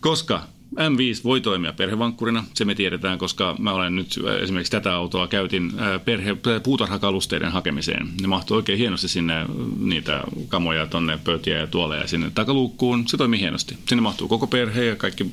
Koska 0.00 0.42
M5 0.74 1.24
voi 1.24 1.40
toimia 1.40 1.72
perhevankkurina, 1.72 2.44
se 2.54 2.64
me 2.64 2.74
tiedetään, 2.74 3.18
koska 3.18 3.56
mä 3.58 3.72
olen 3.72 3.96
nyt 3.96 4.18
äh, 4.26 4.42
esimerkiksi 4.42 4.70
tätä 4.70 4.94
autoa 4.94 5.28
käytin 5.28 5.72
äh, 5.80 6.04
perhe, 6.04 6.36
puutarhakalusteiden 6.62 7.52
hakemiseen. 7.52 8.08
Ne 8.20 8.26
mahtuu 8.26 8.56
oikein 8.56 8.78
hienosti 8.78 9.08
sinne 9.08 9.40
äh, 9.40 9.46
niitä 9.78 10.22
kamoja, 10.48 10.86
tonne 10.86 11.18
pöytiä 11.24 11.58
ja 11.58 11.66
tuoleja 11.66 12.06
sinne 12.06 12.30
takaluukkuun. 12.34 13.08
Se 13.08 13.16
toimii 13.16 13.40
hienosti. 13.40 13.76
Sinne 13.88 14.02
mahtuu 14.02 14.28
koko 14.28 14.46
perhe 14.46 14.84
ja 14.84 14.96
kaikki 14.96 15.26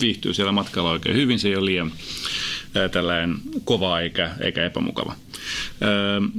viihtyy 0.00 0.34
siellä 0.34 0.52
matkalla 0.52 0.90
oikein 0.90 1.16
hyvin. 1.16 1.38
Se 1.38 1.48
ei 1.48 1.56
ole 1.56 1.64
liian 1.64 1.92
tällainen 2.90 3.36
kova 3.64 4.00
eikä, 4.00 4.30
eikä 4.40 4.64
epämukava. 4.64 5.14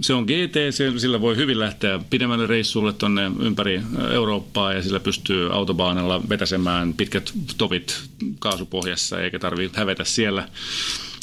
Se 0.01 0.13
on 0.13 0.23
GT, 0.23 0.55
sillä 0.97 1.21
voi 1.21 1.35
hyvin 1.35 1.59
lähteä 1.59 1.99
pidemmälle 2.09 2.47
reissulle 2.47 2.93
tuonne 2.93 3.31
ympäri 3.39 3.81
Eurooppaa 4.13 4.73
ja 4.73 4.81
sillä 4.81 4.99
pystyy 4.99 5.53
autobaanalla 5.53 6.21
vetäsemään 6.29 6.93
pitkät 6.93 7.33
tovit 7.57 8.01
kaasupohjassa 8.39 9.21
eikä 9.21 9.39
tarvitse 9.39 9.79
hävetä 9.79 10.03
siellä 10.03 10.47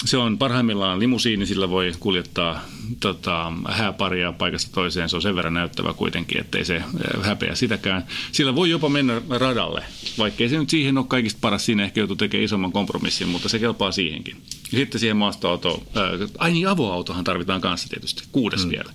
se 0.05 0.17
on 0.17 0.39
parhaimmillaan 0.39 0.99
limusiini, 0.99 1.47
sillä 1.47 1.71
voi 1.71 1.93
kuljettaa 2.01 2.61
tota, 3.01 3.53
hääparia 3.69 4.33
paikasta 4.33 4.73
toiseen. 4.75 5.09
Se 5.09 5.17
on 5.17 5.23
sen 5.23 5.37
verran 5.37 5.55
näyttävä 5.55 5.93
kuitenkin, 5.93 6.41
ettei 6.41 6.65
se 6.65 6.83
häpeä 7.23 7.55
sitäkään. 7.55 8.07
Sillä 8.33 8.55
voi 8.55 8.71
jopa 8.71 8.89
mennä 8.89 9.23
radalle, 9.31 9.85
vaikkei 10.19 10.49
se 10.49 10.59
nyt 10.59 10.71
siihen 10.71 10.99
ole 10.99 11.07
kaikista 11.09 11.39
paras. 11.41 11.67
Siinä 11.67 11.85
ehkä 11.85 12.01
joutuu 12.01 12.17
tekemään 12.17 12.45
isomman 12.45 12.73
kompromissin, 12.73 13.29
mutta 13.29 13.49
se 13.49 13.59
kelpaa 13.59 13.93
siihenkin. 13.93 14.37
Ja 14.73 14.79
sitten 14.79 15.01
siihen 15.01 15.17
maastoauto, 15.17 15.83
äh, 15.97 16.31
ai 16.39 16.53
niin 16.53 16.69
avoautohan 16.69 17.25
tarvitaan 17.25 17.61
kanssa 17.61 17.89
tietysti, 17.89 18.23
kuudes 18.33 18.65
mm. 18.65 18.71
vielä. 18.71 18.93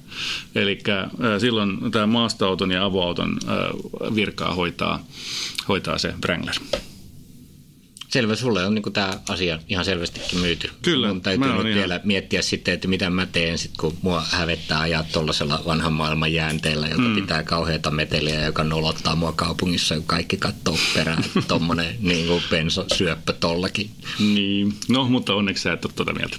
Eli 0.56 0.80
äh, 0.90 1.12
silloin 1.40 1.92
tämä 1.92 2.08
maastoauton 2.08 2.72
ja 2.72 2.86
avoauton 2.86 3.38
äh, 3.48 4.16
virkaa 4.16 4.56
hoitaa, 4.56 5.06
hoitaa 5.68 5.98
se 5.98 6.14
Wrangler. 6.26 6.56
Selvä, 8.14 8.36
sulle 8.36 8.66
on 8.66 8.76
niin 8.76 8.94
tämä 8.94 9.20
asia 9.30 9.60
ihan 9.70 9.86
selvästikin 9.86 10.40
myyty. 10.40 10.70
Kyllä. 10.82 11.08
Mun 11.08 11.22
täytyy 11.22 11.48
nyt 11.48 11.56
ihan... 11.56 11.74
vielä 11.74 12.02
miettiä 12.04 12.42
sitten, 12.42 12.74
että 12.74 12.88
mitä 12.88 13.10
mä 13.10 13.26
teen 13.26 13.58
sit, 13.58 13.72
kun 13.80 13.98
mua 14.02 14.24
hävettää 14.32 14.80
ajaa 14.80 15.04
tuollaisella 15.04 15.62
vanhan 15.66 15.94
maailman 15.94 16.34
jäänteellä, 16.34 16.88
joka 16.88 17.02
mm. 17.02 17.16
pitää 17.16 17.44
kauheata 17.44 17.92
meteliä, 17.92 18.46
joka 18.46 18.64
nolottaa 18.64 19.16
mua 19.16 19.32
kaupungissa, 19.32 19.96
kun 19.96 20.04
kaikki 20.04 20.38
katsoo 20.38 20.78
perään. 20.94 21.24
Tuommoinen 21.48 21.96
niin 22.10 22.44
bensosyöppö 22.50 23.34
tollakin. 23.34 23.90
Niin, 24.20 24.74
no 24.90 25.04
mutta 25.10 25.34
onneksi 25.34 25.64
sä 25.64 25.74
et 25.74 25.86
ole 25.86 25.94
tuota 25.96 26.14
mieltä. 26.14 26.38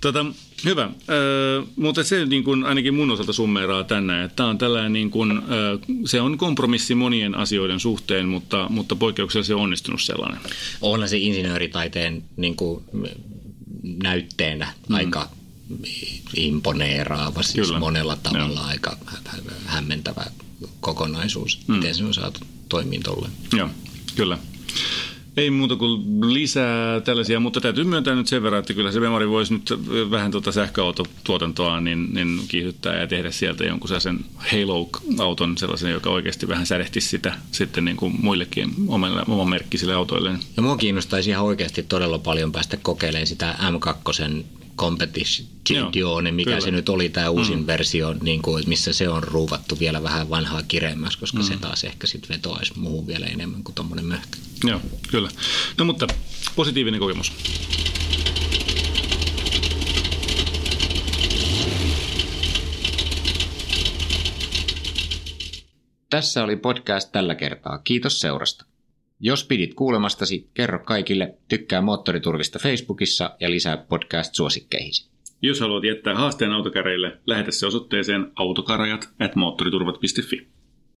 Tota, 0.00 0.26
hyvä, 0.64 0.90
öö, 1.10 1.62
mutta 1.76 2.04
se 2.04 2.26
niin 2.26 2.44
kuin 2.44 2.64
ainakin 2.64 2.94
mun 2.94 3.10
osalta 3.10 3.32
summeeraa 3.32 3.84
tänne, 3.84 4.24
että 4.24 4.36
tämä 4.36 4.48
on 4.48 4.58
tällainen 4.58 4.92
niin 4.92 5.10
kuin, 5.10 5.42
öö, 5.50 5.78
se 6.06 6.20
on 6.20 6.38
kompromissi 6.38 6.94
monien 6.94 7.34
asioiden 7.34 7.80
suhteen, 7.80 8.28
mutta, 8.28 8.66
mutta 8.68 8.96
poikkeuksellisesti 8.96 9.54
onnistunut 9.54 10.02
sellainen. 10.02 10.40
Onhan 10.80 11.08
se 11.08 11.18
insinööritaiteen 11.18 12.24
niin 12.36 12.56
kuin, 12.56 12.84
näytteenä 13.82 14.72
mm. 14.88 14.94
aika 14.94 15.28
imponeeraava, 16.36 17.42
siis 17.42 17.66
Kyllä. 17.66 17.80
monella 17.80 18.16
tavalla 18.16 18.60
Joo. 18.60 18.68
aika 18.68 18.96
hämmentävä 19.66 20.24
kokonaisuus, 20.80 21.60
mm. 21.68 21.74
miten 21.74 21.94
se 21.94 22.04
on 22.04 22.14
saatu 22.14 22.40
toimiin 22.68 23.02
tolleen. 23.02 23.32
Joo, 23.56 23.68
kyllä. 24.16 24.38
Ei 25.36 25.50
muuta 25.50 25.76
kuin 25.76 26.02
lisää 26.34 27.00
tällaisia, 27.00 27.40
mutta 27.40 27.60
täytyy 27.60 27.84
myöntää 27.84 28.14
nyt 28.14 28.26
sen 28.26 28.42
verran, 28.42 28.58
että 28.58 28.74
kyllä 28.74 28.92
se 28.92 29.00
Memori 29.00 29.28
voisi 29.28 29.54
nyt 29.54 29.70
vähän 30.10 30.30
tuota 30.30 30.52
sähköautotuotantoa 30.52 31.80
niin, 31.80 32.14
niin 32.14 32.40
kiihdyttää 32.48 33.00
ja 33.00 33.06
tehdä 33.06 33.30
sieltä 33.30 33.64
jonkun 33.64 33.88
sellaisen 33.88 34.18
Halo-auton, 34.36 35.58
sellaisen, 35.58 35.92
joka 35.92 36.10
oikeasti 36.10 36.48
vähän 36.48 36.66
sädehtisi 36.66 37.08
sitä 37.08 37.34
sitten 37.52 37.84
niin 37.84 37.96
kuin 37.96 38.14
muillekin 38.22 38.70
omalle, 38.88 39.22
oman 39.28 39.48
merkkisille 39.48 39.94
autoille. 39.94 40.30
Ja 40.56 40.62
mua 40.62 40.76
kiinnostaisi 40.76 41.30
ihan 41.30 41.44
oikeasti 41.44 41.82
todella 41.82 42.18
paljon 42.18 42.52
päästä 42.52 42.76
kokeilemaan 42.76 43.26
sitä 43.26 43.54
M2 43.60 44.44
Competition, 44.76 45.48
mikä 46.30 46.50
kyllä. 46.50 46.60
se 46.60 46.70
nyt 46.70 46.88
oli 46.88 47.08
tämä 47.08 47.28
uusin 47.28 47.58
mm. 47.58 47.66
versio, 47.66 48.14
niin 48.22 48.42
kuin, 48.42 48.64
missä 48.66 48.92
se 48.92 49.08
on 49.08 49.22
ruuvattu 49.22 49.78
vielä 49.78 50.02
vähän 50.02 50.30
vanhaa 50.30 50.62
kireemmäksi, 50.62 51.18
koska 51.18 51.38
mm. 51.38 51.44
se 51.44 51.56
taas 51.56 51.84
ehkä 51.84 52.06
sitten 52.06 52.36
vetoaisi 52.36 52.78
muuhun 52.78 53.06
vielä 53.06 53.26
enemmän 53.26 53.64
kuin 53.64 53.74
tuommoinen 53.74 54.06
möhkä. 54.06 54.38
Joo, 54.64 54.80
kyllä. 55.10 55.28
No 55.78 55.84
mutta 55.84 56.06
positiivinen 56.56 57.00
kokemus. 57.00 57.32
Tässä 66.10 66.44
oli 66.44 66.56
podcast 66.56 67.12
tällä 67.12 67.34
kertaa. 67.34 67.78
Kiitos 67.78 68.20
seurasta. 68.20 68.64
Jos 69.20 69.44
pidit 69.44 69.74
kuulemastasi, 69.74 70.50
kerro 70.54 70.78
kaikille, 70.78 71.38
tykkää 71.48 71.80
Moottoriturvista 71.80 72.58
Facebookissa 72.58 73.36
ja 73.40 73.50
lisää 73.50 73.76
podcast-suosikkeihisi. 73.76 75.10
Jos 75.42 75.60
haluat 75.60 75.84
jättää 75.84 76.14
haasteen 76.14 76.52
autokäreille, 76.52 77.20
lähetä 77.26 77.50
se 77.50 77.66
osoitteeseen 77.66 78.32
autokarajat 78.36 79.08
at 79.20 79.36
moottoriturvat.fi. 79.36 80.48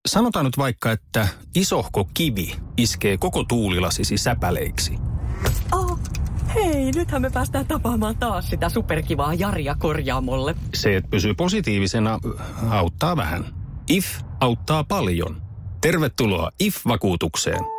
Sanotaan 0.06 0.44
nyt 0.44 0.58
vaikka, 0.58 0.92
että 0.92 1.28
isohko 1.54 2.08
kivi 2.14 2.52
iskee 2.76 3.16
koko 3.18 3.44
tuulilasisi 3.44 4.16
säpäleiksi. 4.16 4.92
Oh, 5.72 5.98
hei, 6.54 6.92
nythän 6.92 7.22
me 7.22 7.30
päästään 7.30 7.66
tapaamaan 7.66 8.16
taas 8.16 8.50
sitä 8.50 8.68
superkivaa 8.68 9.34
Jaria 9.34 9.74
korjaamolle. 9.78 10.54
Se, 10.74 10.96
että 10.96 11.10
pysyy 11.10 11.34
positiivisena, 11.34 12.18
auttaa 12.70 13.16
vähän. 13.16 13.44
IF 13.90 14.06
auttaa 14.40 14.84
paljon. 14.84 15.42
Tervetuloa 15.80 16.50
IF-vakuutukseen. 16.60 17.73